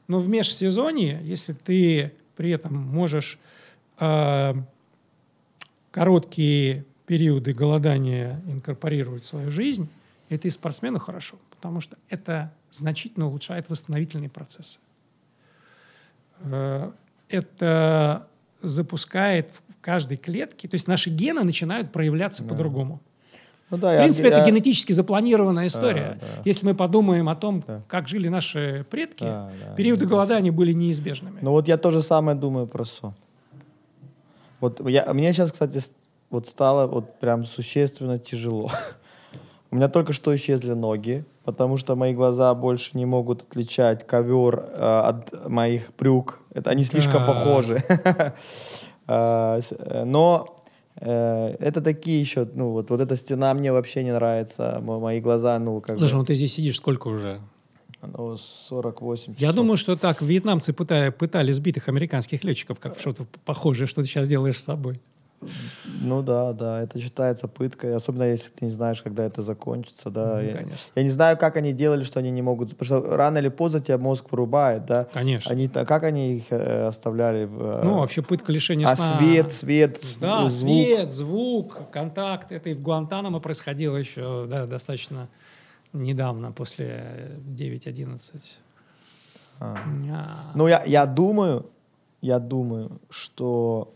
Но 0.06 0.18
в 0.18 0.28
межсезонье, 0.28 1.20
если 1.24 1.54
ты 1.54 2.12
при 2.36 2.50
этом 2.50 2.74
можешь 2.76 3.38
э, 3.98 4.54
короткие 5.90 6.84
периоды 7.06 7.52
голодания 7.54 8.40
инкорпорировать 8.46 9.22
в 9.22 9.26
свою 9.26 9.50
жизнь, 9.50 9.88
это 10.28 10.48
и 10.48 10.50
спортсмену 10.50 10.98
хорошо, 10.98 11.36
потому 11.50 11.80
что 11.80 11.96
это 12.08 12.52
значительно 12.70 13.26
улучшает 13.26 13.68
восстановительные 13.70 14.28
процессы. 14.30 14.78
Э, 16.42 16.90
Это 17.28 18.28
запускает 18.62 19.50
в 19.50 19.80
каждой 19.80 20.16
клетке, 20.16 20.68
то 20.68 20.76
есть 20.76 20.86
наши 20.86 21.10
гены 21.10 21.42
начинают 21.42 21.90
проявляться 21.90 22.44
Да. 22.44 22.50
по-другому. 22.50 23.00
Ну, 23.70 23.78
да, 23.78 23.88
В 23.90 23.92
я- 23.94 23.98
принципе, 23.98 24.28
я- 24.28 24.38
это 24.38 24.48
генетически 24.48 24.92
запланированная 24.92 25.66
история. 25.66 26.18
да. 26.20 26.26
Если 26.44 26.64
мы 26.64 26.76
подумаем 26.76 27.28
о 27.28 27.34
том, 27.34 27.64
Да. 27.66 27.82
как 27.88 28.06
жили 28.06 28.28
наши 28.28 28.86
предки, 28.90 29.24
Да, 29.24 29.50
да, 29.60 29.74
периоды 29.74 30.04
мне 30.04 30.10
голодания 30.10 30.52
были 30.52 30.72
неизбежными. 30.72 31.40
Ну 31.42 31.50
вот 31.50 31.66
я 31.66 31.76
то 31.78 31.90
же 31.90 32.00
самое 32.00 32.36
думаю 32.38 32.68
про 32.68 32.84
сон. 32.84 33.14
Вот 34.60 34.88
я, 34.88 35.12
мне 35.12 35.32
сейчас, 35.32 35.50
кстати, 35.50 35.82
вот 36.30 36.46
стало 36.46 36.86
вот 36.86 37.18
прям 37.18 37.44
существенно 37.44 38.20
тяжело. 38.20 38.70
У 39.76 39.78
меня 39.78 39.88
только 39.90 40.14
что 40.14 40.34
исчезли 40.34 40.72
ноги, 40.72 41.26
потому 41.44 41.76
что 41.76 41.96
мои 41.96 42.14
глаза 42.14 42.54
больше 42.54 42.96
не 42.96 43.04
могут 43.04 43.42
отличать 43.42 44.06
ковер 44.06 44.64
э, 44.72 45.00
от 45.04 45.46
моих 45.50 45.90
брюк. 45.98 46.40
Это 46.54 46.70
они 46.70 46.82
слишком 46.82 47.20
Да. 47.20 47.26
похожи. 47.26 47.76
А, 49.06 49.60
э, 49.60 50.04
Но 50.04 50.46
э, 50.98 51.56
это 51.60 51.82
такие 51.82 52.18
еще, 52.18 52.48
ну 52.54 52.70
вот, 52.70 52.88
вот 52.88 53.00
эта 53.02 53.16
стена 53.16 53.52
мне 53.52 53.70
вообще 53.70 54.02
не 54.02 54.12
нравится. 54.12 54.78
Мо- 54.82 54.98
Мои 54.98 55.20
глаза, 55.20 55.58
ну 55.58 55.82
как 55.82 55.98
Слушай, 55.98 56.12
бы, 56.14 56.18
ну 56.20 56.24
ты 56.24 56.34
здесь 56.34 56.54
сидишь 56.54 56.76
сколько 56.78 57.08
уже? 57.08 57.40
ну, 58.16 58.36
48 58.38 59.32
Я 59.34 59.38
часов. 59.40 59.54
думаю, 59.56 59.76
что 59.76 59.94
так 59.96 60.22
вьетнамцы 60.22 60.72
пытали, 60.72 61.10
пытали 61.10 61.52
сбитых 61.52 61.88
американских 61.88 62.44
летчиков, 62.44 62.78
как 62.80 62.98
что-то 62.98 63.26
похожее, 63.44 63.86
что 63.86 64.00
ты 64.00 64.08
сейчас 64.08 64.26
делаешь 64.26 64.58
с 64.58 64.64
собой. 64.64 65.00
Ну 66.00 66.22
да, 66.22 66.52
да, 66.52 66.82
это 66.82 66.98
считается 67.00 67.48
пыткой, 67.48 67.94
особенно 67.94 68.24
если 68.24 68.50
ты 68.50 68.64
не 68.66 68.70
знаешь, 68.70 69.02
когда 69.02 69.24
это 69.24 69.42
закончится, 69.42 70.10
да. 70.10 70.36
Ну, 70.36 70.42
я, 70.42 70.52
конечно. 70.54 70.76
я 70.94 71.02
не 71.02 71.10
знаю, 71.10 71.36
как 71.36 71.56
они 71.56 71.72
делали, 71.72 72.04
что 72.04 72.18
они 72.20 72.30
не 72.30 72.42
могут, 72.42 72.76
потому 72.76 72.86
что 73.00 73.16
рано 73.16 73.38
или 73.38 73.48
поздно 73.48 73.80
тебя 73.80 73.98
мозг 73.98 74.30
вырубает, 74.30 74.86
да. 74.86 75.06
Конечно. 75.12 75.52
Они, 75.52 75.68
как 75.68 76.04
они 76.04 76.36
их 76.38 76.44
э, 76.50 76.86
оставляли? 76.86 77.48
э, 77.50 77.80
Ну, 77.84 77.98
вообще 78.00 78.22
пытка 78.22 78.52
лишения 78.52 78.86
а 78.86 78.96
сна. 78.96 79.18
свет, 79.18 79.52
свет, 79.52 79.96
с- 79.98 80.16
Да, 80.16 80.48
звук. 80.48 80.70
свет, 80.84 81.10
звук, 81.10 81.90
контакт. 81.90 82.52
Это 82.52 82.70
и 82.70 82.74
в 82.74 82.82
Гуантанамо 82.82 83.40
происходило 83.40 83.96
еще 83.96 84.46
да, 84.48 84.66
достаточно 84.66 85.28
недавно, 85.92 86.52
после 86.52 87.38
9.11. 87.46 88.40
А. 89.60 89.78
А. 90.12 90.52
Ну, 90.54 90.68
я, 90.68 90.82
я 90.84 91.06
думаю, 91.06 91.66
я 92.20 92.38
думаю, 92.38 93.00
что 93.08 93.94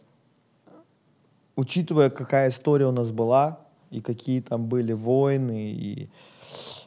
учитывая, 1.60 2.10
какая 2.10 2.48
история 2.48 2.86
у 2.86 2.92
нас 2.92 3.10
была, 3.10 3.58
и 3.90 4.00
какие 4.00 4.40
там 4.40 4.66
были 4.66 4.92
войны, 4.94 5.72
и 5.72 6.08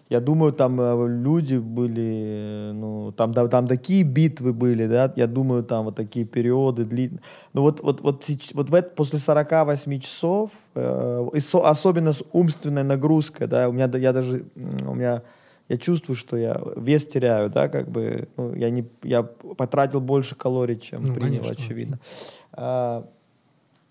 я 0.09 0.19
думаю, 0.19 0.53
там 0.53 0.79
э, 0.79 1.07
люди 1.07 1.55
были, 1.55 2.69
э, 2.69 2.71
ну, 2.73 3.11
там, 3.11 3.31
да, 3.31 3.47
там 3.47 3.67
такие 3.67 4.03
битвы 4.03 4.53
были, 4.53 4.87
да, 4.87 5.11
я 5.15 5.27
думаю, 5.27 5.63
там 5.63 5.85
вот 5.85 5.95
такие 5.95 6.25
периоды 6.25 6.85
длинные. 6.85 7.19
Ну, 7.53 7.61
вот, 7.61 7.81
вот, 7.81 8.01
вот, 8.01 8.25
вот 8.53 8.69
в 8.69 8.75
это, 8.75 8.89
после 8.95 9.19
48 9.19 9.99
часов, 9.99 10.51
э, 10.75 11.29
со- 11.39 11.67
особенно 11.69 12.13
с 12.13 12.23
умственной 12.33 12.83
нагрузкой, 12.83 13.47
да, 13.47 13.67
у 13.69 13.71
меня, 13.71 13.89
я 13.97 14.13
даже, 14.13 14.45
у 14.55 14.93
меня, 14.93 15.21
я 15.69 15.77
чувствую, 15.77 16.15
что 16.15 16.37
я 16.37 16.61
вес 16.77 17.07
теряю, 17.07 17.49
да, 17.49 17.67
как 17.69 17.89
бы, 17.89 18.27
ну, 18.37 18.53
я 18.55 18.69
не, 18.69 18.85
я 19.03 19.23
потратил 19.23 20.01
больше 20.01 20.35
калорий, 20.35 20.75
чем 20.75 21.05
Ну, 21.05 21.13
принял, 21.13 21.41
конечно. 21.43 21.51
очевидно. 21.51 21.99
А, 22.51 23.05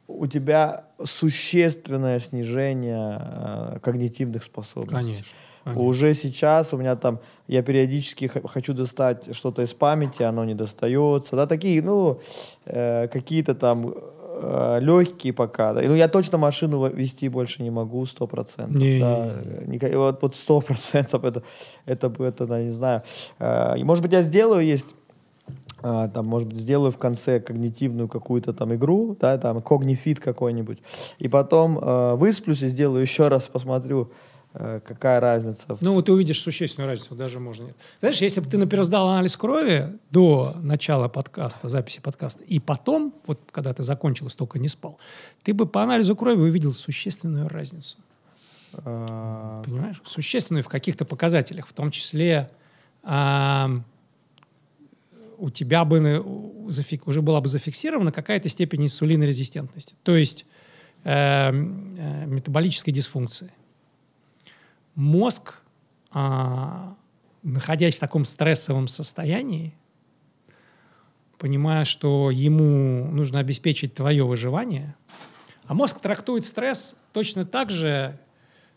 у 0.08 0.26
тебя 0.26 0.84
существенное 1.02 2.18
снижение 2.18 3.18
э, 3.20 3.78
когнитивных 3.80 4.42
способностей. 4.42 5.12
Конечно. 5.12 5.24
конечно. 5.64 5.82
Уже 5.82 6.14
сейчас 6.14 6.74
у 6.74 6.76
меня 6.76 6.96
там, 6.96 7.20
я 7.46 7.62
периодически 7.62 8.26
хочу 8.26 8.74
достать 8.74 9.34
что-то 9.34 9.62
из 9.62 9.72
памяти, 9.74 10.22
оно 10.22 10.44
не 10.44 10.54
достается. 10.54 11.36
Да, 11.36 11.46
такие, 11.46 11.82
ну, 11.82 12.20
э, 12.66 13.08
какие-то 13.08 13.54
там 13.54 13.94
э, 14.42 14.78
легкие 14.80 15.32
пока. 15.32 15.72
Да. 15.72 15.82
Ну, 15.82 15.94
я 15.94 16.08
точно 16.08 16.38
машину 16.38 16.88
вести 16.88 17.28
больше 17.28 17.62
не 17.62 17.70
могу, 17.70 18.04
сто 18.06 18.26
процентов. 18.26 18.76
Не, 18.76 19.00
да. 19.00 19.30
не, 19.66 19.96
Вот, 19.96 20.22
вот 20.22 20.36
сто 20.36 20.60
процентов 20.60 21.24
это, 21.24 21.42
это, 21.86 22.08
бы- 22.08 22.24
это, 22.24 22.46
да, 22.46 22.60
не 22.62 22.70
знаю. 22.70 23.02
Э, 23.38 23.76
может 23.84 24.02
быть, 24.02 24.12
я 24.12 24.22
сделаю, 24.22 24.64
есть 24.64 24.94
там, 25.82 26.26
может 26.26 26.48
быть, 26.48 26.58
сделаю 26.58 26.90
в 26.92 26.98
конце 26.98 27.40
когнитивную 27.40 28.08
какую-то 28.08 28.52
там 28.52 28.72
игру, 28.74 29.16
да, 29.20 29.36
там, 29.38 29.60
когнифит 29.60 30.20
какой-нибудь, 30.20 30.78
и 31.18 31.28
потом 31.28 31.78
э, 31.78 32.14
высплюсь 32.14 32.62
и 32.62 32.68
сделаю 32.68 33.02
еще 33.02 33.28
раз, 33.28 33.48
посмотрю, 33.48 34.12
э, 34.54 34.80
какая 34.86 35.18
разница. 35.20 35.76
Ну, 35.80 35.94
вот 35.94 36.06
ты 36.06 36.12
увидишь 36.12 36.40
существенную 36.40 36.88
разницу, 36.90 37.14
даже 37.14 37.40
можно 37.40 37.64
нет. 37.64 37.76
Знаешь, 38.00 38.20
если 38.20 38.40
бы 38.40 38.48
ты, 38.48 38.58
например, 38.58 38.84
сдал 38.84 39.08
анализ 39.08 39.36
крови 39.36 39.98
до 40.10 40.54
начала 40.62 41.08
подкаста, 41.08 41.68
записи 41.68 42.00
подкаста, 42.00 42.44
и 42.44 42.60
потом, 42.60 43.12
вот 43.26 43.40
когда 43.50 43.72
ты 43.74 43.82
закончил 43.82 44.26
и 44.26 44.30
столько 44.30 44.58
не 44.58 44.68
спал, 44.68 44.98
ты 45.42 45.52
бы 45.52 45.66
по 45.66 45.82
анализу 45.82 46.14
крови 46.14 46.40
увидел 46.40 46.72
существенную 46.72 47.48
разницу. 47.48 47.96
э, 48.74 49.62
Понимаешь? 49.64 50.00
Существенную 50.04 50.62
в 50.62 50.68
каких-то 50.68 51.04
показателях, 51.04 51.66
в 51.66 51.72
том 51.72 51.90
числе 51.90 52.50
ам, 53.02 53.84
у 55.42 55.50
тебя 55.50 55.84
бы 55.84 56.20
уже 57.04 57.20
была 57.20 57.40
бы 57.40 57.48
зафиксирована 57.48 58.12
какая-то 58.12 58.48
степень 58.48 58.84
инсулинорезистентности, 58.84 59.96
то 60.04 60.16
есть 60.16 60.46
эм, 61.02 61.96
э, 61.98 62.26
метаболической 62.26 62.92
дисфункции. 62.92 63.52
Мозг, 64.94 65.58
а, 66.12 66.94
находясь 67.42 67.96
в 67.96 67.98
таком 67.98 68.24
стрессовом 68.24 68.86
состоянии, 68.86 69.74
понимая, 71.38 71.84
что 71.84 72.30
ему 72.30 73.10
нужно 73.10 73.40
обеспечить 73.40 73.94
твое 73.94 74.24
выживание, 74.24 74.94
а 75.64 75.74
мозг 75.74 76.00
трактует 76.00 76.44
стресс 76.44 76.96
точно 77.12 77.44
так 77.44 77.70
же, 77.70 78.16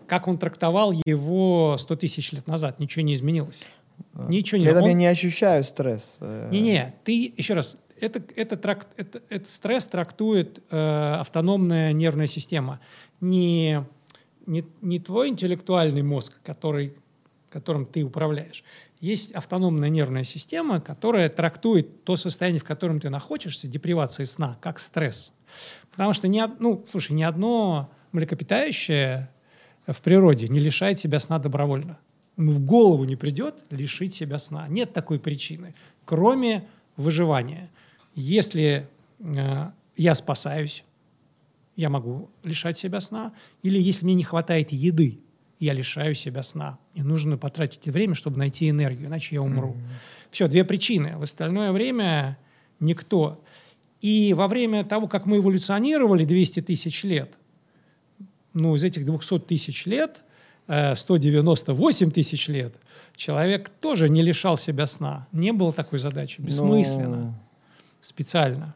как 0.08 0.28
он 0.28 0.40
трактовал 0.40 0.94
его 1.06 1.78
100 1.78 1.96
тысяч 1.98 2.32
лет 2.32 2.48
назад. 2.48 2.80
Ничего 2.80 3.04
не 3.04 3.14
изменилось. 3.14 3.62
Ничего 4.30 4.58
не 4.60 4.64
При 4.66 4.72
этом 4.72 4.84
он- 4.84 4.90
я 4.90 4.96
не 4.96 5.08
ощущаю 5.08 5.64
стресс. 5.64 6.16
э, 6.22 6.50
не-не, 6.52 6.96
ты, 7.04 7.34
еще 7.36 7.54
раз, 7.54 7.78
это, 8.00 8.22
это, 8.36 8.56
трак- 8.56 8.88
это, 8.98 9.22
это 9.30 9.50
стресс 9.50 9.88
трактует 9.88 10.64
э, 10.72 11.16
автономная 11.20 11.92
нервная 11.94 12.28
система. 12.28 12.80
Не, 13.22 13.86
не, 14.46 14.66
не 14.82 15.00
твой 15.00 15.30
интеллектуальный 15.30 16.02
мозг, 16.04 16.40
который, 16.44 16.94
которым 17.50 17.86
ты 17.86 18.04
управляешь. 18.04 18.64
Есть 19.02 19.34
автономная 19.34 19.90
нервная 19.90 20.24
система, 20.24 20.80
которая 20.80 21.30
трактует 21.30 22.04
то 22.06 22.16
состояние, 22.16 22.62
в 22.62 22.64
котором 22.64 23.00
ты 23.00 23.10
находишься, 23.10 23.68
депривация 23.68 24.26
сна, 24.26 24.58
как 24.62 24.80
стресс. 24.80 25.34
Потому 25.92 26.14
что, 26.14 26.28
ни, 26.28 26.42
ну, 26.60 26.86
слушай, 26.90 27.12
ни 27.14 27.24
одно 27.24 27.90
млекопитающее 28.14 29.30
в 29.88 30.02
природе 30.02 30.48
не 30.48 30.60
лишает 30.60 31.00
себя 31.00 31.20
сна 31.20 31.38
добровольно. 31.40 31.98
Ему 32.38 32.52
в 32.52 32.60
голову 32.60 33.06
не 33.06 33.16
придет 33.16 33.64
лишить 33.70 34.14
себя 34.14 34.40
сна. 34.40 34.68
Нет 34.68 34.94
такой 34.94 35.20
причины, 35.20 35.74
кроме 36.04 36.68
выживания. 36.98 37.70
Если 38.14 38.88
э, 39.20 39.72
я 39.98 40.16
спасаюсь, 40.16 40.84
я 41.76 41.90
могу 41.90 42.30
лишать 42.44 42.78
себя 42.78 43.02
сна. 43.02 43.34
Или 43.64 43.82
если 43.82 44.06
мне 44.06 44.16
не 44.16 44.24
хватает 44.24 44.72
еды, 44.72 45.20
я 45.60 45.74
лишаю 45.74 46.14
себя 46.14 46.44
сна. 46.44 46.78
Мне 46.94 47.04
нужно 47.04 47.38
потратить 47.38 47.86
время, 47.86 48.14
чтобы 48.14 48.38
найти 48.38 48.70
энергию, 48.70 49.08
иначе 49.08 49.36
я 49.36 49.42
умру. 49.42 49.78
Все, 50.32 50.48
две 50.48 50.66
причины. 50.66 51.18
В 51.18 51.24
остальное 51.24 51.72
время 51.72 52.38
никто. 52.80 53.42
И 54.02 54.34
во 54.34 54.48
время 54.48 54.84
того, 54.84 55.08
как 55.08 55.26
мы 55.26 55.38
эволюционировали 55.38 56.26
200 56.26 56.62
тысяч 56.62 57.04
лет, 57.04 57.38
ну, 58.54 58.76
из 58.76 58.84
этих 58.84 59.06
200 59.06 59.40
тысяч 59.40 59.86
лет, 59.86 60.24
198 60.68 62.12
тысяч 62.12 62.48
лет, 62.48 62.76
человек 63.16 63.70
тоже 63.70 64.10
не 64.10 64.22
лишал 64.22 64.58
себя 64.58 64.88
сна. 64.88 65.28
Не 65.32 65.52
было 65.52 65.72
такой 65.72 66.00
задачи. 66.00 66.42
Бессмысленно. 66.42 67.18
Ну, 67.18 67.34
Специально. 68.02 68.76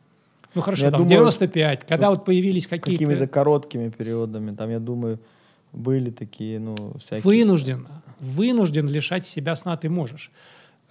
Ну, 0.56 0.62
хорошо, 0.62 0.86
Я 0.86 0.92
там 0.92 1.02
думаю, 1.02 1.10
95. 1.10 1.86
Когда 1.86 2.10
вот 2.10 2.26
появились 2.26 2.66
какие-то... 2.66 3.04
Какими-то 3.04 3.28
короткими 3.28 3.90
периодами. 3.90 4.56
Там, 4.56 4.70
я 4.70 4.80
думаю, 4.80 5.20
были 5.72 6.10
такие, 6.10 6.60
ну, 6.60 6.76
всякие... 6.98 7.22
Вынужденно. 7.22 8.04
Вынужден 8.20 8.88
лишать 8.88 9.26
себя 9.26 9.56
сна 9.56 9.78
ты 9.78 9.90
можешь. 9.90 10.32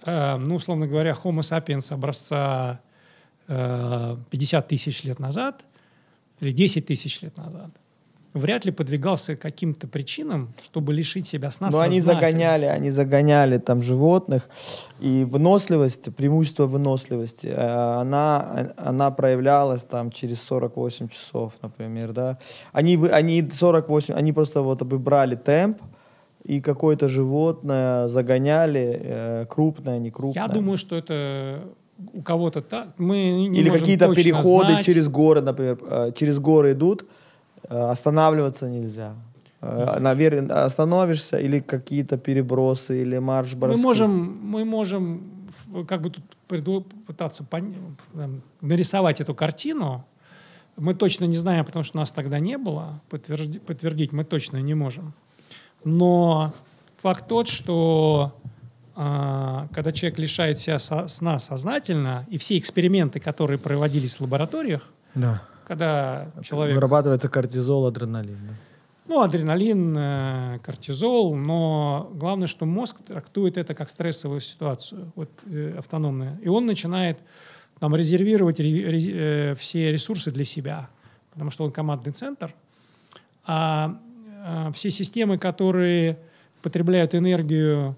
Э, 0.05 0.37
ну, 0.37 0.55
условно 0.55 0.87
говоря, 0.87 1.17
Homo 1.21 1.41
sapiens 1.41 1.93
образца 1.93 2.79
э, 3.47 4.17
50 4.29 4.67
тысяч 4.67 5.03
лет 5.03 5.19
назад 5.19 5.65
или 6.39 6.51
10 6.51 6.85
тысяч 6.85 7.21
лет 7.21 7.35
назад 7.37 7.71
вряд 8.33 8.65
ли 8.65 8.71
подвигался 8.71 9.35
к 9.35 9.39
каким-то 9.39 9.87
причинам, 9.87 10.53
чтобы 10.63 10.93
лишить 10.93 11.27
себя 11.27 11.51
сна 11.51 11.69
Но 11.71 11.79
они 11.79 12.01
загоняли, 12.01 12.65
они 12.65 12.91
загоняли 12.91 13.57
там 13.57 13.81
животных, 13.81 14.49
и 14.99 15.25
выносливость, 15.25 16.15
преимущество 16.15 16.65
выносливости, 16.65 17.47
э, 17.47 17.99
она, 18.01 18.73
она 18.77 19.11
проявлялась 19.11 19.83
там 19.83 20.11
через 20.11 20.41
48 20.41 21.07
часов, 21.09 21.53
например, 21.61 22.11
да. 22.13 22.37
Они, 22.71 22.97
они 23.11 23.49
48, 23.49 24.13
они 24.13 24.33
просто 24.33 24.61
вот 24.61 24.81
выбрали 24.81 25.35
темп, 25.35 25.81
и 26.43 26.61
какое-то 26.61 27.07
животное 27.07 28.07
загоняли, 28.07 29.01
э, 29.03 29.45
крупное, 29.49 29.99
не 29.99 30.09
крупное. 30.09 30.43
Я 30.43 30.53
думаю, 30.53 30.77
что 30.77 30.95
это 30.95 31.63
у 32.13 32.21
кого-то 32.21 32.61
так. 32.61 32.87
Мы 32.97 33.31
не 33.47 33.59
Или 33.59 33.69
какие-то 33.69 34.13
переходы 34.13 34.71
знать. 34.71 34.85
через 34.85 35.09
горы, 35.09 35.41
например, 35.41 35.77
э, 35.81 36.11
через 36.15 36.39
горы 36.39 36.71
идут, 36.71 37.05
останавливаться 37.69 38.69
нельзя. 38.69 39.13
Наверное, 39.61 40.63
остановишься, 40.65 41.37
или 41.37 41.59
какие-то 41.59 42.17
перебросы, 42.17 43.01
или 43.01 43.17
марш 43.19 43.53
Мы 43.53 43.59
броски. 43.59 43.81
можем, 43.83 44.39
мы 44.41 44.63
можем 44.65 45.21
как 45.87 46.01
бы 46.01 46.09
тут 46.09 46.23
пытаться 47.05 47.43
пон- 47.43 47.73
эм, 48.15 48.41
нарисовать 48.61 49.19
эту 49.21 49.35
картину. 49.35 50.05
Мы 50.77 50.93
точно 50.93 51.25
не 51.25 51.35
знаем, 51.35 51.65
потому 51.65 51.83
что 51.83 51.97
нас 51.97 52.11
тогда 52.11 52.39
не 52.39 52.57
было. 52.57 53.01
Подтвержди- 53.11 53.59
подтвердить 53.59 54.13
мы 54.13 54.23
точно 54.23 54.57
не 54.61 54.73
можем. 54.75 55.13
Но 55.83 56.53
факт 57.01 57.27
тот, 57.27 57.47
что 57.49 58.33
а, 58.95 59.67
когда 59.73 59.91
человек 59.91 60.19
лишает 60.19 60.57
себя 60.57 60.79
со- 60.79 61.07
сна 61.07 61.37
сознательно, 61.39 62.25
и 62.29 62.37
все 62.37 62.57
эксперименты, 62.57 63.19
которые 63.19 63.57
проводились 63.57 64.15
в 64.17 64.21
лабораториях, 64.21 64.81
Да. 65.15 65.41
Когда 65.69 66.31
человек 66.41 66.73
Вырабатывается 66.73 67.29
кортизол, 67.29 67.85
адреналин. 67.85 68.35
да. 68.41 68.53
ну, 69.07 69.21
адреналин, 69.21 69.95
э, 69.95 70.59
кортизол, 70.63 71.35
но 71.35 72.09
главное, 72.15 72.47
что 72.47 72.65
мозг 72.65 73.03
трактует 73.07 73.55
это 73.55 73.75
как 73.75 73.91
стрессовую 73.91 74.41
ситуацию, 74.41 75.11
вот, 75.15 75.29
э, 75.45 75.75
автономную. 75.77 76.39
И 76.41 76.47
он 76.47 76.65
начинает 76.65 77.19
там, 77.79 77.95
резервировать 77.95 78.59
ре- 78.59 78.89
ре- 78.89 79.51
э, 79.51 79.55
все 79.55 79.91
ресурсы 79.91 80.31
для 80.31 80.43
себя, 80.43 80.89
потому 81.31 81.51
что 81.51 81.65
он 81.65 81.71
командный 81.71 82.13
центр. 82.13 82.55
А 83.45 83.95
э, 84.43 84.71
все 84.73 84.89
системы, 84.89 85.37
которые 85.37 86.17
потребляют 86.63 87.13
энергию, 87.13 87.95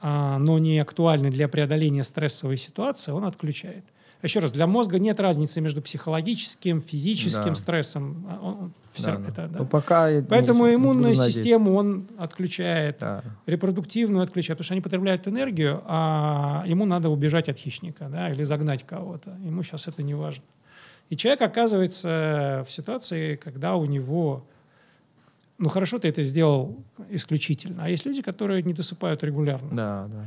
а, 0.00 0.38
но 0.38 0.58
не 0.58 0.80
актуальны 0.80 1.30
для 1.30 1.46
преодоления 1.46 2.02
стрессовой 2.04 2.56
ситуации, 2.56 3.12
он 3.12 3.24
отключает. 3.24 3.84
Еще 4.24 4.40
раз, 4.40 4.52
для 4.52 4.66
мозга 4.66 4.98
нет 4.98 5.20
разницы 5.20 5.60
между 5.60 5.82
психологическим, 5.82 6.80
физическим 6.80 7.50
Да. 7.52 7.54
стрессом. 7.54 8.26
А 8.30 8.38
он- 8.42 8.54
он 8.58 8.72
всё 8.92 9.16
Да, 9.18 9.28
это, 9.28 9.48
да. 9.48 9.58
Ну, 9.58 9.66
пока 9.66 10.10
не- 10.10 10.22
Поэтому 10.22 10.66
иммунную 10.74 11.14
систему 11.14 11.74
он 11.74 12.06
отключает, 12.16 12.96
Да. 13.00 13.22
репродуктивную 13.46 14.22
отключает, 14.22 14.56
потому 14.56 14.64
что 14.64 14.74
они 14.74 14.80
потребляют 14.80 15.28
энергию, 15.28 15.82
а 15.84 16.64
ему 16.66 16.86
надо 16.86 17.10
убежать 17.10 17.48
от 17.50 17.58
хищника 17.58 18.08
да, 18.10 18.30
или 18.30 18.44
загнать 18.44 18.84
кого-то. 18.86 19.36
Ему 19.44 19.62
сейчас 19.62 19.88
это 19.88 20.02
не 20.02 20.14
важно. 20.14 20.42
И 21.10 21.16
человек 21.16 21.42
оказывается 21.42 22.64
в 22.66 22.72
ситуации, 22.72 23.36
когда 23.36 23.76
у 23.76 23.84
него... 23.84 24.42
Ну, 25.58 25.68
хорошо, 25.68 25.98
ты 25.98 26.08
это 26.08 26.22
сделал 26.22 26.76
исключительно. 27.10 27.84
А 27.84 27.88
есть 27.90 28.06
люди, 28.06 28.22
которые 28.22 28.62
не 28.62 28.72
досыпают 28.72 29.22
регулярно. 29.22 29.68
Да, 29.70 30.06
да. 30.08 30.24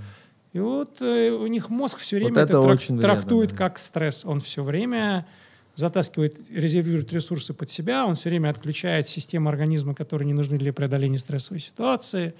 И 0.54 0.60
вот 0.60 1.02
э, 1.02 1.30
у 1.30 1.48
них 1.48 1.70
мозг 1.70 2.00
все 2.00 2.18
время 2.18 2.30
Вот 2.30 2.38
это 2.38 2.48
это, 2.50 2.58
трак- 2.58 2.74
очень 2.74 2.98
вредно, 2.98 3.02
трактует 3.02 3.50
да. 3.52 3.56
как 3.58 3.78
стресс. 3.78 4.26
Он 4.26 4.40
все 4.40 4.64
время 4.64 5.28
затаскивает, 5.76 6.50
резервирует 6.50 7.14
ресурсы 7.14 7.54
под 7.54 7.70
себя, 7.70 8.06
он 8.06 8.16
все 8.16 8.30
время 8.30 8.50
отключает 8.50 9.08
системы 9.08 9.50
организма, 9.50 9.94
которые 9.94 10.26
не 10.26 10.34
нужны 10.34 10.58
для 10.58 10.74
преодоления 10.74 11.20
стрессовой 11.20 11.60
ситуации. 11.60 12.34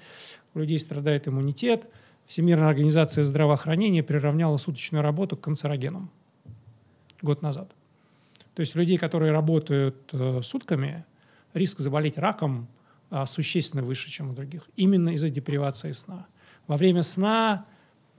У 0.54 0.58
людей 0.58 0.78
страдает 0.80 1.28
иммунитет. 1.28 1.86
Всемирная 2.26 2.68
организация 2.68 3.22
здравоохранения 3.22 4.02
приравняла 4.02 4.58
суточную 4.58 5.02
работу 5.02 5.36
к 5.36 5.40
канцерогенам 5.40 6.10
год 7.22 7.42
назад. 7.42 7.70
То 8.54 8.60
есть 8.60 8.74
у 8.74 8.78
людей, 8.80 8.98
которые 8.98 9.30
работают 9.32 9.96
э, 10.12 10.40
сутками, 10.42 11.04
риск 11.54 11.78
заболеть 11.78 12.18
раком 12.18 12.66
э, 13.10 13.24
существенно 13.26 13.84
выше, 13.84 14.10
чем 14.10 14.30
у 14.30 14.34
других. 14.34 14.68
Именно 14.74 15.10
из-за 15.10 15.30
депривации 15.30 15.92
сна. 15.92 16.26
Во 16.66 16.76
время 16.76 17.02
сна 17.02 17.66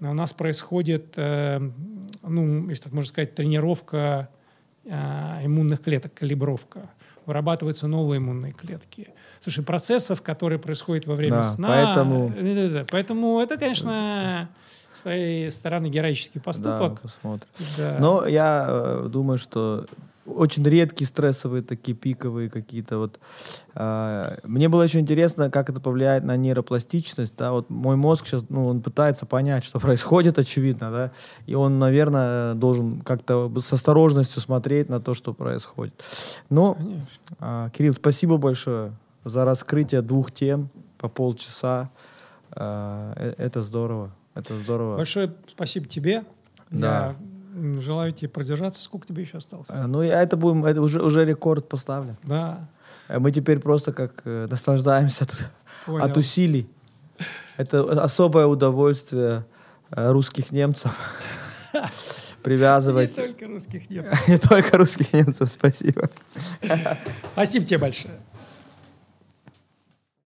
у 0.01 0.13
нас 0.13 0.33
происходит, 0.33 1.13
э, 1.17 1.59
ну, 2.23 2.69
если 2.69 2.83
так 2.83 2.93
можно 2.93 3.09
сказать, 3.09 3.35
тренировка 3.35 4.29
э, 4.85 4.91
иммунных 5.45 5.81
клеток, 5.81 6.13
калибровка. 6.13 6.89
Вырабатываются 7.25 7.87
новые 7.87 8.17
иммунные 8.17 8.53
клетки. 8.53 9.09
Слушай, 9.39 9.63
процессов, 9.63 10.21
которые 10.21 10.57
происходят 10.57 11.05
во 11.05 11.15
время 11.15 11.37
Да, 11.37 11.43
сна. 11.43 11.67
поэтому- 11.67 12.29
Да, 12.35 12.41
да, 12.41 12.69
да. 12.79 12.85
Поэтому 12.89 13.39
это, 13.39 13.57
конечно, 13.57 14.49
с 14.95 15.01
твоей 15.03 15.51
стороны 15.51 15.89
героический 15.89 16.39
Да, 16.39 16.43
поступок. 16.43 17.01
посмотрим. 17.01 17.47
Да. 17.77 17.97
Но 17.99 18.25
я 18.25 18.65
э, 18.67 19.07
думаю, 19.11 19.37
что 19.37 19.85
очень 20.25 20.63
редкие 20.63 21.07
стрессовые 21.07 21.63
такие 21.63 21.95
пиковые 21.95 22.49
какие-то 22.49 22.97
вот. 22.97 23.19
э, 23.75 24.37
мне 24.43 24.69
было 24.69 24.83
еще 24.83 24.99
интересно, 24.99 25.49
как 25.49 25.69
это 25.69 25.79
повлияет 25.79 26.23
на 26.23 26.37
нейропластичность, 26.37 27.35
да, 27.37 27.51
вот 27.51 27.69
мой 27.69 27.95
мозг 27.95 28.27
сейчас, 28.27 28.45
ну, 28.49 28.67
он 28.67 28.81
пытается 28.81 29.25
понять, 29.25 29.63
что 29.63 29.79
происходит, 29.79 30.37
очевидно, 30.39 30.91
да, 30.91 31.11
и 31.45 31.55
он, 31.55 31.79
наверное, 31.79 32.53
должен 32.53 33.01
как-то 33.01 33.51
с 33.59 33.73
осторожностью 33.73 34.41
смотреть 34.41 34.89
на 34.89 34.99
то, 34.99 35.13
что 35.13 35.33
происходит. 35.33 36.03
Но, 36.49 36.75
Конечно. 36.75 37.07
а, 37.39 37.69
Кирилл, 37.69 37.93
спасибо 37.93 38.37
большое 38.37 38.93
за 39.23 39.45
раскрытие 39.45 40.01
двух 40.01 40.31
тем 40.31 40.69
по 40.97 41.09
полчаса. 41.09 41.89
А, 42.51 43.13
э, 43.15 43.33
Это 43.37 43.61
здорово, 43.61 44.11
это 44.35 44.57
здорово. 44.57 44.97
Большое 44.97 45.33
спасибо 45.47 45.87
тебе. 45.87 46.23
Да. 46.71 47.15
Я 47.19 47.28
желаю 47.79 48.11
тебе 48.13 48.29
продержаться. 48.29 48.81
Сколько 48.83 49.07
тебе 49.07 49.23
еще 49.23 49.37
осталось? 49.37 49.67
Э, 49.69 49.85
Ну, 49.87 50.01
это 50.01 50.37
будем, 50.37 50.65
это 50.65 50.81
уже, 50.81 51.01
уже 51.01 51.25
рекорд 51.25 51.67
поставлен. 51.69 52.15
Да. 52.23 52.67
Э, 53.07 53.19
Мы 53.19 53.31
теперь 53.31 53.59
просто 53.59 53.91
как 53.93 54.21
э, 54.25 54.47
наслаждаемся 54.49 55.23
от, 55.25 55.35
Понял. 55.85 56.05
от 56.05 56.17
усилий. 56.17 56.69
Это 57.57 57.81
особое 58.03 58.45
удовольствие 58.45 59.43
э, 59.91 60.11
русских 60.11 60.51
немцев 60.51 60.91
Не 61.73 61.81
привязывать. 62.43 63.15
только 63.15 63.47
русских 63.47 63.89
нет. 63.89 64.07
Не 64.27 64.37
только 64.37 64.77
русских 64.77 65.11
немцев, 65.13 65.51
спасибо. 65.51 66.09
Спасибо 67.33 67.65
тебе 67.65 67.77
большое. 67.79 68.13